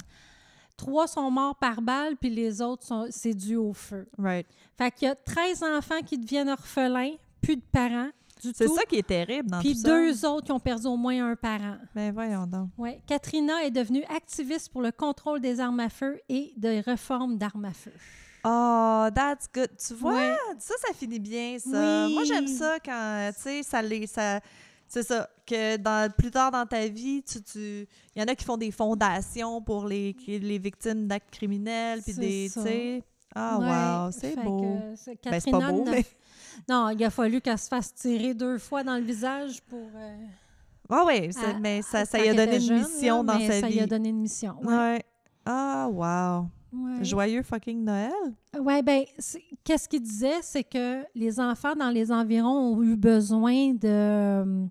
Trois 0.78 1.08
sont 1.08 1.30
morts 1.30 1.56
par 1.56 1.82
balle, 1.82 2.16
puis 2.18 2.30
les 2.32 2.62
autres, 2.62 2.84
sont, 2.86 3.08
c'est 3.10 3.34
dû 3.34 3.56
au 3.56 3.74
feu. 3.74 4.08
right. 4.18 4.46
Fait 4.78 4.92
qu'il 4.92 5.08
y 5.08 5.12
a 5.12 5.16
13 5.16 5.64
enfants 5.64 6.02
qui 6.06 6.18
deviennent 6.18 6.50
orphelins, 6.50 7.14
plus 7.42 7.56
de 7.58 7.62
parents 7.72 8.10
du 8.42 8.52
C'est 8.56 8.68
ça 8.68 8.84
qui 8.86 8.98
est 8.98 9.08
terrible 9.08 9.50
dans 9.50 9.60
Puis 9.60 9.74
tout 9.74 9.82
ça. 9.82 9.88
deux 9.88 10.26
autres 10.26 10.46
qui 10.48 10.52
ont 10.52 10.60
perdu 10.60 10.88
au 10.88 10.98
moins 10.98 11.32
un 11.32 11.36
parent. 11.36 11.78
Ben 11.96 12.12
voyons 12.12 12.46
donc. 12.48 12.70
Ouais. 12.78 13.00
Katrina 13.08 13.64
est 13.64 13.72
devenue 13.72 14.04
activiste 14.06 14.70
pour 14.70 14.82
le 14.82 14.92
contrôle 14.92 15.40
des 15.40 15.60
armes 15.60 15.80
à 15.80 15.90
feu 15.90 16.20
et 16.28 16.54
des 16.58 16.82
réformes 16.82 17.38
d'armes 17.38 17.66
à 17.66 17.74
feu. 17.74 17.94
Oh, 18.46 19.08
that's 19.16 19.48
good. 19.54 19.70
Tu 19.78 19.94
vois, 19.94 20.36
ça, 20.60 20.74
ça 20.86 20.94
finit 20.94 21.20
bien, 21.20 21.58
ça. 21.60 22.06
Oui. 22.08 22.14
Moi, 22.14 22.24
j'aime 22.26 22.48
ça 22.48 22.78
quand, 22.84 23.32
tu 23.36 23.42
sais, 23.42 23.64
ça 23.64 23.82
les... 23.82 24.06
Ça, 24.08 24.40
c'est 24.88 25.04
ça, 25.04 25.28
que 25.48 25.78
dans, 25.78 26.12
plus 26.14 26.30
tard 26.30 26.52
dans 26.52 26.66
ta 26.68 26.86
vie, 26.88 27.24
tu, 27.24 27.42
tu, 27.42 27.88
il 28.16 28.20
y 28.20 28.22
en 28.22 28.28
a 28.28 28.36
qui 28.36 28.46
font 28.46 28.58
des 28.58 28.70
fondations 28.70 29.60
pour 29.62 29.88
les, 29.88 30.16
les 30.28 30.60
victimes 30.60 31.08
d'actes 31.08 31.32
criminels, 31.32 32.02
puis 32.04 32.14
des, 32.14 32.44
tu 32.48 32.60
ça. 32.60 32.64
sais... 32.64 33.04
Ah, 33.34 33.58
Ouais. 33.58 33.66
wow, 34.06 34.12
c'est 34.12 34.36
beau. 34.44 34.62
que 34.62 34.96
c'est- 34.96 35.18
Ben, 35.24 35.40
c'est 35.40 35.50
pas 35.50 35.72
beau, 35.72 35.84
mais... 35.90 36.06
Non, 36.70 36.90
il 36.90 37.04
a 37.04 37.10
fallu 37.10 37.42
qu'elle 37.42 37.58
se 37.58 37.68
fasse 37.68 37.96
tirer 37.96 38.36
deux 38.36 38.60
fois 38.60 38.84
dans 38.84 38.96
le 38.96 39.02
visage 39.02 39.60
pour... 39.64 39.90
euh, 39.96 40.26
Ah 40.90 41.04
oui, 41.08 41.32
mais 41.60 41.82
ça, 41.82 42.06
ça 42.06 42.20
lui 42.20 42.30
a 42.30 42.34
donné 42.36 42.58
une 42.64 42.78
mission 42.78 43.24
dans 43.24 43.40
sa 43.40 43.62
ça 43.62 43.68
vie. 43.68 43.74
lui 43.76 43.80
a 43.82 43.88
donné 43.88 44.10
une 44.10 44.20
mission. 44.20 44.56
Ouais. 44.62 45.04
Ah, 45.46 45.88
wow. 45.92 46.48
Ouais. 46.74 47.04
Joyeux 47.04 47.44
fucking 47.44 47.84
Noël. 47.84 48.12
Ben, 48.84 49.04
c'est- 49.20 49.42
qu'est-ce 49.64 49.88
qu'il 49.88 50.02
disait, 50.02 50.42
c'est 50.42 50.64
que 50.64 51.04
les 51.16 51.40
enfants 51.40 51.76
dans 51.76 51.90
les 51.90 52.12
environs 52.12 52.74
ont 52.76 52.84
eu 52.84 52.96
besoin 52.96 53.74
de, 53.74 54.68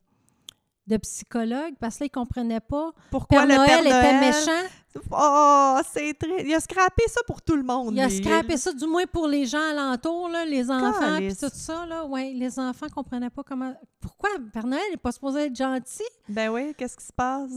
de 0.86 0.96
psychologues 0.96 1.74
parce 1.80 1.96
qu'ils 1.96 2.06
ne 2.06 2.10
comprenaient 2.10 2.60
pas. 2.60 2.92
Pourquoi 3.10 3.46
Père 3.46 3.48
le 3.48 3.54
Noël 3.54 3.68
Père 3.68 3.80
était 3.80 4.12
Noël? 4.12 4.20
méchant. 4.20 4.68
Oh, 5.12 5.78
c'est 5.92 6.14
très... 6.18 6.44
Il 6.44 6.52
a 6.54 6.60
scrappé 6.60 7.02
ça 7.06 7.20
pour 7.26 7.40
tout 7.40 7.56
le 7.56 7.62
monde. 7.62 7.94
Il 7.94 8.00
a 8.00 8.08
lui. 8.08 8.16
scrappé 8.16 8.56
ça, 8.56 8.72
du 8.72 8.86
moins 8.86 9.06
pour 9.06 9.26
les 9.26 9.46
gens 9.46 9.62
alentours, 9.70 10.28
là, 10.28 10.44
les 10.44 10.70
enfants, 10.70 11.16
puis 11.16 11.34
tout 11.34 11.48
ça. 11.52 11.86
Là, 11.86 12.04
ouais, 12.04 12.32
les 12.34 12.58
enfants 12.58 12.86
ne 12.86 12.90
comprenaient 12.90 13.30
pas 13.30 13.42
comment. 13.42 13.74
Pourquoi 14.00 14.30
Père 14.52 14.66
Noël 14.66 14.82
n'est 14.90 14.96
pas 14.98 15.12
supposé 15.12 15.46
être 15.46 15.56
gentil? 15.56 16.02
Ben 16.28 16.50
oui, 16.50 16.74
qu'est-ce 16.76 16.96
qui 16.96 17.06
se 17.06 17.12
passe? 17.12 17.50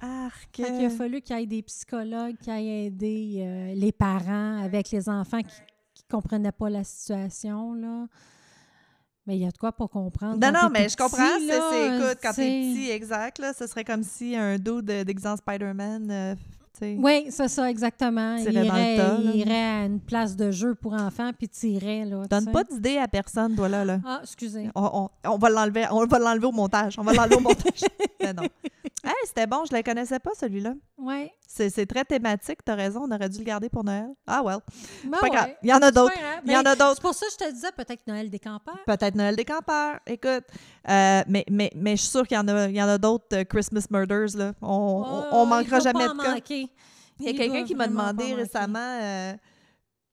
Arc. 0.00 0.56
Fait 0.56 0.64
qu'il 0.64 0.84
a 0.86 0.90
fallu 0.90 1.20
qu'il 1.20 1.38
y 1.38 1.42
ait 1.42 1.46
des 1.46 1.62
psychologues 1.62 2.36
qui 2.40 2.50
aillent 2.50 2.86
aider 2.86 3.38
euh, 3.40 3.74
les 3.74 3.92
parents 3.92 4.62
avec 4.62 4.90
les 4.90 5.08
enfants 5.08 5.42
qui 5.42 6.02
ne 6.04 6.16
comprenaient 6.16 6.52
pas 6.52 6.70
la 6.70 6.84
situation. 6.84 7.74
Là. 7.74 8.06
Mais 9.28 9.36
il 9.36 9.42
y 9.42 9.46
a 9.46 9.50
de 9.50 9.58
quoi 9.58 9.72
pas 9.72 9.86
comprendre. 9.86 10.38
Non, 10.40 10.50
non, 10.50 10.70
mais 10.72 10.88
je 10.88 10.96
comprends. 10.96 11.18
c'est, 11.38 11.46
là, 11.46 11.60
c'est- 11.70 11.96
écoute, 11.98 12.18
quand 12.22 12.32
t'es 12.32 12.72
petit, 12.74 12.90
exact, 12.90 13.38
là, 13.38 13.52
ce 13.52 13.66
serait 13.66 13.84
comme 13.84 14.02
si 14.02 14.34
un 14.34 14.56
dos 14.58 14.80
de, 14.80 15.02
d'exemple 15.02 15.38
Spider-Man, 15.46 16.08
euh. 16.10 16.34
Oui, 16.80 17.26
c'est 17.30 17.48
ça, 17.48 17.68
exactement. 17.68 18.36
Il 18.36 18.52
irait, 18.52 18.96
tas, 18.96 19.18
il 19.22 19.36
irait 19.36 19.52
à 19.52 19.84
une 19.84 19.98
place 20.00 20.36
de 20.36 20.50
jeu 20.50 20.74
pour 20.76 20.94
enfants 20.94 21.32
puis 21.36 21.48
tirait. 21.48 22.04
Là, 22.04 22.24
Donne 22.30 22.52
pas 22.52 22.62
d'idée 22.64 22.98
à 22.98 23.08
personne, 23.08 23.54
toi, 23.56 23.68
là. 23.68 23.84
là. 23.84 23.98
Ah, 24.06 24.20
excusez. 24.22 24.70
On, 24.74 25.08
on 25.24 25.38
va 25.38 25.48
l'enlever 25.50 25.86
au 25.90 26.52
montage. 26.52 26.94
On 26.98 27.02
va 27.02 27.12
l'enlever 27.12 27.34
au 27.36 27.40
montage. 27.40 27.80
Mais 28.22 28.32
non. 28.32 28.44
Hey, 29.04 29.14
c'était 29.24 29.46
bon, 29.46 29.64
je 29.64 29.72
ne 29.72 29.78
le 29.78 29.82
connaissais 29.84 30.18
pas, 30.18 30.32
celui-là. 30.38 30.74
Oui. 30.98 31.30
C'est, 31.46 31.86
très 31.86 32.04
thématique, 32.04 32.58
t'as 32.64 32.74
raison, 32.74 33.02
on 33.08 33.14
aurait 33.14 33.28
dû 33.28 33.38
le 33.38 33.44
garder 33.44 33.68
pour 33.68 33.84
Noël. 33.84 34.08
Ah, 34.26 34.42
well. 34.44 34.58
Ben 35.04 35.18
Pas 35.20 35.28
grave. 35.28 35.46
ouais. 35.46 35.56
Il 35.62 35.68
y 35.70 35.72
en 35.72 35.78
a 35.78 35.90
d'autres. 35.92 36.14
grave. 36.18 36.40
Il 36.44 36.52
y 36.52 36.56
en 36.56 36.62
a 36.64 36.74
d'autres. 36.74 36.94
C'est 36.96 37.02
pour 37.02 37.14
ça 37.14 37.26
que 37.26 37.32
je 37.32 37.36
te 37.46 37.52
disais 37.52 37.70
peut-être 37.76 38.06
Noël 38.08 38.28
des 38.28 38.40
campeurs. 38.40 38.78
Peut-être 38.86 39.14
Noël 39.14 39.36
des 39.36 39.44
campeurs. 39.44 40.00
Écoute, 40.06 40.44
euh, 40.88 41.22
mais, 41.28 41.44
mais, 41.48 41.70
mais 41.76 41.96
je 41.96 42.02
suis 42.02 42.10
sûre 42.10 42.26
qu'il 42.26 42.36
y 42.36 42.40
en 42.40 42.48
a, 42.48 42.68
il 42.68 42.74
y 42.76 42.82
en 42.82 42.88
a 42.88 42.98
d'autres 42.98 43.26
euh, 43.36 43.44
Christmas 43.44 43.86
Murders. 43.90 44.36
Là. 44.36 44.52
On, 44.62 44.66
on, 44.68 45.24
on 45.36 45.42
Oh, 45.42 45.46
manquera 45.46 45.78
jamais 45.78 46.00
pas 46.06 46.12
de 46.14 46.18
en 46.18 46.22
cas. 46.22 46.34
manquer. 46.34 46.68
Il 47.20 47.26
y 47.26 47.28
a 47.28 47.32
quelqu'un 47.32 47.64
qui 47.64 47.74
m'a 47.76 47.86
demandé 47.86 48.34
récemment, 48.34 48.78
euh, 49.00 49.32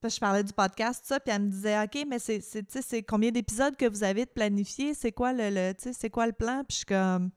parce 0.02 0.14
que 0.14 0.16
je 0.18 0.20
parlais 0.22 0.44
du 0.44 0.54
podcast, 0.54 1.04
ça, 1.06 1.20
puis 1.20 1.34
elle 1.36 1.42
me 1.44 1.50
disait, 1.50 1.82
OK, 1.84 2.06
mais 2.08 2.20
c'est, 2.20 2.40
c'est, 2.42 2.62
tu 2.64 2.74
sais, 2.74 2.82
c'est 2.88 3.04
combien 3.04 3.32
d'épisodes 3.32 3.76
que 3.76 3.88
vous 3.88 4.04
avez 4.04 4.26
de 4.26 4.30
planifier? 4.30 4.94
C'est 4.94 5.12
quoi 5.12 5.34
le, 5.34 5.50
le, 5.50 5.74
tu 5.74 5.90
c'est 5.94 6.10
quoi 6.12 6.28
le 6.28 6.34
plan? 6.34 6.60
Puis 6.68 6.68
je 6.70 6.76
suis 6.78 6.86
comme, 6.86 7.32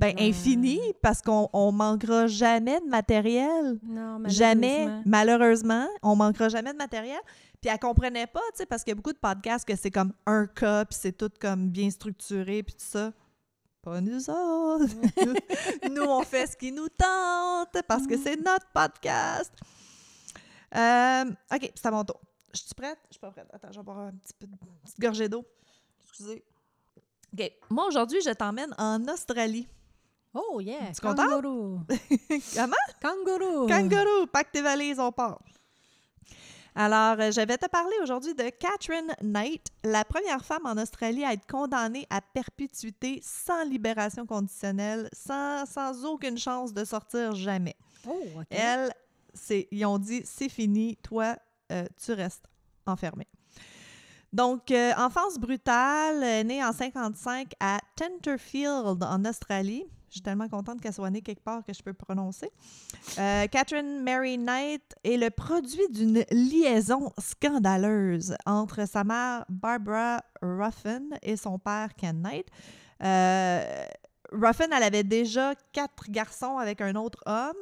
ben, 0.00 0.14
plan. 0.14 0.24
infini, 0.24 0.80
parce 1.02 1.20
qu'on 1.22 1.48
on 1.52 1.72
manquera 1.72 2.26
jamais 2.26 2.80
de 2.80 2.86
matériel. 2.86 3.78
Non, 3.82 4.20
Jamais, 4.26 4.88
malheureusement. 5.04 5.86
on 6.02 6.16
manquera 6.16 6.48
jamais 6.48 6.72
de 6.72 6.78
matériel. 6.78 7.20
Puis 7.60 7.70
elle 7.70 7.78
comprenait 7.78 8.26
pas, 8.26 8.40
tu 8.52 8.58
sais, 8.58 8.66
parce 8.66 8.84
qu'il 8.84 8.92
y 8.92 8.92
a 8.92 8.94
beaucoup 8.94 9.12
de 9.12 9.18
podcasts 9.18 9.66
que 9.66 9.76
c'est 9.76 9.90
comme 9.90 10.12
un 10.26 10.46
cas, 10.46 10.84
puis 10.84 10.96
c'est 11.00 11.12
tout 11.12 11.30
comme 11.40 11.68
bien 11.68 11.90
structuré, 11.90 12.62
puis 12.62 12.74
tout 12.74 12.84
ça. 12.84 13.12
Pas 13.82 14.00
nous 14.00 14.30
autres. 14.30 14.94
nous, 15.90 16.02
on 16.02 16.22
fait 16.22 16.46
ce 16.46 16.56
qui 16.56 16.72
nous 16.72 16.88
tente, 16.88 17.82
parce 17.86 18.06
que 18.06 18.16
c'est 18.16 18.36
notre 18.36 18.66
podcast. 18.72 19.52
Euh, 20.74 21.24
OK, 21.52 21.72
c'est 21.74 21.86
à 21.86 21.90
mon 21.90 22.04
tour. 22.04 22.20
Je 22.52 22.60
suis 22.60 22.74
prête? 22.74 22.98
Je 23.08 23.14
suis 23.14 23.20
pas 23.20 23.30
prête. 23.30 23.48
Attends, 23.52 23.68
je 23.72 23.78
vais 23.78 23.84
boire 23.84 23.98
un 23.98 24.12
petit 24.12 24.34
peu 24.38 24.46
de 24.46 24.56
petite 24.84 25.00
gorgée 25.00 25.28
d'eau. 25.28 25.44
Excusez. 26.02 26.44
OK. 27.32 27.52
Moi, 27.70 27.86
aujourd'hui, 27.86 28.20
je 28.20 28.30
t'emmène 28.30 28.74
en 28.78 29.02
Australie. 29.08 29.66
Oh, 30.34 30.60
yeah. 30.60 30.92
Tu 30.92 31.00
contente? 31.00 31.28
Kangourou. 31.28 31.80
Comment? 32.54 32.76
Kangourou. 33.02 33.66
Kangourou, 33.66 34.26
pack 34.32 34.52
tes 34.52 34.62
valises, 34.62 34.98
on 34.98 35.10
part. 35.10 35.40
Alors, 36.74 37.16
euh, 37.18 37.32
je 37.32 37.40
vais 37.40 37.58
te 37.58 37.66
parler 37.68 37.94
aujourd'hui 38.02 38.34
de 38.34 38.50
Catherine 38.50 39.12
Knight, 39.20 39.66
la 39.82 40.04
première 40.04 40.44
femme 40.44 40.64
en 40.64 40.80
Australie 40.80 41.24
à 41.24 41.32
être 41.32 41.46
condamnée 41.46 42.06
à 42.08 42.20
perpétuité 42.20 43.20
sans 43.20 43.64
libération 43.64 44.26
conditionnelle, 44.26 45.08
sans, 45.12 45.66
sans 45.66 46.04
aucune 46.04 46.38
chance 46.38 46.72
de 46.72 46.84
sortir 46.84 47.34
jamais. 47.34 47.74
Oh, 48.06 48.22
OK. 48.36 48.46
Elle, 48.50 48.92
ils 49.72 49.84
ont 49.86 49.98
dit 49.98 50.22
c'est 50.24 50.48
fini, 50.48 50.96
toi, 51.02 51.36
euh, 51.72 51.84
tu 52.00 52.12
restes 52.12 52.44
enfermé. 52.86 53.26
Donc, 54.32 54.70
euh, 54.70 54.92
enfance 54.98 55.38
brutale, 55.38 56.22
euh, 56.22 56.42
née 56.42 56.62
en 56.62 56.72
55 56.72 57.52
à 57.60 57.78
Tenterfield, 57.96 59.02
en 59.02 59.24
Australie. 59.24 59.84
Je 60.08 60.14
suis 60.14 60.22
tellement 60.22 60.48
contente 60.48 60.80
qu'elle 60.80 60.92
soit 60.92 61.10
née 61.10 61.22
quelque 61.22 61.42
part 61.42 61.64
que 61.64 61.72
je 61.72 61.82
peux 61.82 61.92
prononcer. 61.92 62.50
Euh, 63.18 63.46
Catherine 63.46 64.02
Mary 64.02 64.38
Knight 64.38 64.82
est 65.04 65.18
le 65.18 65.30
produit 65.30 65.86
d'une 65.90 66.24
liaison 66.30 67.12
scandaleuse 67.18 68.34
entre 68.46 68.86
sa 68.86 69.04
mère 69.04 69.44
Barbara 69.48 70.22
Ruffin 70.40 71.02
et 71.22 71.36
son 71.36 71.58
père 71.58 71.94
Ken 71.94 72.22
Knight. 72.22 72.46
Ruffin, 74.32 74.66
elle 74.74 74.82
avait 74.82 75.04
déjà 75.04 75.54
quatre 75.72 76.10
garçons 76.10 76.58
avec 76.58 76.80
un 76.80 76.94
autre 76.96 77.22
homme, 77.26 77.56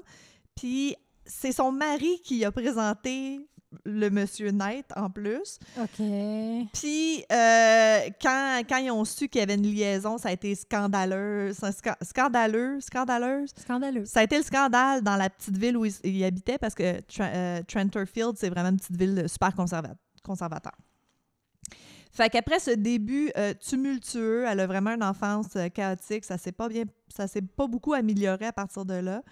puis 0.55 0.96
c'est 1.24 1.52
son 1.52 1.72
mari 1.72 2.20
qui 2.22 2.44
a 2.44 2.52
présenté 2.52 3.40
le 3.85 4.09
monsieur 4.11 4.51
Knight 4.51 4.87
en 4.97 5.11
plus. 5.11 5.59
OK. 5.81 6.69
Puis, 6.73 7.25
euh, 7.33 7.99
quand, 8.21 8.62
quand 8.69 8.77
ils 8.79 8.91
ont 8.91 9.05
su 9.05 9.29
qu'il 9.29 9.41
y 9.41 9.43
avait 9.43 9.55
une 9.55 9.67
liaison, 9.67 10.19
ça 10.19 10.31
a 10.31 10.33
été 10.33 10.55
scandaleux. 10.55 11.51
sca- 11.53 11.97
scandaleux, 12.03 12.81
scandaleuse. 12.81 13.51
Scandaleux. 13.57 14.05
Ça 14.07 14.21
a 14.21 14.23
été 14.23 14.37
le 14.39 14.43
scandale 14.43 15.03
dans 15.03 15.17
la 15.17 15.29
petite 15.31 15.57
ville 15.57 15.77
où 15.77 15.85
il, 15.85 15.93
il 16.05 16.25
habitait 16.25 16.59
parce 16.59 16.75
que 16.75 17.01
Tra- 17.03 17.31
euh, 17.35 17.62
Trenterfield, 17.67 18.35
c'est 18.37 18.49
vraiment 18.51 18.71
une 18.71 18.79
petite 18.79 18.97
ville 18.97 19.29
super 19.29 19.51
conserva- 19.51 19.95
conservateur. 20.23 20.73
Fait 22.12 22.31
qu'après 22.31 22.59
ce 22.59 22.71
début 22.71 23.31
euh, 23.37 23.53
tumultueux, 23.61 24.47
elle 24.49 24.61
a 24.61 24.67
vraiment 24.67 24.93
une 24.95 25.03
enfance 25.05 25.49
chaotique. 25.75 26.25
Ça 26.25 26.39
s'est 26.39 26.53
pas 26.53 26.69
bien, 26.69 26.85
ça 27.15 27.27
s'est 27.29 27.43
pas 27.43 27.67
beaucoup 27.67 27.93
amélioré 27.93 28.47
à 28.47 28.53
partir 28.53 28.87
de 28.87 28.95
là. 28.95 29.23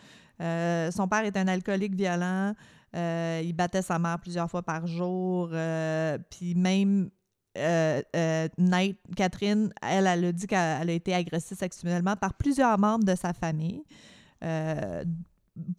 Son 0.90 1.08
père 1.08 1.24
est 1.24 1.36
un 1.36 1.48
alcoolique 1.48 1.94
violent. 1.94 2.54
Euh, 2.94 3.40
il 3.44 3.52
battait 3.52 3.82
sa 3.82 3.98
mère 3.98 4.18
plusieurs 4.20 4.50
fois 4.50 4.62
par 4.62 4.86
jour. 4.86 5.50
euh, 5.52 6.16
Puis 6.30 6.54
même 6.54 7.10
euh, 7.58 8.02
euh, 8.14 8.48
Knight, 8.58 8.98
Catherine, 9.16 9.72
elle, 9.82 10.06
elle 10.06 10.24
a 10.24 10.32
dit 10.32 10.46
qu'elle 10.46 10.78
elle 10.82 10.90
a 10.90 10.92
été 10.92 11.14
agressée 11.14 11.54
sexuellement 11.54 12.16
par 12.16 12.34
plusieurs 12.34 12.78
membres 12.78 13.04
de 13.04 13.14
sa 13.14 13.32
famille. 13.32 13.82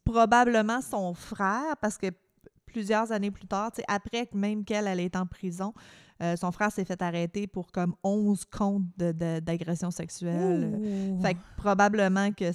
Probablement 0.06 0.80
son 0.82 1.14
frère, 1.14 1.76
parce 1.82 1.98
que 1.98 2.08
plusieurs 2.66 3.12
années 3.12 3.32
plus 3.32 3.48
tard, 3.48 3.72
après 3.88 4.30
même 4.34 4.64
qu'elle 4.64 4.88
elle 4.88 5.00
est 5.02 5.16
en 5.16 5.26
prison, 5.26 5.74
euh, 6.22 6.38
son 6.38 6.52
frère 6.54 6.72
s'est 6.72 6.86
fait 6.86 7.02
arrêter 7.02 7.46
pour 7.46 7.72
comme 7.74 7.94
11 8.04 8.46
comptes 8.46 8.84
d'agression 8.98 9.92
sexuelle. 9.92 10.74
Ouh. 10.78 11.22
Fait 11.22 11.34
que 11.34 11.40
probablement 11.58 12.32
que 12.32 12.52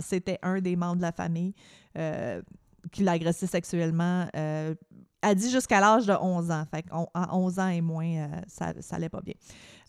c'était 0.00 0.38
un 0.42 0.60
des 0.60 0.74
membres 0.74 0.96
de 0.96 1.02
la 1.02 1.12
famille 1.12 1.54
euh, 1.98 2.40
qui 2.92 3.02
l'a 3.02 3.12
agressé 3.12 3.46
sexuellement. 3.46 4.26
Euh, 4.36 4.74
elle 5.22 5.36
dit 5.36 5.50
jusqu'à 5.50 5.80
l'âge 5.80 6.06
de 6.06 6.12
11 6.12 6.50
ans. 6.50 6.64
Fait 6.70 6.82
qu'à 6.82 7.06
11 7.32 7.58
ans 7.58 7.68
et 7.68 7.80
moins, 7.80 8.06
euh, 8.06 8.28
ça, 8.46 8.72
ça 8.80 8.96
allait 8.96 9.08
pas 9.08 9.22
bien. 9.22 9.34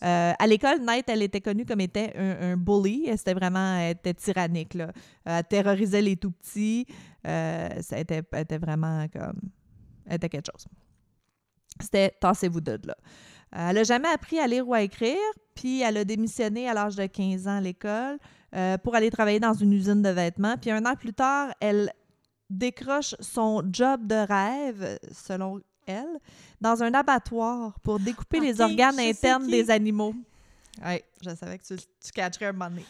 Euh, 0.02 0.32
à 0.38 0.46
l'école, 0.46 0.80
Knight, 0.80 1.08
elle 1.08 1.22
était 1.22 1.40
connue 1.42 1.66
comme 1.66 1.80
étant 1.80 2.06
un, 2.16 2.52
un 2.52 2.56
bully. 2.56 3.08
C'était 3.16 3.34
vraiment, 3.34 3.76
elle 3.76 3.92
était 3.92 4.14
tyrannique. 4.14 4.74
Là. 4.74 4.92
Elle 5.24 5.44
terrorisait 5.44 6.02
les 6.02 6.16
tout 6.16 6.30
petits. 6.30 6.86
Euh, 7.26 7.68
ça 7.82 7.98
était, 7.98 8.22
était 8.36 8.58
vraiment 8.58 9.06
comme, 9.08 9.40
était 10.10 10.28
quelque 10.28 10.46
chose. 10.50 10.66
C'était 11.80 12.10
tassez-vous 12.20 12.60
de 12.60 12.78
là. 12.84 12.96
Euh, 13.54 13.68
Elle 13.68 13.76
n'a 13.76 13.84
jamais 13.84 14.08
appris 14.08 14.38
à 14.38 14.46
lire 14.46 14.66
ou 14.66 14.74
à 14.74 14.82
écrire, 14.82 15.16
puis 15.54 15.82
elle 15.82 15.96
a 15.98 16.04
démissionné 16.04 16.68
à 16.68 16.74
l'âge 16.74 16.96
de 16.96 17.06
15 17.06 17.48
ans 17.48 17.58
à 17.58 17.60
l'école 17.60 18.18
euh, 18.54 18.78
pour 18.78 18.94
aller 18.94 19.10
travailler 19.10 19.40
dans 19.40 19.54
une 19.54 19.72
usine 19.72 20.02
de 20.02 20.08
vêtements. 20.08 20.56
Puis 20.56 20.70
un 20.70 20.84
an 20.86 20.94
plus 20.94 21.12
tard, 21.12 21.52
elle 21.60 21.90
décroche 22.50 23.14
son 23.20 23.62
job 23.72 24.06
de 24.06 24.14
rêve, 24.14 24.98
selon 25.12 25.60
elle, 25.86 26.18
dans 26.60 26.82
un 26.82 26.92
abattoir 26.94 27.78
pour 27.80 27.98
découper 28.00 28.40
les 28.40 28.60
organes 28.60 28.98
internes 28.98 29.46
des 29.48 29.70
animaux. 29.70 30.14
Oui, 30.84 31.00
je 31.22 31.34
savais 31.34 31.58
que 31.58 31.64
tu, 31.64 31.76
tu 31.76 32.12
catcherais 32.12 32.46
un 32.46 32.52
moment 32.52 32.68
donné. 32.68 32.84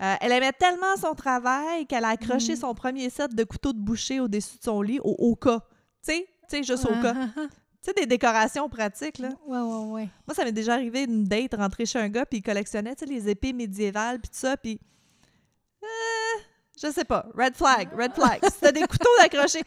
Euh, 0.00 0.14
elle 0.20 0.32
aimait 0.32 0.52
tellement 0.52 0.96
son 1.00 1.14
travail 1.14 1.86
qu'elle 1.86 2.04
a 2.04 2.10
accroché 2.10 2.52
Mhm. 2.52 2.58
son 2.58 2.74
premier 2.74 3.10
set 3.10 3.34
de 3.34 3.44
couteaux 3.44 3.72
de 3.72 3.78
boucher 3.78 4.20
au-dessus 4.20 4.58
de 4.58 4.62
son 4.62 4.80
lit 4.82 5.00
au, 5.00 5.10
au 5.18 5.34
cas. 5.34 5.60
Tu 6.06 6.12
sais, 6.12 6.26
tu 6.48 6.56
sais, 6.56 6.62
juste 6.62 6.84
au 6.84 6.92
cas. 7.02 7.14
Ah, 7.16 7.26
ah, 7.36 7.40
ah. 7.40 7.46
Tu 7.82 7.90
sais, 7.90 7.94
des 7.94 8.06
décorations 8.06 8.68
pratiques, 8.68 9.18
là. 9.18 9.30
Ouais, 9.46 9.58
ouais, 9.58 9.86
ouais. 9.92 10.08
Moi, 10.26 10.34
ça 10.36 10.44
m'est 10.44 10.52
déjà 10.52 10.74
arrivé 10.74 11.02
une 11.02 11.24
date, 11.24 11.54
rentrer 11.54 11.84
chez 11.84 11.98
un 11.98 12.08
gars, 12.08 12.24
puis 12.26 12.38
il 12.38 12.42
collectionnait, 12.42 12.94
tu 12.94 13.06
sais, 13.06 13.12
les 13.12 13.28
épées 13.28 13.52
médiévales, 13.52 14.20
puis 14.20 14.30
tout 14.30 14.38
ça, 14.38 14.56
puis... 14.56 14.78
Je 16.80 16.90
sais 16.90 17.04
pas. 17.04 17.26
Red 17.36 17.54
flag, 17.54 17.88
red 17.96 18.12
flag. 18.14 18.40
C'était 18.44 18.72
des 18.72 18.80
couteaux 18.86 19.10
d'accrocher. 19.20 19.60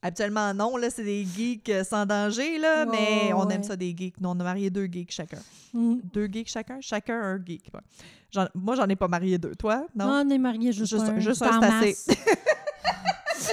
Habituellement, 0.00 0.52
non, 0.54 0.76
là, 0.76 0.90
c'est 0.90 1.04
des 1.04 1.24
geeks 1.24 1.68
euh, 1.68 1.84
sans 1.84 2.04
danger, 2.06 2.58
là, 2.58 2.84
mais 2.86 3.32
on 3.32 3.46
ouais. 3.46 3.54
aime 3.54 3.62
ça, 3.62 3.76
des 3.76 3.94
geeks. 3.96 4.20
Nous, 4.20 4.28
on 4.28 4.40
a 4.40 4.42
marié 4.42 4.70
deux 4.70 4.86
geeks 4.86 5.12
chacun. 5.12 5.38
Mm. 5.72 5.96
Deux 6.12 6.26
geeks 6.26 6.48
chacun? 6.48 6.80
Chacun 6.80 7.20
un 7.20 7.38
geek. 7.44 7.70
ouais. 7.72 8.44
Moi, 8.54 8.74
j'en 8.76 8.88
ai 8.88 8.96
pas 8.96 9.08
marié 9.08 9.38
deux. 9.38 9.54
Toi? 9.54 9.86
Non? 9.94 10.06
On 10.24 10.30
est 10.30 10.38
mariés 10.38 10.72
juste, 10.72 10.90
Juste- 10.92 11.08
un. 11.08 11.18
juste 11.20 11.42
un, 11.42 11.60
c'est 11.60 11.90
assez. 11.90 12.18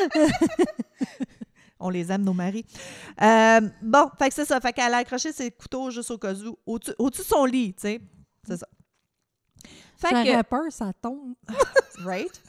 On 1.81 1.89
les 1.89 2.11
aime, 2.11 2.23
nos 2.23 2.33
maris. 2.33 2.65
Euh, 3.21 3.61
bon, 3.81 4.09
fait 4.17 4.29
que 4.29 4.35
c'est 4.35 4.45
ça. 4.45 4.59
Fait 4.59 4.73
qu'elle 4.73 4.93
a 4.93 4.97
accroché 4.97 5.31
ses 5.31 5.49
couteaux 5.51 5.91
juste 5.91 6.11
au 6.11 6.17
cas 6.17 6.33
où, 6.33 6.57
au-dessus 6.65 7.21
de 7.21 7.27
son 7.27 7.45
lit, 7.45 7.73
tu 7.73 7.81
sais. 7.81 8.01
C'est 8.45 8.57
ça. 8.57 8.67
Fait 9.97 10.09
que, 10.09 10.25
J'aurais 10.25 10.43
peur, 10.43 10.63
ça 10.71 10.91
tombe. 11.01 11.35
right? 12.05 12.41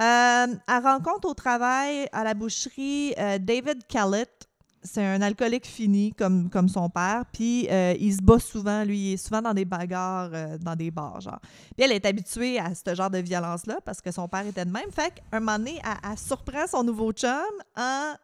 Euh, 0.00 0.46
elle 0.68 0.82
rencontre 0.82 1.28
au 1.28 1.34
travail, 1.34 2.08
à 2.12 2.24
la 2.24 2.34
boucherie, 2.34 3.14
euh, 3.18 3.38
David 3.38 3.86
Callett. 3.86 4.48
C'est 4.84 5.04
un 5.04 5.22
alcoolique 5.22 5.66
fini, 5.66 6.12
comme, 6.12 6.50
comme 6.50 6.68
son 6.68 6.88
père. 6.88 7.24
Puis 7.32 7.68
euh, 7.70 7.94
il 8.00 8.12
se 8.14 8.20
bat 8.20 8.38
souvent, 8.40 8.82
lui, 8.84 8.98
il 8.98 9.12
est 9.12 9.16
souvent 9.16 9.40
dans 9.40 9.54
des 9.54 9.64
bagarres, 9.64 10.30
euh, 10.32 10.58
dans 10.58 10.74
des 10.74 10.90
bars, 10.90 11.20
genre. 11.20 11.38
Puis 11.76 11.84
elle 11.84 11.92
est 11.92 12.04
habituée 12.04 12.58
à 12.58 12.74
ce 12.74 12.94
genre 12.94 13.10
de 13.10 13.18
violence-là 13.18 13.78
parce 13.84 14.00
que 14.00 14.10
son 14.10 14.26
père 14.26 14.44
était 14.46 14.64
de 14.64 14.70
même. 14.70 14.90
Fait 14.90 15.12
qu'un 15.14 15.38
moment 15.38 15.58
donné, 15.58 15.80
elle, 15.84 16.10
elle 16.10 16.18
surprend 16.18 16.66
son 16.66 16.82
nouveau 16.82 17.12
chum 17.12 17.30
en 17.76 18.14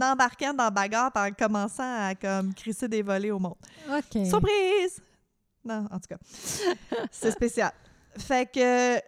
embarquant 0.00 0.52
dans 0.52 0.64
la 0.64 0.70
bagarre 0.70 1.12
en 1.14 1.30
commençant 1.30 2.08
à 2.08 2.14
comme 2.14 2.54
crisser 2.54 2.88
des 2.88 3.02
volets 3.02 3.30
au 3.30 3.38
monde. 3.38 3.56
OK. 3.88 4.26
Surprise! 4.26 5.00
Non, 5.64 5.86
en 5.90 5.98
tout 5.98 6.08
cas. 6.08 6.18
C'est 7.12 7.30
spécial. 7.30 7.72
Fait 8.18 8.50
que 8.50 8.98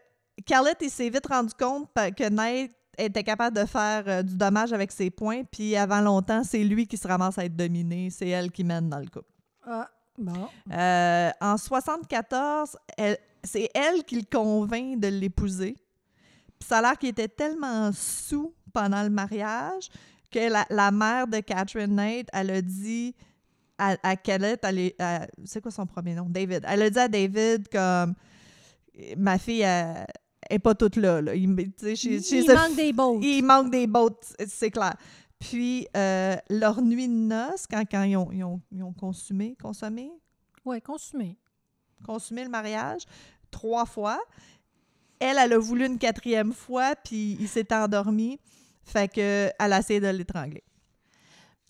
Carlette, 0.45 0.79
il 0.83 0.91
s'est 0.91 1.09
vite 1.09 1.27
rendu 1.27 1.53
compte 1.59 1.89
que 1.95 2.29
Nate 2.29 2.71
était 2.99 3.23
capable 3.25 3.57
de 3.57 3.65
faire 3.67 4.05
euh, 4.07 4.23
du 4.23 4.37
dommage 4.37 4.73
avec 4.73 4.91
ses 4.93 5.11
points, 5.11 5.43
puis 5.45 5.77
avant 5.77 6.01
longtemps, 6.01 6.43
c'est 6.45 6.63
lui 6.65 6.87
qui 6.87 6.97
se 6.97 7.07
ramasse 7.07 7.39
à 7.39 7.45
être 7.45 7.57
dominé, 7.57 8.11
c'est 8.11 8.29
elle 8.29 8.51
qui 8.51 8.65
mène 8.65 8.89
dans 8.89 8.99
le 8.99 9.07
couple. 9.07 9.31
Ah, 9.67 9.89
bon. 10.19 10.49
Euh, 10.73 11.31
en 11.41 11.57
74, 11.57 12.77
elle- 12.97 13.19
c'est 13.45 13.69
elle 13.75 14.03
qui 14.05 14.17
le 14.17 14.25
convainc 14.31 14.99
de 15.01 15.09
l'épouser. 15.09 15.77
Puis 16.59 16.69
ça 16.69 16.79
a 16.79 16.83
l'air 16.83 16.99
qu'il 16.99 17.11
était 17.11 17.29
tellement 17.29 17.91
sous 17.93 18.55
pendant 18.73 19.03
le 19.03 19.11
mariage 19.11 19.89
que 20.31 20.51
la, 20.51 20.65
la 20.71 20.91
mère 20.91 21.27
de 21.27 21.41
Catherine 21.41 21.95
Knight, 21.95 22.29
elle 22.33 22.51
a 22.51 22.63
dit 22.63 23.15
à, 23.79 24.17
Kellett, 24.17 24.65
à- 24.99 25.27
c'est 25.45 25.61
quoi 25.61 25.71
son 25.71 25.87
premier 25.87 26.15
nom? 26.15 26.27
David. 26.31 26.65
Elle 26.67 26.83
a 26.83 26.91
dit 26.91 26.99
à 26.99 27.09
David 27.09 27.69
comme 27.69 28.15
ma 29.19 29.37
fille 29.39 29.61
elle, 29.61 30.07
est 30.51 30.59
pas 30.59 30.75
toute 30.75 30.97
là. 30.97 31.21
là. 31.21 31.35
Il, 31.35 31.49
manque 31.49 32.77
des 32.77 32.93
bottes. 32.93 33.23
il 33.23 33.43
manque 33.43 33.71
des 33.71 33.87
bottes, 33.87 34.35
c'est 34.47 34.71
clair. 34.71 34.95
Puis, 35.39 35.87
euh, 35.97 36.37
leur 36.49 36.81
nuit 36.81 37.09
de 37.09 37.13
noces, 37.13 37.67
quand, 37.71 37.85
quand 37.91 38.03
ils, 38.05 38.17
ont, 38.17 38.31
ils 38.33 38.43
ont- 38.45 38.61
ils 38.73 38.83
ont 38.83 38.93
consumé, 38.93 39.57
consommé, 39.61 40.11
Oui, 40.65 40.81
consumé 42.05 42.45
le 42.45 42.51
mariage, 42.51 43.03
trois 43.51 43.85
fois, 43.87 44.19
elle, 45.19 45.37
elle 45.39 45.53
a 45.53 45.59
voulu 45.59 45.87
une 45.87 45.99
quatrième 45.99 46.53
fois, 46.53 46.95
puis 46.97 47.37
il 47.41 47.49
s'est 47.49 47.73
endormi. 47.73 48.39
Fait 48.85 49.09
que 49.13 49.51
elle 49.59 49.73
a 49.73 49.79
essayé 49.81 50.01
de 50.01 50.07
l'étrangler. 50.09 50.63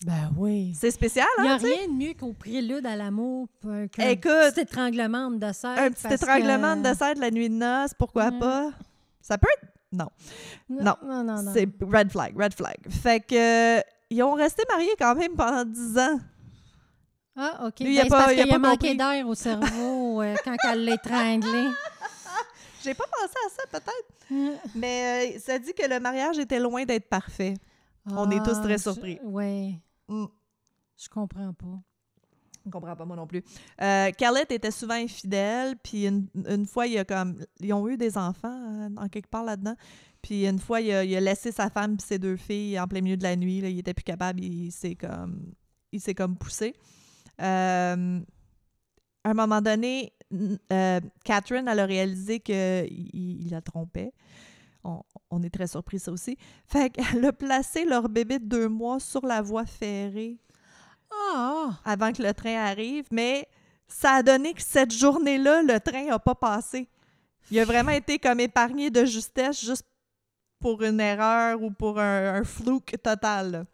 Ben 0.05 0.31
oui. 0.37 0.73
C'est 0.79 0.91
spécial, 0.91 1.25
Il 1.39 1.43
n'y 1.43 1.49
hein? 1.49 1.53
a 1.55 1.57
rien 1.57 1.87
de 1.87 1.93
mieux 1.93 2.13
qu'au 2.13 2.31
prélude 2.33 2.85
à 2.85 2.95
l'amour 2.95 3.47
euh, 3.65 3.87
qu'un 3.87 4.09
Écoute, 4.09 4.31
petit 4.53 4.61
étranglement 4.61 5.31
de 5.31 5.37
dessert. 5.37 5.71
Un 5.77 5.89
petit 5.91 6.13
étranglement 6.13 6.73
que- 6.73 6.77
de 6.83 6.89
dessert 6.89 7.15
de 7.15 7.19
la 7.21 7.31
nuit 7.31 7.49
de 7.49 7.55
noces, 7.55 7.93
pourquoi 7.97 8.31
pas? 8.31 8.71
Ça 9.21 9.37
peut 9.37 9.47
être... 9.57 9.71
Non, 9.91 10.09
Non. 10.69 10.95
Non, 11.03 11.23
non, 11.23 11.41
non. 11.41 11.51
c'est 11.53 11.67
red 11.81 12.11
flag, 12.11 12.37
red 12.39 12.53
flag. 12.53 12.77
Fait 12.89 13.21
que... 13.21 13.79
Ils 14.09 14.21
ont 14.23 14.33
resté 14.33 14.63
mariés 14.69 14.93
quand 14.99 15.15
même 15.15 15.33
pendant 15.35 15.65
dix 15.65 15.97
ans. 15.97 16.19
Ah, 17.35 17.65
OK. 17.67 17.79
Lui, 17.81 17.95
il 17.95 17.99
Ben, 17.99 18.05
a 18.05 18.09
pas- 18.09 18.17
parce 18.23 18.33
il 18.33 18.39
a 18.39 18.43
qu'il 18.43 18.51
a 18.53 18.59
pas 18.59 18.67
manqué 18.69 18.95
d'air 18.95 19.27
au 19.27 19.35
cerveau 19.35 20.21
euh, 20.21 20.35
quand 20.45 20.55
elle 20.71 20.85
l'a 20.85 20.93
étranglé. 20.93 21.65
J'ai 22.83 22.93
pas 22.93 23.03
pensé 23.11 23.33
à 23.45 23.49
ça, 23.49 23.79
peut-être. 23.79 24.69
Mais 24.75 25.35
euh, 25.35 25.39
ça 25.39 25.57
dit 25.59 25.73
que 25.73 25.87
le 25.89 25.99
mariage 25.99 26.37
était 26.39 26.59
loin 26.59 26.85
d'être 26.85 27.09
parfait. 27.09 27.55
On 28.09 28.29
est 28.31 28.43
tous 28.45 28.61
très 28.61 28.77
surpris. 28.77 29.19
Oui. 29.23 29.77
Mm. 30.07 30.25
Je 30.97 31.09
comprends 31.09 31.53
pas. 31.53 31.81
Je 32.65 32.71
comprends 32.71 32.95
pas, 32.95 33.05
moi 33.05 33.15
non 33.15 33.27
plus. 33.27 33.43
Euh, 33.81 34.11
Khaled 34.11 34.51
était 34.51 34.71
souvent 34.71 34.95
infidèle, 34.95 35.77
puis 35.81 36.05
une, 36.05 36.27
une 36.49 36.65
fois, 36.65 36.85
il 36.87 36.97
a 36.97 37.05
comme... 37.05 37.45
Ils 37.61 37.71
ont 37.73 37.87
eu 37.87 37.95
des 37.95 38.17
enfants, 38.17 38.51
euh, 38.51 38.89
en 38.97 39.07
quelque 39.07 39.29
part 39.29 39.43
là-dedans. 39.43 39.75
Puis 40.21 40.45
une 40.45 40.59
fois, 40.59 40.81
il 40.81 40.91
a, 40.91 41.03
il 41.05 41.15
a 41.15 41.21
laissé 41.21 41.51
sa 41.51 41.69
femme 41.69 41.95
et 41.97 42.03
ses 42.03 42.19
deux 42.19 42.35
filles 42.35 42.77
en 42.79 42.87
plein 42.87 43.01
milieu 43.01 43.15
de 43.15 43.23
la 43.23 43.35
nuit. 43.35 43.61
Là, 43.61 43.69
il 43.69 43.79
était 43.79 43.93
plus 43.93 44.03
capable, 44.03 44.41
il 44.43 44.71
s'est 44.71 44.95
comme... 44.95 45.53
Il 45.93 46.01
s'est 46.01 46.15
comme 46.15 46.37
poussé. 46.37 46.75
Euh, 47.41 48.19
à 49.23 49.29
un 49.29 49.33
moment 49.33 49.61
donné, 49.61 50.11
euh, 50.71 50.99
Catherine, 51.23 51.67
elle 51.67 51.79
a 51.79 51.85
réalisé 51.85 52.41
qu'il 52.41 52.55
il 52.91 53.49
la 53.49 53.61
trompait. 53.61 54.11
On, 54.89 55.03
on 55.29 55.43
est 55.43 55.49
très 55.49 55.67
surpris, 55.67 55.99
ça 55.99 56.11
aussi. 56.13 56.37
Fait 56.65 56.89
qu'elle 56.89 57.25
a 57.25 57.33
placé 57.33 57.83
leur 57.83 58.07
bébé 58.07 58.39
de 58.39 58.45
deux 58.45 58.69
mois 58.69 59.01
sur 59.01 59.25
la 59.25 59.41
voie 59.41 59.65
ferrée 59.65 60.37
Ah! 61.11 61.71
avant 61.83 62.13
que 62.13 62.23
le 62.23 62.33
train 62.33 62.55
arrive, 62.55 63.05
mais 63.11 63.47
ça 63.87 64.11
a 64.13 64.23
donné 64.23 64.53
que 64.53 64.61
cette 64.61 64.93
journée-là, 64.93 65.61
le 65.61 65.77
train 65.79 66.05
n'a 66.05 66.19
pas 66.19 66.35
passé. 66.35 66.87
Il 67.51 67.59
a 67.59 67.65
vraiment 67.65 67.91
été 67.91 68.17
comme 68.17 68.39
épargné 68.39 68.89
de 68.89 69.03
justesse 69.03 69.59
juste 69.63 69.85
pour 70.59 70.81
une 70.81 71.01
erreur 71.01 71.61
ou 71.61 71.69
pour 71.69 71.99
un, 71.99 72.35
un 72.35 72.43
flouk 72.45 72.95
total. 73.03 73.65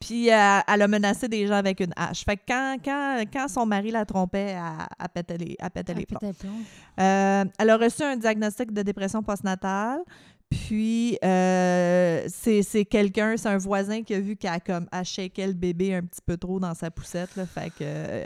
Puis 0.00 0.30
euh, 0.30 0.58
elle 0.68 0.82
a 0.82 0.88
menacé 0.88 1.26
des 1.28 1.46
gens 1.46 1.54
avec 1.54 1.80
une 1.80 1.92
hache. 1.96 2.24
Fait 2.24 2.36
que 2.36 2.42
quand, 2.48 2.76
quand, 2.84 3.24
quand 3.32 3.48
son 3.48 3.64
mari 3.66 3.90
la 3.90 4.04
trompait, 4.04 4.50
elle, 4.56 4.62
elle 5.00 5.08
pétait 5.08 5.38
les, 5.38 5.56
elle 5.58 5.70
pétait 5.70 5.94
les 5.94 6.06
plombs. 6.06 6.18
Euh, 7.00 7.44
elle 7.58 7.70
a 7.70 7.76
reçu 7.76 8.02
un 8.02 8.16
diagnostic 8.16 8.72
de 8.72 8.82
dépression 8.82 9.22
postnatale. 9.22 10.00
Puis, 10.48 11.18
euh, 11.24 12.24
c'est 12.28 12.84
quelqu'un, 12.84 13.36
c'est 13.36 13.48
un 13.48 13.58
voisin 13.58 14.02
qui 14.04 14.14
a 14.14 14.20
vu 14.20 14.36
qu'elle 14.36 14.60
comme, 14.64 14.86
le 15.48 15.52
bébé 15.54 15.94
un 15.96 16.02
petit 16.02 16.20
peu 16.24 16.36
trop 16.36 16.60
dans 16.60 16.72
sa 16.74 16.88
poussette. 16.90 17.34
Là, 17.34 17.46
fait 17.46 17.70
que, 17.70 17.82
euh, 17.82 18.24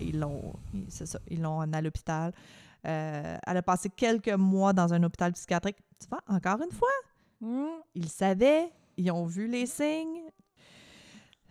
ils 0.00 0.18
l'ont 0.18 0.52
ils- 0.74 0.84
c'est 0.90 1.06
ça, 1.06 1.18
ils 1.30 1.40
l'ont 1.40 1.60
à 1.60 1.80
l'hôpital. 1.80 2.32
Euh, 2.86 3.36
elle 3.46 3.56
a 3.56 3.62
passé 3.62 3.88
quelques 3.88 4.28
mois 4.34 4.72
dans 4.74 4.92
un 4.92 5.02
hôpital 5.02 5.32
psychiatrique. 5.32 5.76
Tu 5.98 6.08
vois, 6.10 6.20
encore 6.28 6.60
une 6.62 6.76
fois, 6.76 6.88
Hmm. 7.40 7.80
ils 7.94 8.08
savaient, 8.10 8.70
ils 8.98 9.10
ont 9.10 9.24
vu 9.24 9.46
les 9.48 9.64
signes. 9.66 10.20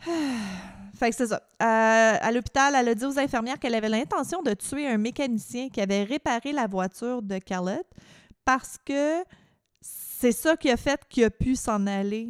fait 0.97 1.09
que 1.09 1.15
c'est 1.15 1.27
ça. 1.27 1.41
Euh, 1.61 2.17
à 2.21 2.31
l'hôpital, 2.31 2.73
elle 2.75 2.89
a 2.89 2.95
dit 2.95 3.05
aux 3.05 3.19
infirmières 3.19 3.59
qu'elle 3.59 3.75
avait 3.75 3.89
l'intention 3.89 4.41
de 4.41 4.53
tuer 4.53 4.87
un 4.87 4.97
mécanicien 4.97 5.69
qui 5.69 5.81
avait 5.81 6.03
réparé 6.03 6.51
la 6.51 6.67
voiture 6.67 7.21
de 7.21 7.37
Khaled 7.37 7.83
parce 8.45 8.77
que 8.83 9.23
c'est 9.81 10.31
ça 10.31 10.55
qui 10.55 10.69
a 10.69 10.77
fait 10.77 11.01
qu'il 11.09 11.23
a 11.23 11.29
pu 11.29 11.55
s'en 11.55 11.87
aller. 11.87 12.29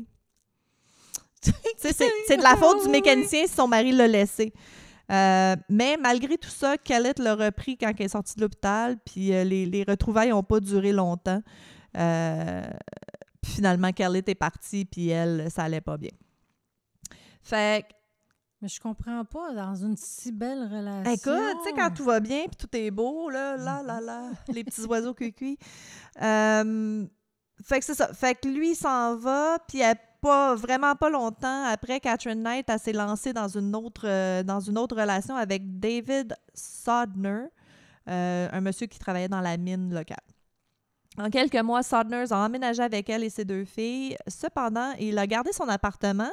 C'est 1.78 2.38
de 2.38 2.44
la 2.44 2.56
faute 2.56 2.84
du 2.84 2.90
mécanicien 2.90 3.48
si 3.48 3.54
son 3.54 3.68
mari 3.68 3.92
l'a 3.92 4.08
laissé. 4.08 4.54
Euh, 5.12 5.56
mais 5.68 5.98
malgré 6.00 6.38
tout 6.38 6.50
ça, 6.50 6.78
Khaled 6.78 7.20
l'a 7.20 7.36
repris 7.36 7.78
quand 7.78 7.92
elle 7.98 8.06
est 8.06 8.10
sortie 8.10 8.36
de 8.36 8.42
l'hôpital, 8.42 8.98
puis 9.04 9.34
euh, 9.34 9.44
les, 9.44 9.66
les 9.66 9.84
retrouvailles 9.84 10.30
n'ont 10.30 10.44
pas 10.44 10.60
duré 10.60 10.92
longtemps. 10.92 11.42
Euh, 11.98 12.64
puis 13.42 13.54
finalement, 13.54 13.92
Khaled 13.92 14.30
est 14.30 14.36
partie, 14.36 14.86
puis 14.86 15.10
elle, 15.10 15.50
ça 15.50 15.64
allait 15.64 15.82
pas 15.82 15.98
bien. 15.98 16.12
Fait 17.42 17.86
que, 17.88 17.94
Mais 18.62 18.68
je 18.68 18.80
comprends 18.80 19.26
pas, 19.26 19.54
dans 19.54 19.76
une 19.76 19.98
si 19.98 20.32
belle 20.32 20.64
relation. 20.64 21.12
écoute, 21.12 21.58
tu 21.64 21.70
sais, 21.70 21.76
quand 21.76 21.92
tout 21.94 22.04
va 22.04 22.20
bien, 22.20 22.46
puis 22.46 22.56
tout 22.58 22.76
est 22.76 22.92
beau, 22.92 23.30
là, 23.30 23.58
là, 23.58 23.82
là, 23.84 24.00
là, 24.02 24.30
les 24.48 24.64
petits 24.64 24.86
oiseaux 24.86 25.14
cuits 25.14 25.58
euh, 26.22 27.06
Fait 27.64 27.80
que 27.80 27.86
c'est 27.86 27.96
ça. 27.96 28.14
Fait 28.14 28.36
que 28.36 28.48
lui, 28.48 28.72
il 28.72 28.76
s'en 28.76 29.16
va, 29.16 29.58
puis 29.68 29.82
pas, 30.22 30.56
vraiment 30.56 30.96
pas 30.96 31.10
longtemps 31.10 31.66
après, 31.66 32.00
Catherine 32.00 32.42
Knight, 32.42 32.70
elle 32.70 32.80
s'est 32.80 32.94
lancée 32.94 33.34
dans 33.34 33.48
une 33.48 33.76
autre, 33.76 34.04
euh, 34.06 34.44
dans 34.44 34.60
une 34.60 34.78
autre 34.78 34.96
relation 34.96 35.36
avec 35.36 35.80
David 35.80 36.36
Sodner, 36.54 37.46
euh, 38.08 38.48
un 38.52 38.62
monsieur 38.62 38.88
qui 38.88 39.00
travaillait 39.00 39.28
dans 39.28 39.42
la 39.42 39.58
mine 39.58 39.94
locale. 39.94 40.18
En 41.18 41.30
quelques 41.30 41.60
mois, 41.62 41.84
Sodner 41.84 42.24
a 42.30 42.38
emménagé 42.38 42.82
avec 42.82 43.10
elle 43.10 43.24
et 43.24 43.30
ses 43.30 43.44
deux 43.44 43.66
filles. 43.66 44.16
Cependant, 44.28 44.94
il 45.00 45.18
a 45.18 45.28
gardé 45.28 45.52
son 45.52 45.68
appartement. 45.68 46.32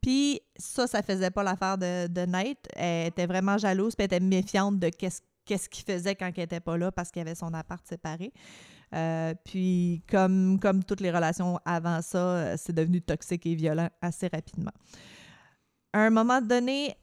Puis 0.00 0.40
ça, 0.56 0.86
ça 0.86 1.02
faisait 1.02 1.30
pas 1.30 1.42
l'affaire 1.42 1.76
de, 1.76 2.26
Knight. 2.26 2.58
Elle 2.74 3.08
était 3.08 3.26
vraiment 3.26 3.58
jalouse, 3.58 3.94
puis 3.94 4.04
elle 4.04 4.16
était 4.16 4.24
méfiante 4.24 4.78
de 4.78 4.88
qu'est-ce 4.88 5.68
qu'il 5.68 5.84
faisait 5.84 6.14
quand 6.14 6.30
elle 6.36 6.44
était 6.44 6.60
pas 6.60 6.76
là 6.76 6.90
parce 6.90 7.10
qu'il 7.10 7.22
avait 7.22 7.34
son 7.34 7.52
appart 7.54 7.86
séparé. 7.86 8.32
Euh, 8.94 9.34
puis 9.44 10.02
comme, 10.10 10.58
comme 10.58 10.82
toutes 10.82 11.00
les 11.00 11.10
relations 11.10 11.60
avant 11.64 12.02
ça, 12.02 12.18
euh, 12.18 12.54
c'est 12.58 12.72
devenu 12.72 13.00
toxique 13.00 13.46
et 13.46 13.54
violent 13.54 13.88
assez 14.02 14.28
rapidement. 14.28 14.72
À 15.92 16.00
un 16.00 16.10
moment 16.10 16.40
donné, 16.40 16.96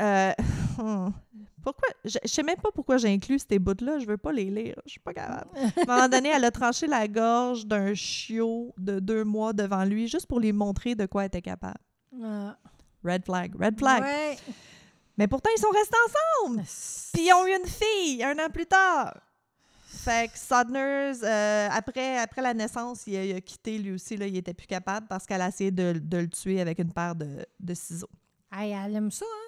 euh, 0.00 0.32
pourquoi? 1.62 1.88
Je, 2.04 2.18
je 2.22 2.28
sais 2.28 2.42
même 2.42 2.56
pas 2.56 2.70
pourquoi 2.74 2.96
j'ai 2.96 3.08
inclus 3.08 3.40
ces 3.48 3.58
bouts-là, 3.58 3.98
je 3.98 4.06
veux 4.06 4.16
pas 4.16 4.32
les 4.32 4.50
lire, 4.50 4.76
je 4.84 4.92
suis 4.92 5.00
pas 5.00 5.14
capable. 5.14 5.50
À 5.56 5.82
un 5.82 5.84
moment 5.86 6.08
donné, 6.08 6.30
elle 6.30 6.44
a 6.44 6.50
tranché 6.50 6.86
la 6.86 7.06
gorge 7.08 7.66
d'un 7.66 7.94
chiot 7.94 8.74
de 8.78 9.00
deux 9.00 9.24
mois 9.24 9.52
devant 9.52 9.84
lui 9.84 10.08
juste 10.08 10.26
pour 10.26 10.40
lui 10.40 10.52
montrer 10.52 10.94
de 10.94 11.06
quoi 11.06 11.22
elle 11.22 11.28
était 11.28 11.42
capable. 11.42 11.80
Ah. 12.22 12.56
Red 13.04 13.24
flag, 13.24 13.54
red 13.60 13.78
flag. 13.78 14.02
Ouais. 14.02 14.36
Mais 15.16 15.28
pourtant, 15.28 15.50
ils 15.56 15.60
sont 15.60 15.70
restés 15.70 15.96
ensemble. 16.06 16.62
Puis 17.12 17.26
ils 17.26 17.32
ont 17.32 17.46
eu 17.46 17.56
une 17.56 17.66
fille 17.66 18.22
un 18.22 18.38
an 18.38 18.50
plus 18.52 18.66
tard. 18.66 19.14
Fait 19.86 20.30
que 20.30 20.38
Sodners, 20.38 21.24
euh, 21.24 21.68
après, 21.72 22.18
après 22.18 22.42
la 22.42 22.54
naissance, 22.54 23.06
il 23.06 23.16
a, 23.16 23.24
il 23.24 23.34
a 23.34 23.40
quitté 23.40 23.78
lui 23.78 23.92
aussi. 23.92 24.16
Là, 24.16 24.26
il 24.26 24.36
était 24.36 24.54
plus 24.54 24.66
capable 24.66 25.06
parce 25.08 25.26
qu'elle 25.26 25.40
a 25.40 25.48
essayé 25.48 25.70
de, 25.70 25.94
de 26.00 26.18
le 26.18 26.28
tuer 26.28 26.60
avec 26.60 26.78
une 26.78 26.92
paire 26.92 27.14
de, 27.14 27.44
de 27.58 27.74
ciseaux. 27.74 28.10
Hey, 28.52 28.72
elle 28.72 28.94
aime 28.94 29.10
ça, 29.10 29.24
hein? 29.24 29.45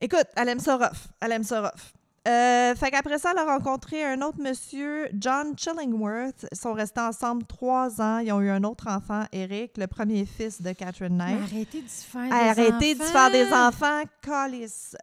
Écoute, 0.00 0.26
elle 0.36 0.48
aime 0.48 0.60
ça 0.60 0.76
rough. 0.76 1.08
Elle 1.20 1.32
aime 1.32 1.42
ça 1.44 1.60
rough. 1.60 1.92
Euh, 2.26 2.74
fait 2.74 2.90
qu'après 2.90 3.18
ça, 3.18 3.30
elle 3.32 3.38
a 3.38 3.44
rencontré 3.56 4.04
un 4.04 4.20
autre 4.20 4.38
monsieur, 4.40 5.08
John 5.14 5.54
Chillingworth. 5.56 6.46
Ils 6.52 6.58
sont 6.58 6.74
restés 6.74 7.00
ensemble 7.00 7.44
trois 7.46 8.00
ans. 8.02 8.18
Ils 8.18 8.30
ont 8.32 8.40
eu 8.40 8.50
un 8.50 8.64
autre 8.64 8.86
enfant, 8.88 9.24
Eric, 9.32 9.78
le 9.78 9.86
premier 9.86 10.26
fils 10.26 10.60
de 10.60 10.72
Catherine 10.72 11.16
Knight. 11.16 11.40
arrêtez 11.50 11.80
d'y 11.82 11.88
faire 11.88 12.28
des 12.28 12.32
Arrêtez 12.34 12.94
de 12.94 13.00
enfants. 13.02 13.12
faire 13.12 13.30
des 13.30 13.52
enfants. 13.52 14.02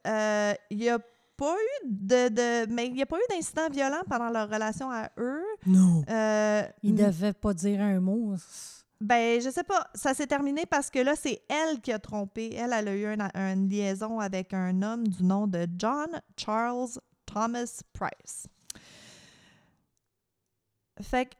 Euh, 0.07 0.53
Il 0.69 0.77
n'y 0.77 0.89
a 0.89 0.99
pas 1.37 1.55
eu 1.55 1.87
de, 1.89 2.29
de- 2.29 2.71
mais 2.71 2.87
il 2.87 2.93
n'y 2.93 3.01
a 3.01 3.05
pas 3.07 3.17
eu 3.17 3.33
d'incident 3.33 3.69
violent 3.71 4.01
pendant 4.09 4.29
leur 4.29 4.47
relation 4.49 4.91
à 4.91 5.09
eux. 5.17 5.43
Non. 5.65 6.03
Euh, 6.09 6.63
Il 6.83 6.93
devait 6.95 7.33
pas 7.33 7.53
dire 7.53 7.81
un 7.81 7.99
mot. 7.99 8.35
Ben, 9.05 9.39
je 9.41 9.49
sais 9.49 9.63
pas. 9.63 9.87
Ça 9.93 10.13
s'est 10.13 10.27
terminé 10.27 10.65
parce 10.65 10.89
que 10.89 10.99
là, 10.99 11.15
c'est 11.15 11.41
elle 11.47 11.79
qui 11.81 11.91
a 11.91 11.99
trompé. 11.99 12.53
Elle, 12.55 12.73
elle 12.73 12.87
a 12.87 12.95
eu 12.95 13.05
un- 13.05 13.53
une 13.53 13.69
liaison 13.69 14.19
avec 14.19 14.53
un 14.53 14.81
homme 14.81 15.07
du 15.07 15.23
nom 15.23 15.47
de 15.47 15.67
John 15.77 16.21
Charles 16.37 16.99
Thomas 17.25 17.81
Price. 17.93 18.47
Fait 21.01 21.25
que, 21.25 21.35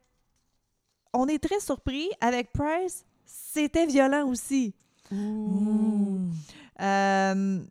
on 1.13 1.27
est 1.27 1.39
très 1.41 1.59
surpris. 1.59 2.09
Avec 2.21 2.51
Price, 2.51 3.05
c'était 3.25 3.85
violent 3.85 4.27
aussi. 4.27 4.73
Euh, 6.81 7.63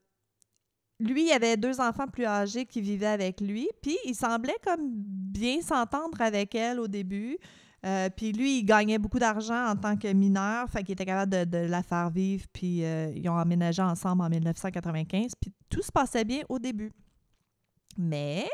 lui, 1.01 1.27
il 1.27 1.33
avait 1.33 1.57
deux 1.57 1.81
enfants 1.81 2.07
plus 2.09 2.25
âgés 2.25 2.65
qui 2.65 2.81
vivaient 2.81 3.07
avec 3.07 3.41
lui, 3.41 3.69
puis 3.83 3.99
il 4.07 4.15
semblait 4.15 4.57
comme 4.65 4.89
bien 4.91 5.61
s'entendre 5.61 6.21
avec 6.21 6.55
elle 6.55 6.81
au 6.81 6.89
début. 6.89 7.37
Euh, 7.85 8.09
puis 8.09 8.33
lui, 8.33 8.61
il 8.61 8.65
gagnait 8.65 8.99
beaucoup 8.99 9.19
d'argent 9.19 9.67
en 9.69 9.77
tant 9.77 9.97
que 9.97 10.11
mineur, 10.13 10.69
fait 10.71 10.83
qu'il 10.83 10.93
était 10.93 11.05
capable 11.05 11.33
de, 11.33 11.45
de 11.45 11.67
la 11.67 11.83
faire 11.83 12.09
vivre, 12.09 12.47
puis 12.53 12.83
euh, 12.85 13.13
ils 13.15 13.29
ont 13.29 13.39
emménagé 13.39 13.83
ensemble 13.83 14.23
en 14.23 14.31
1995, 14.31 15.33
puis 15.39 15.53
tout 15.69 15.83
se 15.83 15.93
passait 15.93 16.25
bien 16.25 16.43
au 16.49 16.59
début. 16.59 16.93
Mais 17.99 18.49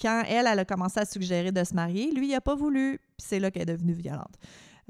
quand 0.00 0.22
elle, 0.28 0.46
elle 0.46 0.58
a 0.58 0.64
commencé 0.66 1.00
à 1.00 1.06
suggérer 1.06 1.50
de 1.50 1.64
se 1.64 1.74
marier, 1.74 2.12
lui, 2.12 2.28
il 2.28 2.32
n'a 2.32 2.42
pas 2.42 2.54
voulu, 2.54 2.98
puis 3.16 3.26
c'est 3.26 3.40
là 3.40 3.50
qu'elle 3.50 3.62
est 3.62 3.72
devenue 3.72 3.94
violente. 3.94 4.34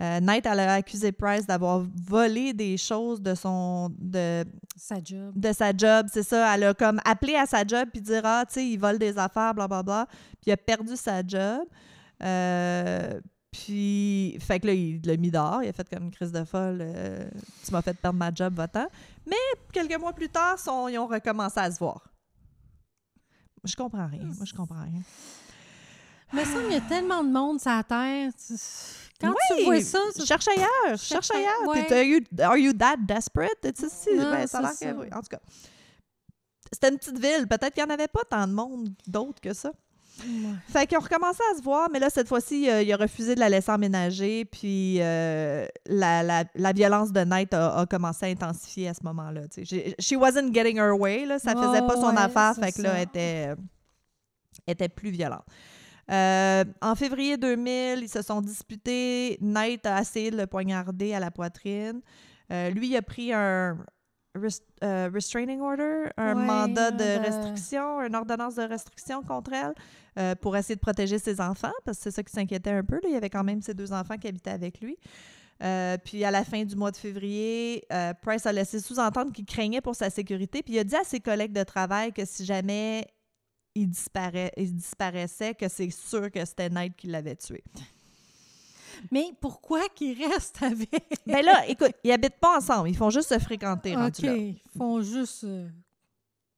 Euh, 0.01 0.21
Knight, 0.21 0.47
elle 0.47 0.61
a 0.61 0.75
accusé 0.75 1.11
Price 1.11 1.47
d'avoir 1.47 1.85
volé 2.07 2.53
des 2.53 2.77
choses 2.77 3.21
de 3.21 3.35
son 3.35 3.91
de, 3.99 4.45
Sa 4.77 4.97
job. 5.03 5.33
de 5.35 5.53
sa 5.53 5.77
job, 5.77 6.07
c'est 6.13 6.23
ça. 6.23 6.55
Elle 6.55 6.65
a 6.65 6.75
comme 6.75 7.01
appelé 7.05 7.35
à 7.35 7.47
sa 7.47 7.67
job 7.67 7.89
puis 7.93 8.01
dire 8.01 8.23
ah 8.23 8.45
tu 8.47 8.55
sais 8.55 8.67
il 8.67 8.79
vole 8.79 8.99
des 8.99 9.19
affaires 9.19 9.55
blablabla. 9.55 10.07
Puis 10.41 10.47
il 10.47 10.53
a 10.53 10.57
perdu 10.57 10.95
sa 10.95 11.27
job. 11.27 11.67
Euh, 12.23 13.21
puis 13.51 14.37
fait 14.41 14.61
que 14.61 14.67
là 14.67 14.73
il 14.75 15.01
l'a 15.05 15.17
mis 15.17 15.31
dehors. 15.31 15.63
Il 15.63 15.69
a 15.69 15.73
fait 15.73 15.89
comme 15.89 16.05
une 16.05 16.11
crise 16.11 16.33
de 16.33 16.45
folle. 16.45 16.79
euh, 16.81 17.29
tu 17.65 17.73
m'as 17.73 17.83
fait 17.83 17.95
perdre 17.95 18.19
ma 18.19 18.33
job, 18.35 18.55
va-t'en. 18.55 18.87
Mais 19.27 19.37
quelques 19.73 19.99
mois 19.99 20.13
plus 20.13 20.29
tard, 20.29 20.59
son- 20.59 20.89
ils 20.89 20.99
ont 20.99 21.07
recommencé 21.07 21.59
à 21.61 21.71
se 21.71 21.79
voir. 21.79 22.03
Je 23.65 23.75
comprends 23.75 24.07
rien. 24.07 24.23
Moi 24.25 24.45
je 24.45 24.55
comprends 24.55 24.83
rien. 24.83 25.03
Mais 26.33 26.45
ça, 26.45 26.59
il 26.69 26.73
y 26.75 26.77
a 26.77 26.81
tellement 26.83 27.25
de 27.25 27.31
monde 27.31 27.59
sur 27.59 27.71
la 27.71 27.83
Terre. 27.83 28.31
tu- 28.35 28.53
Quand 29.21 29.33
tu 29.49 29.55
Oui, 29.61 29.65
vois 29.65 29.81
ça, 29.81 29.99
tu- 30.15 30.27
cherche 30.27 30.47
ailleurs, 30.47 30.99
cherche 30.99 31.31
ailleurs, 31.31 31.67
ouais. 31.69 31.91
Are 31.93 32.03
you, 32.05 32.21
are 32.41 32.57
you 32.59 32.73
that 32.75 32.99
desperate? 32.99 33.59
Tu 33.63 33.87
si, 33.89 34.15
Non, 34.15 34.31
ben, 34.31 34.47
ça 34.47 34.59
a 34.59 34.63
l'air 34.63 34.71
c'est 34.73 34.93
que 34.93 34.97
oui. 34.99 35.07
En 35.13 35.21
tout 35.23 35.29
cas, 35.31 35.41
c'était 36.73 36.91
une 36.91 36.99
petite 36.99 37.19
ville. 37.19 37.49
Peut-être 37.49 37.73
qu'il 37.75 37.83
n'y 37.83 37.91
en 37.91 37.95
avait 37.95 38.09
pas 38.09 38.23
tant 38.29 38.47
de 38.47 38.53
monde 38.53 38.91
d'autres 39.07 39.41
que 39.41 39.55
ça. 39.55 39.73
Ouais. 40.21 40.55
Fait 40.67 40.87
qu'ils 40.87 40.99
ont 40.99 41.03
recommencé 41.03 41.41
à 41.53 41.57
se 41.59 41.63
voir, 41.63 41.89
mais 41.93 41.99
là, 41.99 42.11
cette 42.11 42.29
fois-ci, 42.29 42.69
euh, 42.69 42.83
il 42.83 42.93
a 42.93 42.97
refusé 42.97 43.35
de 43.35 43.41
la 43.41 43.49
laisser 43.49 43.71
emménager, 43.71 44.45
puis 44.45 44.99
euh, 45.01 45.67
la, 45.87 46.23
la- 46.23 46.45
la 46.55 46.73
violence 46.73 47.13
de 47.13 47.21
Knight 47.25 47.55
a, 47.55 47.79
a 47.81 47.87
commencé 47.87 48.27
à 48.27 48.29
intensifier 48.29 48.89
à 48.89 48.95
ce 48.95 49.03
moment-là. 49.05 49.43
She 49.99 50.13
wasn't 50.13 50.53
getting 50.55 50.79
her 50.79 50.93
way, 50.99 51.25
là, 51.27 51.39
ça 51.39 51.53
faisait 51.53 51.81
pas 51.81 51.95
Oh, 51.97 52.01
son 52.01 52.15
ouais, 52.17 52.21
affaire, 52.23 52.55
fait 52.57 52.73
que 52.73 52.83
là, 52.83 52.95
elle 52.97 53.03
était, 53.05 53.55
était 54.67 54.89
plus 54.89 55.11
violente. 55.11 55.45
Euh, 56.11 56.65
en 56.81 56.95
février 56.95 57.37
2000, 57.37 57.99
ils 58.03 58.09
se 58.09 58.23
sont 58.23 58.41
disputés. 58.41 59.37
Knight 59.43 59.85
a 59.85 60.01
essayé 60.01 60.31
de 60.31 60.37
le 60.39 60.47
poignarder 60.47 61.13
à 61.15 61.21
la 61.21 61.31
poitrine. 61.31 62.01
Euh, 62.51 62.71
lui, 62.71 62.89
il 62.89 62.97
a 62.97 63.03
pris 63.03 63.31
un 63.33 63.77
res- 64.39 64.63
euh, 64.85 65.11
restraining 65.13 65.61
order, 65.61 66.11
un 66.17 66.37
Ouais, 66.37 66.45
mandat 66.47 66.91
de 66.91 66.99
de- 66.99 67.21
restriction, 67.25 68.01
une 68.01 68.15
ordonnance 68.15 68.55
de 68.57 68.63
restriction 68.63 69.23
contre 69.23 69.53
elle 69.53 69.75
euh, 70.19 70.35
pour 70.35 70.57
essayer 70.57 70.75
de 70.77 70.81
protéger 70.81 71.19
ses 71.19 71.41
enfants, 71.41 71.73
parce 71.85 71.99
que 71.99 72.05
c'est 72.05 72.11
ça 72.11 72.23
qui 72.23 72.33
s'inquiétait 72.33 72.71
un 72.71 72.83
peu. 72.85 72.97
là. 72.97 73.03
Il 73.09 73.13
y 73.13 73.17
avait 73.17 73.31
quand 73.31 73.45
même 73.45 73.61
ses 73.63 73.75
deux 73.75 73.93
enfants 73.93 74.17
qui 74.17 74.29
habitaient 74.29 74.51
avec 74.51 74.81
lui. 74.81 74.97
Euh, 75.63 75.97
puis 76.05 76.25
à 76.25 76.31
la 76.31 76.45
fin 76.45 76.63
du 76.65 76.77
mois 76.77 76.93
de 76.93 76.97
février, 76.97 77.85
euh, 77.93 78.15
Price 78.23 78.47
a 78.47 78.53
laissé 78.53 78.79
sous-entendre 78.79 79.33
qu'il 79.33 79.45
craignait 79.45 79.81
pour 79.81 79.97
sa 79.97 80.09
sécurité. 80.09 80.63
Puis 80.63 80.75
il 80.75 80.79
a 80.79 80.85
dit 80.85 80.95
à 80.97 81.03
ses 81.05 81.19
collègues 81.21 81.53
de 81.53 81.65
travail 81.65 82.13
que 82.13 82.25
si 82.25 82.45
jamais 82.45 83.05
il, 83.75 83.91
il 84.57 84.75
disparaissait, 84.77 85.55
que 85.55 85.69
c'est 85.69 85.91
sûr 85.91 86.31
que 86.31 86.45
c'était 86.45 86.69
Knight 86.69 86.95
qui 86.97 87.09
l'avait 87.09 87.35
tué. 87.37 87.63
Mais 89.11 89.33
pourquoi 89.41 89.89
qu'ils 89.95 90.25
restent 90.27 90.63
avec? 90.63 90.91
Ben 91.27 91.45
là, 91.45 91.67
écoute, 91.69 91.93
ils 92.05 92.13
habitent 92.13 92.39
pas 92.41 92.57
ensemble. 92.59 92.89
Ils 92.91 92.97
font 92.97 93.11
juste 93.11 93.29
se 93.29 93.39
fréquenter. 93.39 93.97
OK, 93.97 94.19
là. 94.21 94.37
ils 94.37 94.61
font 94.77 95.01
juste 95.03 95.45
euh, 95.45 95.69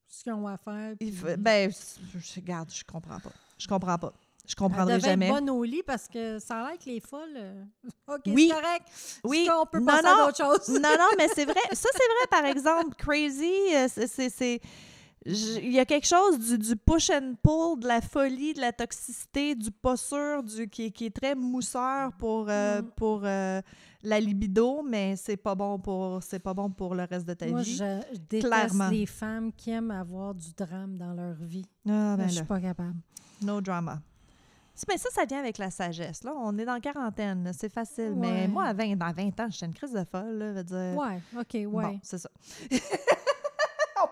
ce 0.08 0.22
qu'ils 0.24 0.32
ont 0.32 0.46
à 0.46 0.56
faire. 0.56 0.94
Puis- 0.98 1.14
ben, 1.38 1.70
je, 1.70 2.34
regarde, 2.40 2.70
je 2.72 2.82
comprends 2.84 3.20
pas. 3.20 3.32
Je 3.58 3.66
comprends 3.68 3.98
pas. 3.98 4.12
Je 4.46 4.52
Elle 4.52 4.56
comprendrai 4.56 4.96
devait 4.96 5.10
jamais. 5.10 5.26
être 5.28 5.34
bonne 5.34 5.50
au 5.50 5.62
lit 5.62 5.82
parce 5.86 6.08
que 6.08 6.38
ça 6.40 6.60
a 6.64 6.70
l'air 6.70 6.78
que 6.78 6.86
les 6.86 6.98
folles... 7.00 7.34
euh, 7.36 7.62
OK, 8.08 8.22
Oui. 8.26 8.48
c'est 8.50 8.60
correct. 8.60 8.86
Oui. 9.22 9.46
Qu'on 9.48 9.66
peut 9.66 9.78
Non, 9.78 9.86
passer 9.86 10.02
non. 10.02 10.10
à 10.10 10.26
d'autres 10.26 10.36
choses? 10.44 10.68
Non, 10.80 10.88
non, 10.98 11.08
mais 11.16 11.28
c'est 11.34 11.44
vrai. 11.44 11.60
Ça, 11.72 11.88
c'est 11.92 11.98
vrai, 11.98 12.26
par 12.30 12.44
exemple. 12.46 12.94
Crazy, 12.96 13.52
euh, 13.74 13.86
c'est- 13.88 14.60
Il 15.26 15.70
y 15.70 15.78
a 15.78 15.84
quelque 15.84 16.06
chose 16.06 16.38
du, 16.38 16.56
du 16.56 16.76
push 16.76 17.10
and 17.10 17.34
pull, 17.42 17.78
de 17.78 17.86
la 17.86 18.00
folie, 18.00 18.54
de 18.54 18.60
la 18.60 18.72
toxicité, 18.72 19.54
du 19.54 19.70
pas 19.70 19.96
sûr, 19.98 20.42
du, 20.42 20.66
qui, 20.68 20.86
est- 20.86 20.90
qui 20.90 21.06
est 21.06 21.14
très 21.14 21.34
mousseur 21.34 22.10
pour, 22.14 22.46
euh, 22.48 22.80
Mm. 22.80 22.90
pour 22.96 23.20
euh, 23.24 23.60
la 24.02 24.18
libido, 24.18 24.82
mais 24.82 25.16
c'est 25.16 25.36
pas 25.36 25.54
bon 25.54 25.78
pour 25.78 26.22
c'est 26.22 26.38
pas 26.38 26.54
bon 26.54 26.70
pour 26.70 26.94
le 26.94 27.04
reste 27.04 27.26
de 27.28 27.34
ta 27.34 27.46
Moi, 27.48 27.60
vie. 27.60 27.76
je, 27.76 28.00
je 28.14 28.18
déteste 28.18 28.46
Clairement. 28.46 28.88
les 28.88 29.04
femmes 29.04 29.52
qui 29.52 29.70
aiment 29.72 29.90
avoir 29.90 30.34
du 30.34 30.52
drame 30.56 30.96
dans 30.96 31.12
leur 31.12 31.34
vie. 31.34 31.66
Ah, 31.86 32.16
ben 32.16 32.26
je 32.26 32.36
suis 32.36 32.44
pas 32.44 32.58
capable. 32.60 32.96
no 33.42 33.60
drama. 33.60 34.00
Mais 34.88 34.96
ça, 34.96 35.10
ça 35.12 35.26
vient 35.26 35.40
avec 35.40 35.58
la 35.58 35.70
sagesse. 35.70 36.24
Là. 36.24 36.32
On 36.34 36.56
est 36.56 36.64
dans 36.64 36.72
la 36.72 36.80
quarantaine, 36.80 37.52
c'est 37.54 37.68
facile. 37.70 38.14
Mais 38.16 38.48
moi, 38.48 38.64
à 38.64 38.72
20, 38.72 38.96
dans 38.96 39.12
20 39.12 39.38
ans, 39.40 39.48
j'étais 39.50 39.66
une 39.66 39.74
crise 39.74 39.92
de 39.92 40.04
folle. 40.10 40.38
Là, 40.38 40.62
dire... 40.62 40.96
Ouais, 40.96 41.20
OK, 41.38 41.52
ouais. 41.52 41.66
Bon, 41.68 42.00
c'est 42.02 42.16
ça. 42.16 42.30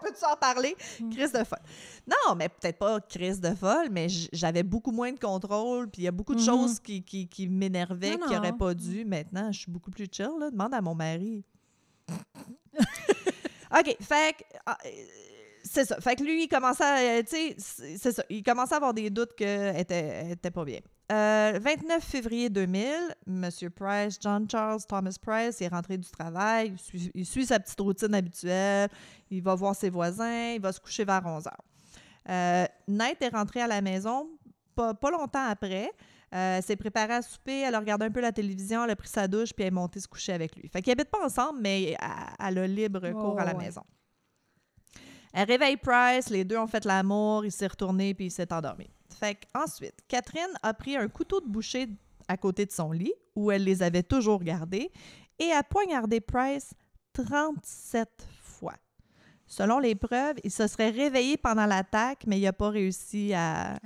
On 0.00 0.04
peut 0.06 0.14
s'en 0.14 0.36
parler? 0.36 0.76
Mm. 1.00 1.10
Crise 1.10 1.32
de 1.32 1.44
folle. 1.44 1.58
Non, 2.06 2.34
mais 2.36 2.48
peut-être 2.48 2.78
pas 2.78 3.00
crise 3.00 3.40
de 3.40 3.54
folle, 3.54 3.88
mais 3.90 4.06
j'avais 4.32 4.62
beaucoup 4.62 4.90
moins 4.92 5.12
de 5.12 5.18
contrôle, 5.18 5.88
puis 5.90 6.02
il 6.02 6.04
y 6.04 6.08
a 6.08 6.12
beaucoup 6.12 6.34
de 6.34 6.40
Mhm. 6.40 6.46
choses 6.46 6.78
qui, 6.80 7.02
qui, 7.02 7.28
qui 7.28 7.48
m'énervaient, 7.48 8.16
qui 8.18 8.32
n'auraient 8.32 8.52
pas 8.56 8.74
dû. 8.74 9.04
Maintenant, 9.04 9.50
je 9.52 9.60
suis 9.60 9.70
beaucoup 9.70 9.90
plus 9.90 10.06
chill. 10.10 10.30
Là. 10.38 10.50
Demande 10.50 10.74
à 10.74 10.80
mon 10.80 10.94
mari. 10.94 11.44
OK, 13.70 13.96
fait 14.00 14.36
que... 14.38 14.44
ah, 14.66 14.78
euh, 14.86 14.88
c'est 15.62 15.84
ça. 15.84 16.00
Fait 16.00 16.16
que 16.16 16.22
lui, 16.22 16.44
il 16.44 16.48
commençait 16.48 17.18
à... 17.18 17.22
Tu 17.22 17.28
sais, 17.30 17.54
c'est 17.98 18.12
ça. 18.12 18.22
Il 18.30 18.42
commençait 18.42 18.72
à 18.74 18.76
avoir 18.78 18.94
des 18.94 19.10
doutes 19.10 19.34
qu'elle 19.34 19.76
était, 19.76 20.30
était 20.30 20.50
pas 20.50 20.64
bien. 20.64 20.80
Euh, 21.10 21.58
29 21.62 22.04
février 22.04 22.50
2000, 22.50 23.16
M. 23.26 23.50
Price, 23.74 24.18
John 24.20 24.46
Charles 24.50 24.82
Thomas 24.86 25.16
Price, 25.20 25.60
est 25.62 25.68
rentré 25.68 25.96
du 25.96 26.08
travail, 26.10 26.72
il 26.72 26.78
suit, 26.78 27.10
il 27.14 27.24
suit 27.24 27.46
sa 27.46 27.58
petite 27.58 27.80
routine 27.80 28.14
habituelle, 28.14 28.90
il 29.30 29.42
va 29.42 29.54
voir 29.54 29.74
ses 29.74 29.88
voisins, 29.88 30.52
il 30.52 30.60
va 30.60 30.70
se 30.70 30.80
coucher 30.80 31.04
vers 31.06 31.24
11 31.24 31.46
heures. 31.46 31.64
Euh, 32.28 32.66
Knight 32.88 33.22
est 33.22 33.34
rentrée 33.34 33.62
à 33.62 33.66
la 33.66 33.80
maison 33.80 34.28
pas, 34.74 34.94
pas 34.94 35.10
longtemps 35.10 35.46
après. 35.48 35.90
Euh, 36.34 36.60
s'est 36.60 36.76
préparée 36.76 37.14
à 37.14 37.22
souper, 37.22 37.60
elle 37.60 37.74
a 37.74 37.78
regardé 37.80 38.04
un 38.04 38.10
peu 38.10 38.20
la 38.20 38.32
télévision, 38.32 38.84
elle 38.84 38.90
a 38.90 38.96
pris 38.96 39.08
sa 39.08 39.26
douche, 39.26 39.54
puis 39.54 39.62
elle 39.62 39.68
est 39.68 39.70
montée 39.70 39.98
se 39.98 40.06
coucher 40.06 40.34
avec 40.34 40.54
lui. 40.56 40.68
Fait 40.68 40.82
qu'ils 40.82 40.92
habitent 40.92 41.10
pas 41.10 41.24
ensemble, 41.24 41.58
mais 41.62 41.92
elle, 41.92 41.96
elle 42.38 42.58
a 42.58 42.66
libre 42.66 43.10
cours 43.12 43.36
Oh, 43.36 43.40
à 43.40 43.46
la 43.46 43.56
ouais. 43.56 43.64
maison. 43.64 43.82
Elle 45.32 45.48
réveille 45.48 45.78
Price, 45.78 46.28
les 46.28 46.44
deux 46.44 46.58
ont 46.58 46.66
fait 46.66 46.84
l'amour, 46.84 47.46
il 47.46 47.52
s'est 47.52 47.66
retourné, 47.66 48.12
puis 48.12 48.26
il 48.26 48.30
s'est 48.30 48.52
endormi. 48.52 48.90
Fait 49.08 49.38
ensuite, 49.54 49.94
Catherine 50.08 50.52
a 50.62 50.74
pris 50.74 50.96
un 50.96 51.08
couteau 51.08 51.40
de 51.40 51.46
boucher 51.48 51.88
à 52.28 52.36
côté 52.36 52.66
de 52.66 52.72
son 52.72 52.92
lit, 52.92 53.12
où 53.34 53.50
elle 53.50 53.64
les 53.64 53.82
avait 53.82 54.02
toujours 54.02 54.42
gardés, 54.42 54.90
et 55.38 55.50
a 55.52 55.62
poignardé 55.62 56.20
Price 56.20 56.74
37 57.14 58.08
fois. 58.42 58.74
Selon 59.46 59.78
les 59.78 59.94
preuves, 59.94 60.36
il 60.44 60.50
se 60.50 60.66
serait 60.66 60.90
réveillé 60.90 61.38
pendant 61.38 61.64
l'attaque, 61.64 62.24
mais 62.26 62.38
il 62.38 62.42
n'a 62.42 62.52
pas 62.52 62.68
réussi 62.68 63.32
à, 63.32 63.78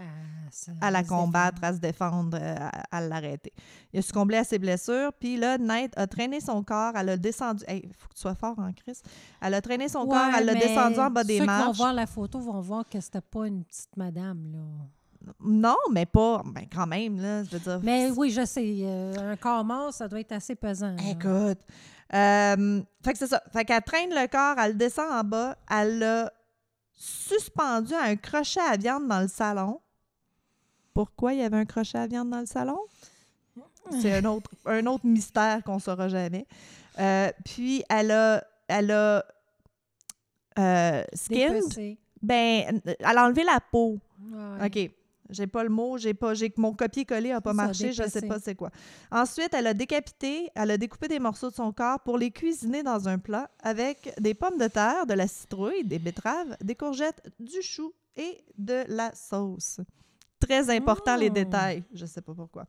à 0.81 0.91
la 0.91 1.05
combattre, 1.05 1.63
à 1.63 1.73
se 1.73 1.79
défendre, 1.79 2.37
euh, 2.41 2.57
à, 2.59 2.97
à 2.97 3.01
l'arrêter. 3.01 3.53
Il 3.93 4.01
a 4.01 4.03
succombé 4.03 4.37
à 4.39 4.43
ses 4.45 4.59
blessures, 4.59 5.13
puis 5.13 5.37
là, 5.37 5.59
Knight 5.59 5.93
a 5.97 6.09
traîné 6.09 6.41
son 6.41 6.65
corps, 6.65 6.95
elle 6.97 7.11
a 7.11 7.17
descendu. 7.17 7.63
Il 7.69 7.95
faut 7.97 8.09
que 8.09 8.15
tu 8.15 8.21
sois 8.21 8.35
fort 8.35 8.59
en 8.59 8.73
Chris. 8.73 8.99
Elle 9.41 9.55
a 9.55 9.61
traîné 9.63 9.89
son 9.89 10.05
corps, 10.07 10.35
elle 10.37 10.47
l'a 10.47 10.55
descendu 10.55 10.99
en 10.99 11.11
bas 11.11 11.23
des 11.23 11.39
Ceux 11.39 11.45
qui 11.45 11.49
vont 11.49 11.57
marches. 11.59 11.77
voir 11.77 11.93
la 11.93 12.07
photo 12.07 12.41
vont 12.41 12.61
voir 12.61 12.89
que 12.89 13.01
c'était 13.01 13.21
pas 13.21 13.47
une 13.47 13.65
petite 13.65 13.97
madame, 13.97 14.51
là. 14.53 14.59
Non, 15.41 15.77
mais 15.91 16.07
pas. 16.07 16.43
Ben, 16.45 16.67
quand 16.73 16.87
même, 16.87 17.21
là. 17.21 17.45
Je 17.45 17.51
veux 17.51 17.59
dire. 17.59 17.81
Mais 17.83 18.11
oui, 18.11 18.31
je 18.31 18.45
sais, 18.45 18.79
euh, 18.83 19.33
un 19.33 19.37
corps 19.37 19.65
mort, 19.65 19.93
ça 19.93 20.09
doit 20.09 20.21
être 20.21 20.33
assez 20.33 20.55
pesant. 20.55 20.95
là. 20.97 21.03
Écoute. 21.11 21.61
Euh, 22.15 22.83
fait 23.03 23.13
que 23.13 23.19
c'est 23.19 23.27
ça. 23.27 23.43
Fait 23.53 23.65
qu'elle 23.65 23.83
traîne 23.83 24.11
le 24.11 24.27
corps, 24.29 24.57
elle 24.59 24.77
descend 24.77 25.11
en 25.11 25.25
bas, 25.25 25.57
elle 25.71 25.99
l'a 25.99 26.33
suspendu 26.95 27.95
à 27.95 28.03
un 28.03 28.17
crochet 28.17 28.61
à 28.61 28.77
viande 28.77 29.09
dans 29.09 29.21
le 29.21 29.29
salon. 29.29 29.81
Pourquoi 30.93 31.33
il 31.33 31.41
y 31.41 31.43
avait 31.43 31.57
un 31.57 31.65
crochet 31.65 31.99
à 31.99 32.07
viande 32.07 32.31
dans 32.31 32.41
le 32.41 32.47
salon? 32.47 32.79
C'est 33.91 34.15
un 34.15 34.25
autre, 34.27 34.51
un 34.67 34.87
autre 34.87 35.07
mystère 35.07 35.63
qu'on 35.65 35.77
ne 35.77 35.81
saura 35.81 36.09
jamais. 36.09 36.47
Euh, 36.99 37.31
puis 37.45 37.83
elle 37.89 38.11
a, 38.11 38.45
elle 38.69 38.91
a 38.91 39.25
euh. 40.59 41.03
Dépecé. 41.29 41.99
Ben, 42.21 42.81
elle 42.85 43.19
a 43.19 43.25
enlevé 43.25 43.43
la 43.43 43.59
peau. 43.61 43.99
Ouais. 44.21 44.67
OK. 44.67 44.91
J'ai 45.33 45.47
pas 45.47 45.65
le 45.65 45.71
mot, 45.71 45.99
j'ai 45.99 46.15
pas 46.15 46.35
j'ai 46.35 46.53
mon 46.57 46.73
copier-coller 46.75 47.33
a 47.33 47.41
pas 47.41 47.51
ça, 47.51 47.55
marché, 47.55 47.93
je 47.93 48.03
sais 48.09 48.23
pas 48.23 48.39
c'est 48.39 48.55
quoi. 48.55 48.71
Ensuite, 49.11 49.53
elle 49.55 49.67
a 49.67 49.75
décapité, 49.75 50.51
elle 50.55 50.71
a 50.71 50.79
découpé 50.79 51.09
des 51.09 51.19
morceaux 51.19 51.51
de 51.51 51.55
son 51.55 51.73
corps 51.73 52.01
pour 52.01 52.19
les 52.19 52.31
cuisiner 52.31 52.83
dans 52.83 53.09
un 53.09 53.19
plat 53.19 53.51
avec 53.63 54.13
des 54.21 54.35
pommes 54.35 54.59
de 54.59 54.69
terre, 54.69 55.07
de 55.07 55.15
la 55.15 55.27
citrouille, 55.27 55.85
des 55.85 55.99
betteraves, 55.99 56.57
des 56.63 56.75
courgettes, 56.75 57.23
du 57.41 57.63
chou 57.63 57.93
et 58.17 58.45
de 58.59 58.85
la 58.89 59.15
sauce. 59.15 59.81
Très 60.39 60.69
important 60.71 61.17
les 61.17 61.29
Oh. 61.31 61.35
détails, 61.35 61.83
je 61.95 62.05
sais 62.07 62.21
pas 62.21 62.35
pourquoi. 62.35 62.67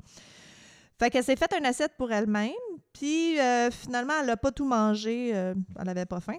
Fait 1.00 1.10
qu'elle 1.10 1.24
s'est 1.24 1.36
faite 1.36 1.54
une 1.58 1.66
assiette 1.66 1.94
pour 1.98 2.12
elle-même, 2.12 2.52
puis 2.94 3.40
euh, 3.40 3.72
finalement 3.72 4.14
elle 4.22 4.30
a 4.30 4.38
pas 4.38 4.52
tout 4.52 4.66
mangé, 4.66 5.32
euh, 5.34 5.54
elle 5.80 5.90
avait 5.90 6.06
pas 6.06 6.20
faim. 6.20 6.38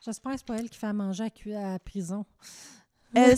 J'espère 0.00 0.32
que 0.32 0.38
c'est 0.38 0.46
pas 0.46 0.56
elle 0.56 0.70
qui 0.70 0.78
fait 0.78 0.86
à 0.86 0.92
manger 0.92 1.24
à, 1.54 1.74
à 1.74 1.78
prison. 1.78 2.24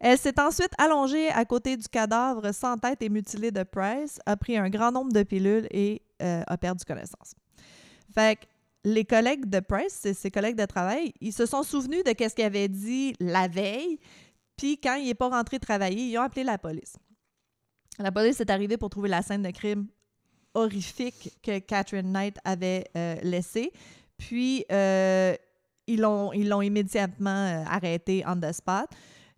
Elle 0.00 0.18
s'est 0.18 0.40
ensuite 0.40 0.72
allongée 0.78 1.28
à 1.30 1.44
côté 1.44 1.76
du 1.76 1.88
cadavre 1.88 2.52
sans 2.52 2.76
tête 2.76 3.02
et 3.02 3.08
mutilé 3.08 3.50
de 3.50 3.62
Price, 3.62 4.20
a 4.26 4.36
pris 4.36 4.56
un 4.56 4.68
grand 4.68 4.92
nombre 4.92 5.12
de 5.12 5.22
pilules 5.22 5.66
et 5.70 6.02
euh, 6.22 6.42
a 6.46 6.56
perdu 6.56 6.84
connaissance. 6.84 7.34
Fait 8.14 8.36
que 8.36 8.44
les 8.84 9.04
collègues 9.04 9.46
de 9.46 9.60
Price, 9.60 10.06
ses 10.12 10.30
collègues 10.30 10.56
de 10.56 10.66
travail, 10.66 11.12
ils 11.20 11.32
se 11.32 11.46
sont 11.46 11.62
souvenus 11.62 12.04
de 12.04 12.10
ce 12.10 12.34
qu'il 12.34 12.44
avait 12.44 12.68
dit 12.68 13.14
la 13.18 13.48
veille, 13.48 13.98
puis 14.56 14.78
quand 14.78 14.96
il 14.96 15.06
n'est 15.06 15.14
pas 15.14 15.28
rentré 15.28 15.58
travailler, 15.58 16.04
ils 16.04 16.18
ont 16.18 16.22
appelé 16.22 16.44
la 16.44 16.58
police. 16.58 16.96
La 17.98 18.12
police 18.12 18.40
est 18.40 18.50
arrivée 18.50 18.76
pour 18.76 18.90
trouver 18.90 19.08
la 19.08 19.22
scène 19.22 19.42
de 19.42 19.50
crime 19.50 19.86
horrifique 20.54 21.30
que 21.42 21.58
Catherine 21.58 22.12
Knight 22.12 22.36
avait 22.44 22.84
euh, 22.96 23.16
laissée. 23.22 23.72
Puis, 24.16 24.64
euh, 24.70 25.34
ils 25.86 26.00
l'ont 26.00 26.32
ils 26.32 26.48
l'ont 26.48 26.62
immédiatement 26.62 27.30
euh, 27.30 27.64
arrêtée 27.66 28.24
on 28.26 28.36
the 28.36 28.52
spot. 28.52 28.86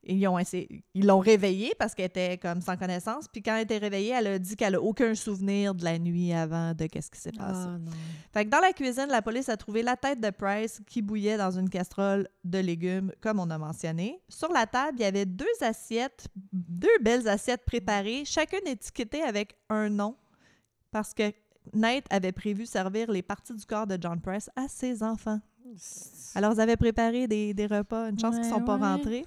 Ils 0.08 0.22
l'ont 0.22 0.38
ils 0.38 1.06
l'ont 1.06 1.18
réveillée 1.18 1.72
parce 1.78 1.92
qu'elle 1.94 2.06
était 2.06 2.38
comme 2.38 2.60
sans 2.60 2.76
connaissance. 2.76 3.26
Puis 3.26 3.42
quand 3.42 3.56
elle 3.56 3.64
était 3.64 3.78
réveillée, 3.78 4.12
elle 4.16 4.26
a 4.28 4.38
dit 4.38 4.54
qu'elle 4.54 4.74
n'a 4.74 4.80
aucun 4.80 5.16
souvenir 5.16 5.74
de 5.74 5.82
la 5.82 5.98
nuit 5.98 6.32
avant 6.32 6.74
de 6.74 6.86
qu'est-ce 6.86 7.10
qui 7.10 7.18
s'est 7.18 7.32
passé. 7.32 7.66
Ah 7.66 7.78
non. 7.78 7.90
Fait 8.32 8.44
que 8.44 8.50
dans 8.50 8.60
la 8.60 8.72
cuisine, 8.72 9.08
la 9.08 9.20
police 9.20 9.48
a 9.48 9.56
trouvé 9.56 9.82
la 9.82 9.96
tête 9.96 10.20
de 10.20 10.30
Price 10.30 10.80
qui 10.86 11.02
bouillait 11.02 11.36
dans 11.36 11.50
une 11.50 11.68
casserole 11.68 12.28
de 12.44 12.58
légumes, 12.58 13.10
comme 13.20 13.40
on 13.40 13.50
a 13.50 13.58
mentionné. 13.58 14.20
Sur 14.28 14.52
la 14.52 14.66
table, 14.66 14.98
il 15.00 15.02
y 15.02 15.06
avait 15.06 15.26
deux 15.26 15.44
assiettes, 15.60 16.28
deux 16.52 16.98
belles 17.00 17.26
assiettes 17.26 17.64
préparées, 17.64 18.24
chacune 18.24 18.66
étiquetée 18.66 19.22
avec 19.22 19.56
un 19.70 19.88
nom, 19.88 20.14
parce 20.92 21.14
que 21.14 21.32
Nate 21.74 22.06
avait 22.10 22.32
prévu 22.32 22.64
servir 22.64 23.10
les 23.10 23.22
parties 23.22 23.54
du 23.54 23.66
corps 23.66 23.88
de 23.88 23.98
John 24.00 24.20
Price 24.20 24.50
à 24.54 24.68
ses 24.68 25.02
enfants. 25.02 25.40
Alors, 26.34 26.52
ils 26.54 26.60
avaient 26.60 26.76
préparé 26.76 27.26
des, 27.26 27.54
des 27.54 27.66
repas. 27.66 28.10
Une 28.10 28.18
chance 28.18 28.36
qu'ils 28.36 28.44
ne 28.44 28.50
sont 28.50 28.64
pas 28.64 28.76
Ouais, 28.76 28.82
rentrés. 28.82 29.26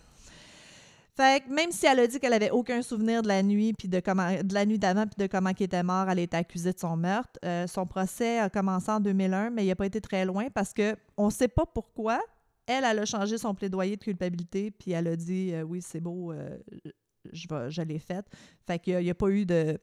Fait 1.19 1.43
que 1.43 1.53
même 1.53 1.69
si 1.69 1.85
elle 1.85 1.99
a 1.99 2.07
dit 2.07 2.17
qu'elle 2.17 2.31
avait 2.31 2.49
aucun 2.49 2.81
souvenir 2.81 3.21
de 3.21 3.27
la 3.27 3.43
nuit 3.43 3.73
puis 3.73 3.89
de 3.89 3.99
comment 3.99 4.41
de 4.41 4.53
la 4.53 4.65
nuit 4.65 4.79
d'avant 4.79 5.05
puis 5.05 5.21
de 5.21 5.27
comment 5.27 5.49
il 5.49 5.63
était 5.63 5.83
mort, 5.83 6.09
elle 6.09 6.19
est 6.19 6.33
accusée 6.33 6.71
de 6.71 6.79
son 6.79 6.95
meurtre. 6.95 7.37
Euh, 7.43 7.67
son 7.67 7.85
procès 7.85 8.39
a 8.39 8.49
commencé 8.49 8.89
en 8.89 9.01
2001, 9.01 9.49
mais 9.49 9.65
il 9.65 9.67
n'a 9.67 9.75
pas 9.75 9.85
été 9.85 9.99
très 9.99 10.23
loin 10.23 10.47
parce 10.53 10.71
que 10.71 10.95
on 11.17 11.29
sait 11.29 11.49
pas 11.49 11.65
pourquoi. 11.65 12.21
Elle, 12.67 12.85
elle 12.85 12.99
a 12.99 13.05
changé 13.05 13.37
son 13.37 13.53
plaidoyer 13.53 13.97
de 13.97 14.01
culpabilité 14.01 14.71
puis 14.71 14.91
elle 14.91 15.07
a 15.07 15.17
dit 15.17 15.51
euh, 15.53 15.63
oui 15.63 15.81
c'est 15.81 15.99
beau, 15.99 16.31
euh, 16.31 16.57
je 17.33 17.47
vais, 17.49 17.69
je 17.69 17.81
l'ai 17.81 17.99
faite. 17.99 18.27
Fait 18.65 18.79
qu'il 18.79 18.99
n'y 18.99 19.09
a, 19.09 19.15
pas 19.15 19.27
eu 19.27 19.45
de 19.45 19.77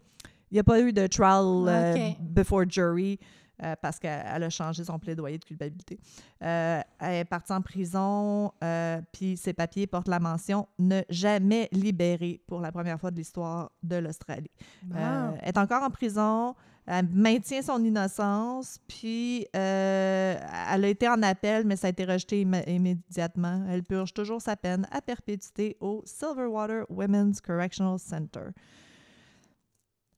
il 0.51 0.57
y 0.57 0.61
a 0.61 0.65
pas 0.65 0.81
eu 0.81 0.91
de 0.91 1.07
trial 1.07 2.17
before 2.19 2.65
jury. 2.67 3.19
Euh, 3.63 3.75
parce 3.81 3.99
qu'elle 3.99 4.25
elle 4.27 4.43
a 4.43 4.51
changé 4.51 4.85
son 4.85 4.99
plaidoyer 4.99 5.39
de 5.39 5.45
culpabilité. 5.45 5.99
Euh, 6.43 6.81
elle 6.99 7.15
est 7.15 7.25
partie 7.25 7.53
en 7.53 7.63
prison, 7.63 8.53
euh, 8.63 9.01
puis 9.13 9.37
ses 9.37 9.53
papiers 9.53 9.87
portent 9.87 10.09
la 10.09 10.21
mention 10.21 10.69
ne 10.79 11.03
jamais 11.09 11.69
libérée 11.73 12.41
pour 12.47 12.61
la 12.61 12.71
première 12.73 13.01
fois 13.01 13.11
de 13.11 13.17
l'histoire 13.17 13.71
de 13.83 13.97
l'Australie. 13.97 14.51
Elle 14.95 15.41
est 15.49 15.59
encore 15.59 15.83
en 15.83 15.91
prison, 15.91 16.55
elle 16.87 17.09
maintient 17.09 17.63
son 17.63 17.83
innocence, 17.83 18.79
puis 18.87 19.47
elle 19.53 20.39
a 20.85 20.89
été 20.89 21.09
en 21.09 21.23
appel, 21.23 21.67
mais 21.67 21.77
ça 21.77 21.89
a 21.89 21.91
été 21.91 22.05
rejeté 22.05 22.45
immé- 22.45 22.69
immédiatement. 22.69 23.65
Elle 23.69 23.83
purge 23.83 24.13
toujours 24.13 24.41
sa 24.41 24.57
peine 24.57 24.87
à 24.93 25.01
perpétuité 25.01 25.77
au 25.81 26.03
Silverwater 26.05 26.85
Women's 26.91 27.41
Correctional 27.41 27.99
Center. 27.99 28.51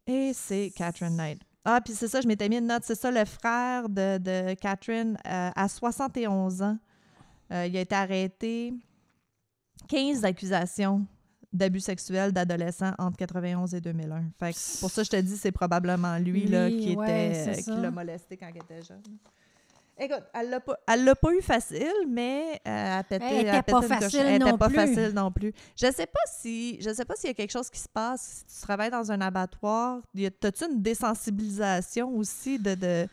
Et 0.07 0.33
c'est 0.35 0.73
Catherine 0.75 1.17
Knight. 1.17 1.43
Ah, 1.71 1.83
puis 1.83 1.93
c'est 1.93 2.09
ça, 2.09 2.23
je 2.23 2.27
m'étais 2.27 2.49
mis 2.49 2.57
une 2.57 2.67
note. 2.67 2.83
C'est 2.83 2.95
ça, 2.95 3.11
le 3.11 3.27
frère 3.27 3.91
de, 3.91 4.17
de 4.17 4.55
Catherine, 4.55 5.19
euh, 5.27 5.51
à 5.55 5.69
71 5.69 6.63
ans, 6.63 6.79
euh, 7.53 7.67
il 7.67 7.77
a 7.77 7.81
été 7.83 7.95
arrêté. 7.95 8.73
15 9.87 10.25
accusations 10.25 11.07
d'abus 11.53 11.81
sexuels 11.81 12.33
d'adolescents 12.33 12.95
entre 12.99 13.19
91 13.19 13.75
et 13.75 13.83
2001. 13.83 14.31
Fait 14.39 14.53
que 14.53 14.81
pour 14.81 14.91
ça 14.91 15.03
je 15.03 15.11
te 15.11 15.17
dis, 15.17 15.37
c'est 15.37 15.53
probablement 15.53 16.17
lui, 16.17 16.47
là, 16.47 16.71
qui, 16.71 16.97
ouais, 16.97 17.29
était, 17.29 17.55
c'est 17.55 17.63
qui 17.63 17.79
l'a 17.79 17.91
molesté 17.91 18.39
quand 18.39 18.49
elle 18.49 18.57
était 18.57 18.83
jeune. 18.83 19.03
Écoute, 20.01 20.23
elle 20.33 20.51
l'a 20.51 20.61
pas, 20.61 20.79
elle 20.87 21.05
l'a 21.05 21.15
pas 21.17 21.33
eu 21.35 21.43
facile, 21.43 21.93
mais 22.09 22.61
euh, 22.67 22.99
elle 22.99 23.05
pétait, 23.05 23.25
Elle 23.27 23.41
était 23.41 23.57
elle 23.57 23.63
pas 23.65 23.83
une 23.83 23.89
facile 23.89 24.21
elle 24.21 24.41
non 24.41 24.47
était 24.49 24.57
pas 24.59 24.67
plus. 24.69 24.77
facile 24.77 25.13
non 25.15 25.31
plus. 25.33 25.53
Je 25.77 25.91
sais 25.91 26.07
pas 26.07 26.21
si, 26.39 26.81
je 26.81 26.91
sais 26.95 27.05
pas 27.05 27.15
s'il 27.17 27.29
y 27.29 27.31
a 27.31 27.35
quelque 27.35 27.51
chose 27.51 27.69
qui 27.69 27.81
se 27.81 27.89
passe 27.89 28.45
si 28.47 28.55
tu 28.57 28.61
travailles 28.63 28.91
dans 28.91 29.11
un 29.11 29.21
abattoir. 29.21 30.01
T'as-tu 30.41 30.65
une 30.71 30.81
désensibilisation 30.83 32.15
aussi 32.17 32.59
de, 32.61 32.75
de 32.77 33.07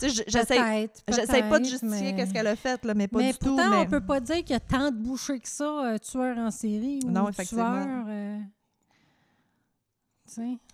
tu 0.00 0.08
sais, 0.08 0.10
je- 0.10 0.22
j'essaie, 0.30 0.90
j'essaie 1.08 1.48
pas 1.48 1.58
de 1.58 1.64
justifier 1.64 2.12
mais- 2.12 2.16
qu'est-ce 2.16 2.32
qu'elle 2.32 2.46
a 2.46 2.54
fait 2.54 2.84
là, 2.84 2.94
mais 2.94 3.08
pas 3.08 3.18
mais 3.18 3.32
du 3.32 3.38
tout. 3.38 3.46
pourtant, 3.56 3.70
mais... 3.70 3.76
on 3.78 3.86
peut 3.86 4.00
pas 4.04 4.20
dire 4.20 4.36
qu'il 4.36 4.50
y 4.50 4.54
a 4.54 4.60
tant 4.60 4.92
de 4.92 4.96
bouchers 4.96 5.40
que 5.40 5.48
ça, 5.48 5.64
euh, 5.94 5.98
tueurs 5.98 6.38
en 6.38 6.52
série 6.52 7.00
ou 7.04 7.10
Non, 7.10 7.28
effectivement. 7.28 7.82
tueurs. 7.82 8.04
euh. 8.08 8.38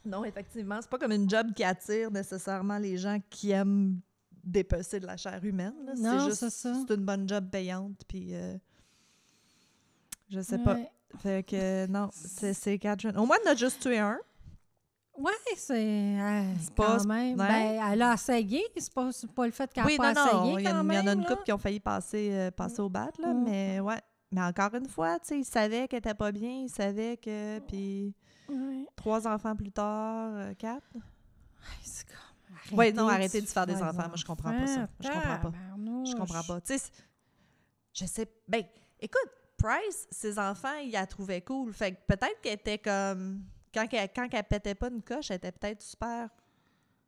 Non, 0.04 0.24
effectivement, 0.24 0.78
c'est 0.82 0.90
pas 0.90 0.98
comme 0.98 1.12
une 1.12 1.30
job 1.30 1.52
qui 1.54 1.64
attire 1.64 2.10
nécessairement 2.10 2.76
les 2.78 2.98
gens 2.98 3.18
qui 3.30 3.52
aiment 3.52 4.00
dépecer 4.46 5.00
de 5.00 5.06
la 5.06 5.16
chair 5.16 5.38
humaine. 5.44 5.74
là. 5.84 5.92
Non, 5.96 6.18
c'est 6.30 6.46
juste, 6.46 6.48
c'est 6.50 6.94
une 6.94 7.04
bonne 7.04 7.28
job 7.28 7.48
payante, 7.50 8.02
puis 8.06 8.34
euh, 8.34 8.56
je 10.30 10.40
sais 10.40 10.58
pas. 10.58 10.74
Ouais. 10.74 10.90
Fait 11.18 11.46
que 11.46 11.86
non, 11.86 12.10
c'est, 12.12 12.78
Catherine. 12.78 13.16
Au 13.16 13.26
moins, 13.26 13.36
on 13.46 13.50
a 13.50 13.54
juste 13.54 13.80
tué 13.80 13.98
un. 13.98 14.18
Ouais, 15.16 15.32
c'est. 15.56 16.18
euh, 16.20 16.42
pas- 16.74 16.96
quand 16.98 17.06
même. 17.06 17.38
ouais. 17.38 17.46
Ben, 17.48 17.80
elle 17.92 18.02
a 18.02 18.14
essayé. 18.14 18.64
C'est 18.76 18.92
pas, 18.92 19.10
pas 19.34 19.46
le 19.46 19.52
fait 19.52 19.72
qu'elle 19.72 19.84
oui, 19.86 19.96
a 20.00 20.08
non, 20.08 20.14
pas 20.14 20.32
non, 20.32 20.42
essayé. 20.58 20.68
il 20.68 20.94
y, 20.94 20.98
en 20.98 21.06
a 21.06 21.12
une 21.12 21.24
couple 21.24 21.44
qui 21.44 21.52
ont 21.52 21.58
failli 21.58 21.78
passer, 21.78 22.30
euh, 22.32 22.50
passer 22.50 22.80
au 22.80 22.88
bat, 22.88 23.10
là, 23.20 23.32
Mm. 23.32 23.44
mais 23.44 23.80
ouais. 23.80 24.00
Mais 24.32 24.42
encore 24.42 24.74
une 24.74 24.88
fois, 24.88 25.20
tu 25.20 25.28
sais, 25.28 25.38
il 25.38 25.44
savait 25.44 25.86
qu'elle 25.86 26.00
était 26.00 26.14
pas 26.14 26.32
bien, 26.32 26.62
il 26.64 26.68
savait 26.68 27.16
que. 27.16 27.60
Puis 27.60 28.12
Ouais. 28.48 28.84
trois 28.96 29.26
enfants 29.28 29.54
plus 29.54 29.70
tard, 29.70 30.32
euh, 30.34 30.54
quatre. 30.54 30.82
Hey, 30.96 31.78
c'est 31.84 32.06
comme. 32.68 32.78
Oui, 32.78 32.92
non, 32.92 33.08
arrêtez 33.08 33.22
arrêtez 33.38 33.40
de 33.42 33.46
faire 33.46 33.66
des 33.66 33.74
enfants. 33.82 34.08
Moi, 34.08 34.16
je 34.16 34.24
comprends 34.24 34.52
pas 34.52 34.66
ça. 34.66 34.88
Je 35.00 35.08
comprends 35.08 35.38
pas. 35.38 35.52
Je 36.06 36.14
comprends 36.16 36.42
pas. 36.42 36.60
Tu 36.60 36.78
sais, 36.78 36.90
je 37.92 38.04
sais. 38.06 38.26
Ben, 38.48 38.62
écoute, 39.00 39.30
Price, 39.56 40.06
ses 40.10 40.38
enfants, 40.38 40.74
il 40.84 40.90
la 40.92 41.06
trouvait 41.06 41.40
cool. 41.40 41.72
Fait 41.72 41.92
que 41.92 41.98
peut-être 42.06 42.40
qu'elle 42.42 42.54
était 42.54 42.78
comme. 42.78 43.42
Quand 43.72 43.86
elle, 43.92 44.08
quand 44.14 44.28
elle 44.32 44.44
pétait 44.44 44.74
pas 44.74 44.88
une 44.88 45.02
coche, 45.02 45.30
elle 45.30 45.36
était 45.38 45.52
peut-être 45.52 45.82
super 45.82 46.28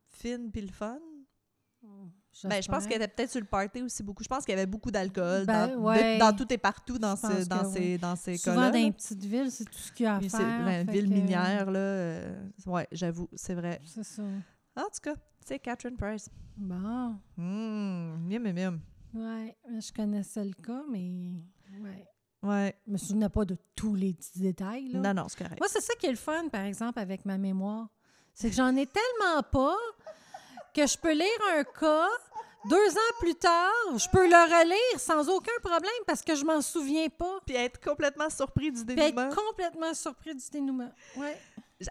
fine 0.08 0.50
puis 0.50 0.62
le 0.62 0.72
fun. 0.72 0.98
Ben, 2.44 2.60
je 2.62 2.68
pense 2.68 2.86
qu'elle 2.86 3.00
était 3.00 3.08
peut-être 3.08 3.30
sur 3.30 3.40
le 3.40 3.46
party 3.46 3.80
aussi 3.82 4.02
beaucoup. 4.02 4.22
Je 4.22 4.28
pense 4.28 4.44
qu'il 4.44 4.52
y 4.54 4.56
avait 4.58 4.66
beaucoup 4.66 4.90
d'alcool 4.90 5.46
Ben, 5.46 5.68
dans, 5.68 5.82
ouais. 5.84 6.18
dans 6.18 6.34
tout 6.34 6.52
et 6.52 6.58
partout 6.58 6.98
dans, 6.98 7.16
ce- 7.16 7.46
dans, 7.46 7.72
ces, 7.72 7.78
oui. 7.78 7.98
dans 7.98 8.16
ces 8.16 8.36
Souvent 8.36 8.56
cas-là. 8.56 8.70
dans 8.72 8.78
les 8.78 8.92
petites 8.92 9.24
villes, 9.24 9.50
c'est 9.50 9.64
tout 9.64 9.78
ce 9.78 9.92
qu'il 9.92 10.04
y 10.04 10.06
a 10.06 10.16
à 10.16 10.18
Puis 10.18 10.28
c'est 10.28 10.38
faire. 10.38 10.66
fait 10.66 10.84
ville 10.90 11.08
que- 11.08 11.14
minière, 11.14 11.70
là. 11.70 11.78
euh, 11.78 12.44
ouais, 12.66 12.86
j'avoue, 12.92 13.28
c'est 13.34 13.54
vrai. 13.54 13.80
C'est 13.84 14.02
ça. 14.04 14.22
En 14.76 14.82
tout 14.82 15.00
cas, 15.02 15.14
c'est 15.46 15.58
Catherine 15.60 15.96
Price. 15.96 16.28
Bon. 16.56 17.16
Hum, 17.38 18.26
miam, 18.28 18.42
miam, 18.42 18.54
miam. 18.54 18.80
Ouais, 19.14 19.56
je 19.78 19.92
connaissais 19.92 20.44
le 20.44 20.54
cas, 20.54 20.82
mais. 20.90 21.32
Ouais. 21.80 22.06
Ouais. 22.42 22.76
Je 22.86 22.92
me 22.92 22.98
souvenais 22.98 23.28
pas 23.28 23.44
de 23.44 23.56
tous 23.74 23.94
les 23.94 24.12
petits 24.12 24.40
détails. 24.40 24.88
Là. 24.88 24.98
Non, 25.00 25.22
non, 25.22 25.28
c'est 25.28 25.38
correct. 25.38 25.58
Moi, 25.58 25.68
c'est 25.70 25.80
ça 25.80 25.94
qui 25.94 26.06
est 26.06 26.10
le 26.10 26.16
fun, 26.16 26.48
par 26.48 26.62
exemple, 26.62 26.98
avec 26.98 27.24
ma 27.24 27.38
mémoire. 27.38 27.88
C'est 28.34 28.50
que 28.50 28.56
j'en 28.56 28.74
ai 28.76 28.86
tellement 28.86 29.42
pas 29.50 29.76
que 30.74 30.86
je 30.86 30.98
peux 30.98 31.12
lire 31.14 31.24
un 31.56 31.64
cas, 31.64 32.08
deux 32.68 32.90
ans 32.90 33.12
plus 33.20 33.34
tard, 33.34 33.70
je 33.96 34.06
peux 34.10 34.28
le 34.28 34.58
relire 34.58 35.00
sans 35.00 35.28
aucun 35.30 35.58
problème 35.62 35.90
parce 36.06 36.20
que 36.22 36.34
je 36.34 36.44
m'en 36.44 36.60
souviens 36.60 37.08
pas. 37.08 37.38
Puis 37.46 37.54
être 37.54 37.80
complètement 37.80 38.28
surpris 38.28 38.70
du 38.72 38.84
Puis 38.84 38.94
dénouement. 38.96 39.22
être 39.22 39.36
complètement 39.36 39.94
surpris 39.94 40.34
du 40.34 40.44
dénouement. 40.50 40.92
Ouais. 41.16 41.38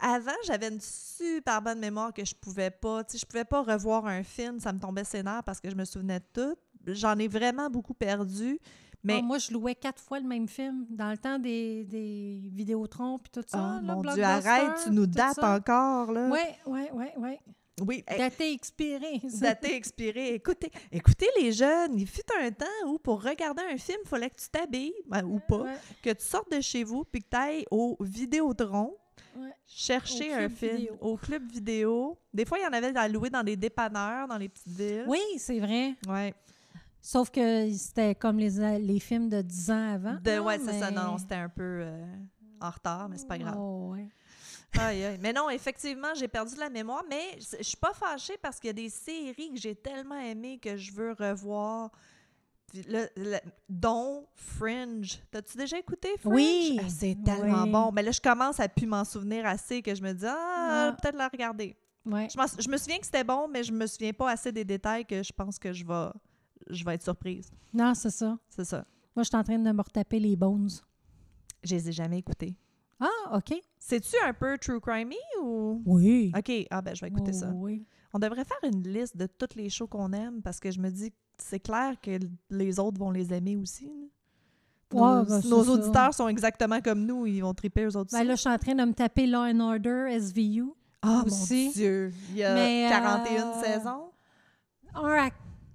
Avant, 0.02 0.32
j'avais 0.46 0.70
une 0.70 0.80
super 0.82 1.62
bonne 1.62 1.80
mémoire 1.80 2.12
que 2.14 2.26
je 2.26 2.34
pouvais 2.36 2.72
pas. 2.72 3.04
Tu 3.04 3.14
sais, 3.14 3.18
je 3.20 3.26
pouvais 3.26 3.46
pas 3.46 3.62
revoir 3.62 4.06
un 4.08 4.24
film, 4.24 4.60
ça 4.60 4.74
me 4.74 4.80
tombait 4.80 5.04
ses 5.04 5.22
nerfs 5.24 5.44
parce 5.44 5.60
que 5.62 5.70
je 5.70 5.76
me 5.76 5.86
souvenais 5.86 6.20
de 6.20 6.26
tout. 6.34 6.56
J'en 6.88 7.18
ai 7.18 7.28
vraiment 7.28 7.70
beaucoup 7.70 7.94
perdu. 7.94 8.60
Mais 9.04 9.18
Ah, 9.20 9.22
moi, 9.22 9.38
je 9.38 9.52
louais 9.54 9.76
quatre 9.76 10.02
fois 10.02 10.20
le 10.20 10.26
même 10.28 10.48
film 10.48 10.88
dans 10.90 11.12
le 11.12 11.18
temps 11.18 11.38
des, 11.38 11.86
des 11.86 12.50
Vidéotrons 12.52 13.20
puis 13.20 13.32
tout 13.32 13.44
ça. 13.48 13.78
Oh, 13.80 13.86
là, 13.86 13.96
mon 13.96 14.02
Dieu, 14.02 14.24
arrête, 14.24 14.82
tu 14.84 14.90
nous 14.90 15.06
dates 15.06 15.44
encore, 15.44 16.12
là. 16.12 16.30
Oui, 16.32 16.40
oui, 16.66 16.82
oui, 16.92 17.06
oui. 17.18 17.38
Oui, 17.86 18.04
Daté 18.18 18.54
expiré. 18.54 19.22
ça. 19.30 19.48
daté 19.48 19.76
expiré. 19.76 20.34
Écoutez, 20.34 20.72
écoutez 20.92 21.28
les 21.42 21.52
jeunes, 21.52 22.00
il 22.00 22.08
fut 22.08 22.22
un 22.42 22.50
temps 22.50 22.66
où 22.88 22.98
pour 22.98 23.22
regarder 23.22 23.62
un 23.70 23.78
film, 23.78 24.00
il 24.04 24.08
fallait 24.08 24.30
que 24.30 24.38
tu 24.40 24.48
t'habilles, 24.50 24.94
ben, 25.08 25.24
ou 25.26 25.40
pas, 25.40 25.58
Ouais, 25.64 25.76
que 26.02 26.12
tu 26.12 26.24
sortes 26.24 26.50
de 26.52 26.62
chez 26.62 26.84
vous 26.86 27.04
puis 27.04 27.22
que 27.22 27.28
tu 27.30 27.38
ailles 27.38 27.66
au 27.70 27.98
Vidéotron 28.00 28.96
ouais. 29.36 29.54
chercher 29.66 30.34
un 30.34 30.50
film 30.50 30.76
vidéo. 30.78 30.98
au 31.02 31.18
club 31.18 31.50
vidéo. 31.52 32.18
Des 32.34 32.46
fois, 32.46 32.58
il 32.60 32.64
y 32.64 32.68
en 32.68 32.74
avait 32.74 32.96
à 32.98 33.08
louer 33.08 33.30
dans 33.30 33.44
des 33.44 33.56
dépanneurs, 33.56 34.28
dans 34.28 34.38
les 34.38 34.50
petites 34.50 34.68
villes. 34.68 35.06
Oui, 35.08 35.20
c'est 35.38 35.60
vrai. 35.60 35.96
Ouais. 36.08 36.34
Sauf 37.02 37.30
que 37.30 37.72
c'était 37.72 38.16
comme 38.16 38.38
les, 38.40 38.80
les 38.80 39.00
films 39.00 39.30
de 39.30 39.42
10 39.42 39.72
ans 39.72 39.94
avant. 39.94 40.18
De, 40.24 40.40
ouais, 40.40 40.58
c'est 40.60 40.80
ça. 40.80 40.90
mais- 40.90 40.96
Non, 40.98 41.18
c'était 41.18 41.36
un 41.36 41.50
peu 41.50 41.82
euh, 41.84 42.06
en 42.62 42.70
retard, 42.72 43.08
mais 43.10 43.18
c'est 43.18 43.28
pas 43.28 43.38
grave. 43.38 43.56
Oh, 43.58 43.92
ouais. 43.94 44.08
Aïe, 44.78 45.06
aïe. 45.06 45.18
Mais 45.22 45.32
non, 45.32 45.50
effectivement, 45.50 46.14
j'ai 46.16 46.28
perdu 46.28 46.56
de 46.56 46.60
la 46.60 46.70
mémoire, 46.70 47.04
mais 47.10 47.38
je 47.40 47.58
je 47.60 47.64
suis 47.64 47.78
pas 47.78 47.94
fâchée 47.94 48.38
parce 48.42 48.60
qu'il 48.60 48.68
y 48.68 48.72
a 48.72 48.74
des 48.74 48.90
séries 48.90 49.52
que 49.54 49.58
j'ai 49.60 49.76
tellement 49.76 50.18
aimées 50.20 50.58
que 50.58 50.76
je 50.76 50.92
veux 50.92 51.14
revoir. 51.14 51.92
Le- 52.88 53.40
dont 53.70 54.26
Fringe. 54.34 55.20
T'as-tu 55.32 55.58
déjà 55.58 55.78
écouté 55.80 56.10
Fringe? 56.20 56.34
Oui. 56.34 56.80
Ah, 56.82 56.90
c'est 56.90 57.18
tellement 57.24 57.64
Oui. 57.64 57.72
bon. 57.72 57.92
Mais 57.92 58.04
là, 58.04 58.12
je 58.12 58.22
commence 58.22 58.60
à 58.60 58.68
plus 58.68 58.88
m'en 58.88 59.04
souvenir 59.04 59.46
assez 59.46 59.82
que 59.82 59.94
je 59.96 60.02
me 60.02 60.14
dis, 60.14 60.26
ah, 60.26 60.90
Ah. 60.92 60.98
peut-être 61.02 61.16
la 61.18 61.28
regarder. 61.28 61.76
Ouais. 62.06 62.28
Je, 62.30 62.70
me 62.70 62.78
souviens 62.78 63.00
que 63.00 63.06
c'était 63.06 63.24
bon, 63.24 63.48
mais 63.48 63.64
je 63.64 63.72
me 63.72 63.88
souviens 63.88 64.14
pas 64.14 64.30
assez 64.32 64.52
des 64.52 64.64
détails 64.64 65.06
que 65.06 65.24
je 65.24 65.34
pense 65.34 65.58
que 65.58 65.74
je 65.74 65.84
vais, 65.86 66.10
je 66.70 66.86
vais 66.86 66.94
être 66.96 67.04
surprise. 67.04 67.50
Non, 67.74 67.94
c'est 67.96 68.12
ça. 68.12 68.38
C'est 68.50 68.66
ça. 68.66 68.86
Moi, 69.16 69.24
je 69.24 69.30
suis 69.30 69.38
en 69.38 69.44
train 69.44 69.58
de 69.58 69.72
me 69.72 69.82
retaper 69.82 70.20
les 70.20 70.36
bones. 70.36 70.70
Je 71.64 71.74
les 71.76 71.90
ai 71.90 71.92
jamais 71.92 72.20
écoutés. 72.20 72.56
Ah, 73.00 73.36
OK. 73.38 73.54
C'est-tu 73.80 74.16
un 74.24 74.34
peu 74.34 74.58
true 74.58 74.80
crimey 74.80 75.18
ou? 75.42 75.82
Oui. 75.86 76.32
OK, 76.38 76.52
ah 76.70 76.82
ben 76.82 76.96
je 76.96 77.02
vais 77.02 77.08
écouter 77.08 77.34
ça. 77.34 77.50
Oh, 77.52 77.56
oui. 77.58 77.86
On 78.16 78.20
devrait 78.20 78.46
faire 78.46 78.70
une 78.72 78.82
liste 78.88 79.18
de 79.18 79.26
toutes 79.28 79.56
les 79.56 79.70
shows 79.70 79.88
qu'on 79.88 80.14
aime 80.14 80.42
parce 80.42 80.62
que 80.62 80.72
je 80.72 80.80
me 80.80 80.90
dis 80.90 81.12
c'est 81.38 81.60
clair 81.60 81.96
que 82.02 82.18
les 82.50 82.80
autres 82.80 82.98
vont 82.98 83.12
les 83.12 83.34
aimer 83.34 83.58
aussi. 83.58 83.88
là. 83.88 83.92
Ouais, 84.94 85.24
nos 85.24 85.26
ben, 85.26 85.42
ça. 85.42 85.72
auditeurs 85.72 86.14
sont 86.14 86.28
exactement 86.30 86.80
comme 86.80 87.06
nous, 87.06 87.26
ils 87.26 87.42
vont 87.42 87.54
triper 87.54 87.84
eux 87.84 87.98
autres 87.98 88.12
Ben 88.14 88.20
aussi. 88.20 88.28
là, 88.28 88.36
je 88.36 88.40
suis 88.40 88.50
en 88.50 88.58
train 88.58 88.76
de 88.76 88.84
me 88.86 88.94
taper 88.94 89.28
Law 89.28 89.42
and 89.42 89.60
Order, 89.60 90.18
SVU. 90.18 90.72
Ah 91.02 91.24
aussi. 91.26 91.66
mon 91.66 91.72
Dieu! 91.74 92.14
Il 92.30 92.38
y 92.38 92.44
a 92.46 92.54
Mais, 92.54 92.88
41 92.90 93.48
euh, 93.48 93.62
saisons? 93.62 94.04
Un 94.94 95.28
à 95.28 95.30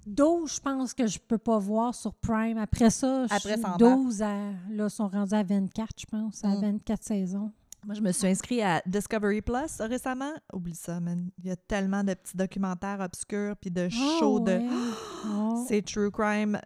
12, 0.07 0.55
je 0.55 0.61
pense 0.61 0.95
que 0.95 1.07
je 1.07 1.19
peux 1.19 1.37
pas 1.37 1.59
voir 1.59 1.95
sur 1.95 2.15
Prime. 2.15 2.57
Après 2.57 2.89
ça, 2.89 3.27
je 3.27 3.35
Après, 3.35 3.53
suis 3.53 3.61
ça 3.61 3.75
embarque. 3.75 3.81
12 3.81 4.23
à... 4.23 4.35
Là, 4.71 4.89
sont 4.89 5.09
rendus 5.09 5.35
à 5.35 5.43
24, 5.43 5.89
je 6.01 6.07
pense, 6.07 6.43
à 6.43 6.49
Mm. 6.49 6.61
24 6.63 7.03
saisons. 7.05 7.53
Moi, 7.87 7.95
je 7.95 8.01
me 8.03 8.13
suis 8.13 8.27
inscrite 8.27 8.61
à 8.61 8.83
Discovery 8.87 9.41
Plus 9.41 9.81
récemment. 9.81 10.33
Oublie 10.53 10.75
ça, 10.75 11.01
man. 11.01 11.31
Il 11.39 11.47
y 11.47 11.51
a 11.51 11.57
tellement 11.57 12.05
de 12.05 12.13
petits 12.15 12.37
documentaires 12.37 13.01
obscurs 13.01 13.57
puis 13.57 13.71
de 13.71 13.89
shows 13.89 14.45
Ah, 14.47 14.51
de... 14.51 14.59
ouais. 14.59 14.69
Oh. 15.27 15.65
C'est 15.69 15.83
true 15.83 16.11
crime 16.11 16.59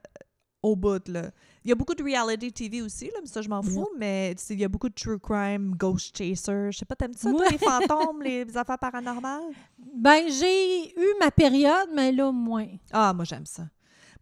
au 0.63 0.77
bout, 0.77 1.07
là. 1.09 1.31
Il 1.65 1.69
y 1.69 1.73
a 1.73 1.75
beaucoup 1.75 1.95
de 1.95 2.03
reality 2.03 2.53
TV 2.53 2.83
aussi, 2.83 3.07
là, 3.07 3.19
mais 3.21 3.27
ça, 3.27 3.43
je 3.43 3.49
m'en 3.49 3.63
fous, 3.63 3.89
mais 3.99 4.33
il 4.51 4.59
y 4.61 4.65
a 4.65 4.69
beaucoup 4.69 4.89
de 4.89 4.95
true 4.95 5.19
crime, 5.19 5.75
ghost 5.77 6.17
chaser. 6.17 6.71
Je 6.73 6.79
sais 6.79 6.85
pas, 6.85 6.95
t'aimes 6.97 7.15
ça, 7.15 7.31
toi, 7.31 7.41
Ouais. 7.41 7.51
les 7.53 7.59
fantômes, 7.89 8.23
les 8.23 8.57
affaires 8.57 8.79
paranormales? 8.79 9.53
Ben, 9.97 10.25
j'ai 10.29 10.91
eu 10.99 11.07
ma 11.21 11.31
période, 11.31 11.89
mais 11.95 12.13
là, 12.13 12.31
moins. 12.33 12.67
Ah, 12.93 13.13
moi, 13.15 13.25
j'aime 13.25 13.47
ça. 13.47 13.63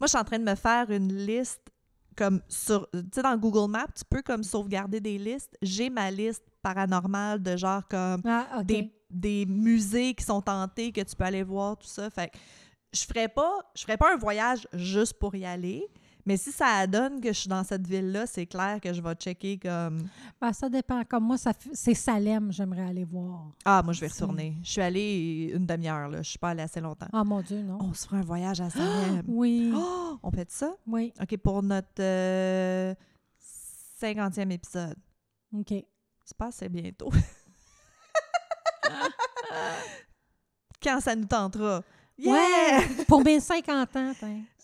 Moi, 0.01 0.07
je 0.07 0.09
suis 0.09 0.19
en 0.19 0.25
train 0.25 0.39
de 0.39 0.45
me 0.45 0.55
faire 0.55 0.91
une 0.91 1.13
liste 1.13 1.61
comme 2.17 2.41
sur. 2.49 2.89
Tu 2.93 3.01
sais, 3.15 3.23
dans 3.23 3.37
Google 3.37 3.71
Maps, 3.71 3.87
tu 3.97 4.05
peux 4.09 4.23
comme 4.23 4.43
sauvegarder 4.43 5.01
des 5.01 5.19
listes. 5.19 5.57
J'ai 5.63 5.91
ma 5.91 6.11
liste 6.11 6.43
paranormale 6.63 7.43
de 7.43 7.57
genre 7.57 7.87
comme 7.89 8.23
Ah, 8.25 8.63
des, 8.63 8.93
des 9.11 9.47
musées 9.47 10.15
qui 10.15 10.25
sont 10.25 10.41
tentés 10.41 10.93
que 10.93 11.01
tu 11.03 11.15
peux 11.17 11.25
aller 11.25 11.43
voir, 11.43 11.77
tout 11.77 11.87
ça. 11.89 12.09
Fait 12.11 12.29
que 12.29 12.39
je 12.93 13.05
ferais 13.05 13.29
pas, 13.29 13.53
je 13.75 13.83
ferais 13.83 13.97
pas 13.97 14.13
un 14.15 14.19
voyage 14.19 14.67
juste 14.75 15.15
pour 15.15 15.35
y 15.35 15.45
aller. 15.45 15.87
Mais 16.25 16.37
si 16.37 16.53
ça 16.53 16.87
donne 16.87 17.21
que 17.21 17.33
je 17.33 17.39
suis 17.41 17.49
dans 17.49 17.65
cette 17.65 17.85
ville-là, 17.85 18.27
c'est 18.29 18.47
clair 18.47 18.79
que 18.81 18.93
je 18.93 19.03
vais 19.03 19.13
checker 19.15 19.59
comme 19.59 20.05
Ben, 20.41 20.53
ça 20.53 20.69
dépend. 20.69 21.03
Comme 21.05 21.25
moi, 21.25 21.37
ça 21.37 21.53
c'est 21.73 21.95
Salem, 21.95 22.53
j'aimerais 22.53 22.85
aller 22.91 23.03
voir. 23.05 23.51
Ah, 23.65 23.83
moi 23.83 23.93
je 23.93 24.01
vais 24.03 24.07
retourner. 24.07 24.57
Je 24.63 24.71
suis 24.71 24.81
allée 24.81 25.51
une 25.53 25.67
demi-heure 25.67 26.09
là, 26.09 26.23
je 26.23 26.31
suis 26.31 26.39
pas 26.39 26.51
allée 26.51 26.63
assez 26.63 26.81
longtemps. 26.81 27.09
Ah, 27.13 27.25
mon 27.25 27.41
Dieu, 27.41 27.61
non. 27.63 27.79
On 27.81 27.93
se 27.93 28.05
fera 28.07 28.19
un 28.19 28.23
voyage 28.23 28.61
à 28.61 28.71
Salem. 28.71 29.23
Oui, 29.27 29.73
Oh, 29.75 30.17
on 30.23 30.31
fait 30.31 30.49
ça? 30.53 30.73
Oui. 30.87 31.13
OK, 31.21 31.37
pour 31.39 31.61
notre 31.61 31.89
euh, 32.01 32.95
50e 34.01 34.51
épisode. 34.53 34.97
OK. 35.59 35.75
C'est 36.25 36.37
pas 36.37 36.47
assez 36.47 36.69
bientôt. 36.69 37.11
Quand 40.83 41.01
ça 41.01 41.15
nous 41.15 41.27
tentera. 41.27 41.83
Yeah! 42.19 42.33
Ouais, 42.33 43.05
pour 43.07 43.23
mes 43.25 43.41
50 43.41 43.97
ans. 43.97 44.13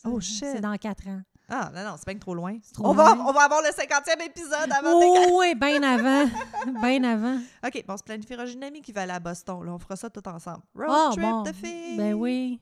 Oh, 0.05 0.21
C'est- 0.21 0.27
shit. 0.27 0.49
C'est 0.53 0.61
dans 0.61 0.77
4 0.77 1.07
ans. 1.09 1.23
Ah, 1.51 1.71
non, 1.75 1.83
non, 1.83 1.95
c'est 1.97 2.07
bien 2.07 2.19
trop 2.19 2.35
loin. 2.35 2.59
trop 2.75 2.89
on, 2.89 2.93
Va, 2.93 3.15
loin. 3.15 3.25
on 3.27 3.33
va 3.33 3.45
avoir 3.45 3.63
le 3.63 3.69
50e 3.71 4.21
épisode 4.23 4.71
avant 4.71 4.91
Oh, 4.93 5.39
oui, 5.41 5.55
bien 5.55 5.83
avant. 5.83 6.29
bien 6.83 7.03
avant. 7.05 7.39
OK, 7.67 7.85
bon, 7.87 7.95
on 7.95 7.97
se 7.97 8.03
planifiera. 8.03 8.45
Une 8.47 8.63
amie 8.63 8.83
qui 8.83 8.93
va 8.93 9.03
aller 9.03 9.13
à 9.13 9.19
Boston. 9.21 9.65
Là, 9.65 9.73
on 9.73 9.79
fera 9.79 9.97
ça 9.97 10.11
tout 10.11 10.27
ensemble. 10.29 10.61
Road 10.75 10.89
Ah, 10.91 11.09
trip 11.13 11.23
bon. 11.23 11.43
de 11.45 11.53
filles. 11.53 11.97
Ben 11.97 12.13
oui. 12.13 12.61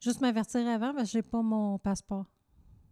Juste 0.00 0.22
m'avertir 0.22 0.66
avant 0.66 0.94
parce 0.94 1.08
que 1.08 1.12
j'ai 1.12 1.22
pas 1.22 1.42
mon 1.42 1.78
passeport. 1.78 2.24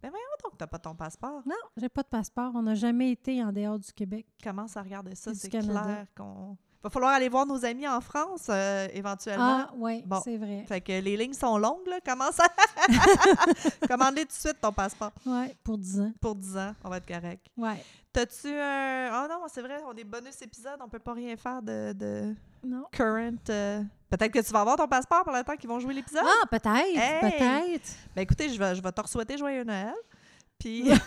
Ben 0.03 0.09
voyons 0.09 0.25
donc, 0.43 0.57
t'as 0.57 0.67
pas 0.67 0.79
ton 0.79 0.93
passeport. 0.93 1.41
Non, 1.45 1.55
j'ai 1.77 1.87
pas 1.87 2.03
de 2.03 2.07
passeport. 2.09 2.51
On 2.55 2.61
n'a 2.63 2.75
jamais 2.75 3.11
été 3.11 3.41
en 3.41 3.53
dehors 3.53 3.79
du 3.79 3.91
Québec. 3.93 4.25
Commence 4.43 4.75
à 4.75 4.81
regarder 4.81 5.15
ça, 5.15 5.33
c'est 5.33 5.49
clair 5.49 6.05
qu'on... 6.15 6.57
Va 6.83 6.89
falloir 6.89 7.13
aller 7.13 7.29
voir 7.29 7.45
nos 7.45 7.63
amis 7.63 7.87
en 7.87 8.01
France, 8.01 8.47
euh, 8.49 8.89
éventuellement. 8.91 9.67
Ah, 9.69 9.71
oui, 9.77 10.03
Bon. 10.05 10.19
c'est 10.21 10.35
vrai. 10.35 10.65
Fait 10.67 10.81
que 10.81 10.91
les 10.91 11.15
lignes 11.15 11.31
sont 11.33 11.57
longues, 11.57 11.87
là. 11.87 12.01
Commence 12.05 12.37
à... 12.41 12.47
Commande-les 13.87 14.23
tout 14.23 14.27
de 14.27 14.33
suite, 14.33 14.57
ton 14.59 14.73
passeport. 14.73 15.11
Oui, 15.25 15.53
pour 15.63 15.77
10 15.77 16.01
ans. 16.01 16.11
Pour 16.19 16.35
10 16.35 16.57
ans, 16.57 16.75
on 16.83 16.89
va 16.89 16.97
être 16.97 17.07
correct. 17.07 17.45
Ouais. 17.55 17.81
T'as-tu 18.11 18.49
un... 18.49 19.23
Oh 19.23 19.27
non, 19.29 19.45
c'est 19.47 19.61
vrai, 19.61 19.81
on 19.87 19.95
est 19.95 20.03
bonus 20.03 20.41
épisode, 20.41 20.77
on 20.81 20.89
peut 20.89 20.99
pas 20.99 21.13
rien 21.13 21.37
faire 21.37 21.61
de, 21.61 21.93
de 21.93 22.35
Non. 22.63 22.85
current... 22.91 23.49
euh, 23.49 23.81
Peut-être 24.09 24.31
que 24.31 24.39
tu 24.39 24.51
vas 24.53 24.61
avoir 24.61 24.75
ton 24.77 24.87
passeport 24.87 25.23
pendant 25.23 25.39
le 25.39 25.43
temps 25.43 25.55
qu'ils 25.55 25.69
vont 25.69 25.79
jouer 25.79 25.93
l'épisode. 25.95 26.23
Ah, 26.23 26.45
peut-être. 26.47 26.67
Hey! 26.67 27.19
Peut-être. 27.31 27.89
Ben 28.15 28.21
écoutez, 28.21 28.49
je 28.49 28.59
vais, 28.59 28.75
je 28.75 28.81
vais 28.81 28.91
te 28.91 29.07
souhaiter 29.07 29.37
joyeux 29.37 29.63
Noël. 29.63 29.93
Puis... 30.59 30.89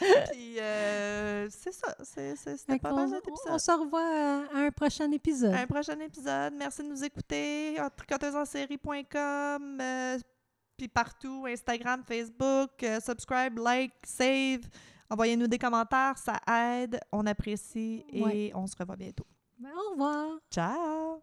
Puis, 0.30 0.58
euh, 0.58 1.48
c'est 1.50 1.72
ça. 1.72 1.94
C'était 2.02 2.78
pas 2.78 2.92
mal 2.92 3.08
épisode. 3.08 3.36
on 3.48 3.58
se 3.58 3.70
revoit 3.70 4.00
à, 4.00 4.56
à 4.56 4.60
un 4.66 4.70
prochain 4.70 5.10
épisode. 5.12 5.52
Un 5.54 5.66
prochain 5.66 5.98
épisode. 6.00 6.54
Merci 6.54 6.82
de 6.82 6.88
nous 6.88 7.04
écouter. 7.04 7.76
Tricoteusesensérie.com. 7.96 9.78
euh, 9.80 10.18
puis 10.76 10.88
partout, 10.88 11.44
Instagram, 11.46 12.02
Facebook. 12.06 12.70
euh, 12.82 12.98
subscribe, 13.00 13.58
like, 13.58 13.92
save. 14.04 14.60
Envoyez-nous 15.10 15.48
des 15.48 15.58
commentaires, 15.58 16.16
ça 16.18 16.40
aide. 16.48 17.00
On 17.12 17.26
apprécie 17.26 18.04
et 18.08 18.22
Ouais. 18.22 18.52
on 18.54 18.66
se 18.66 18.76
revoit 18.78 18.96
bientôt. 18.96 19.26
Ben, 19.58 19.70
au 19.88 19.90
revoir. 19.92 20.38
Ciao! 20.50 21.20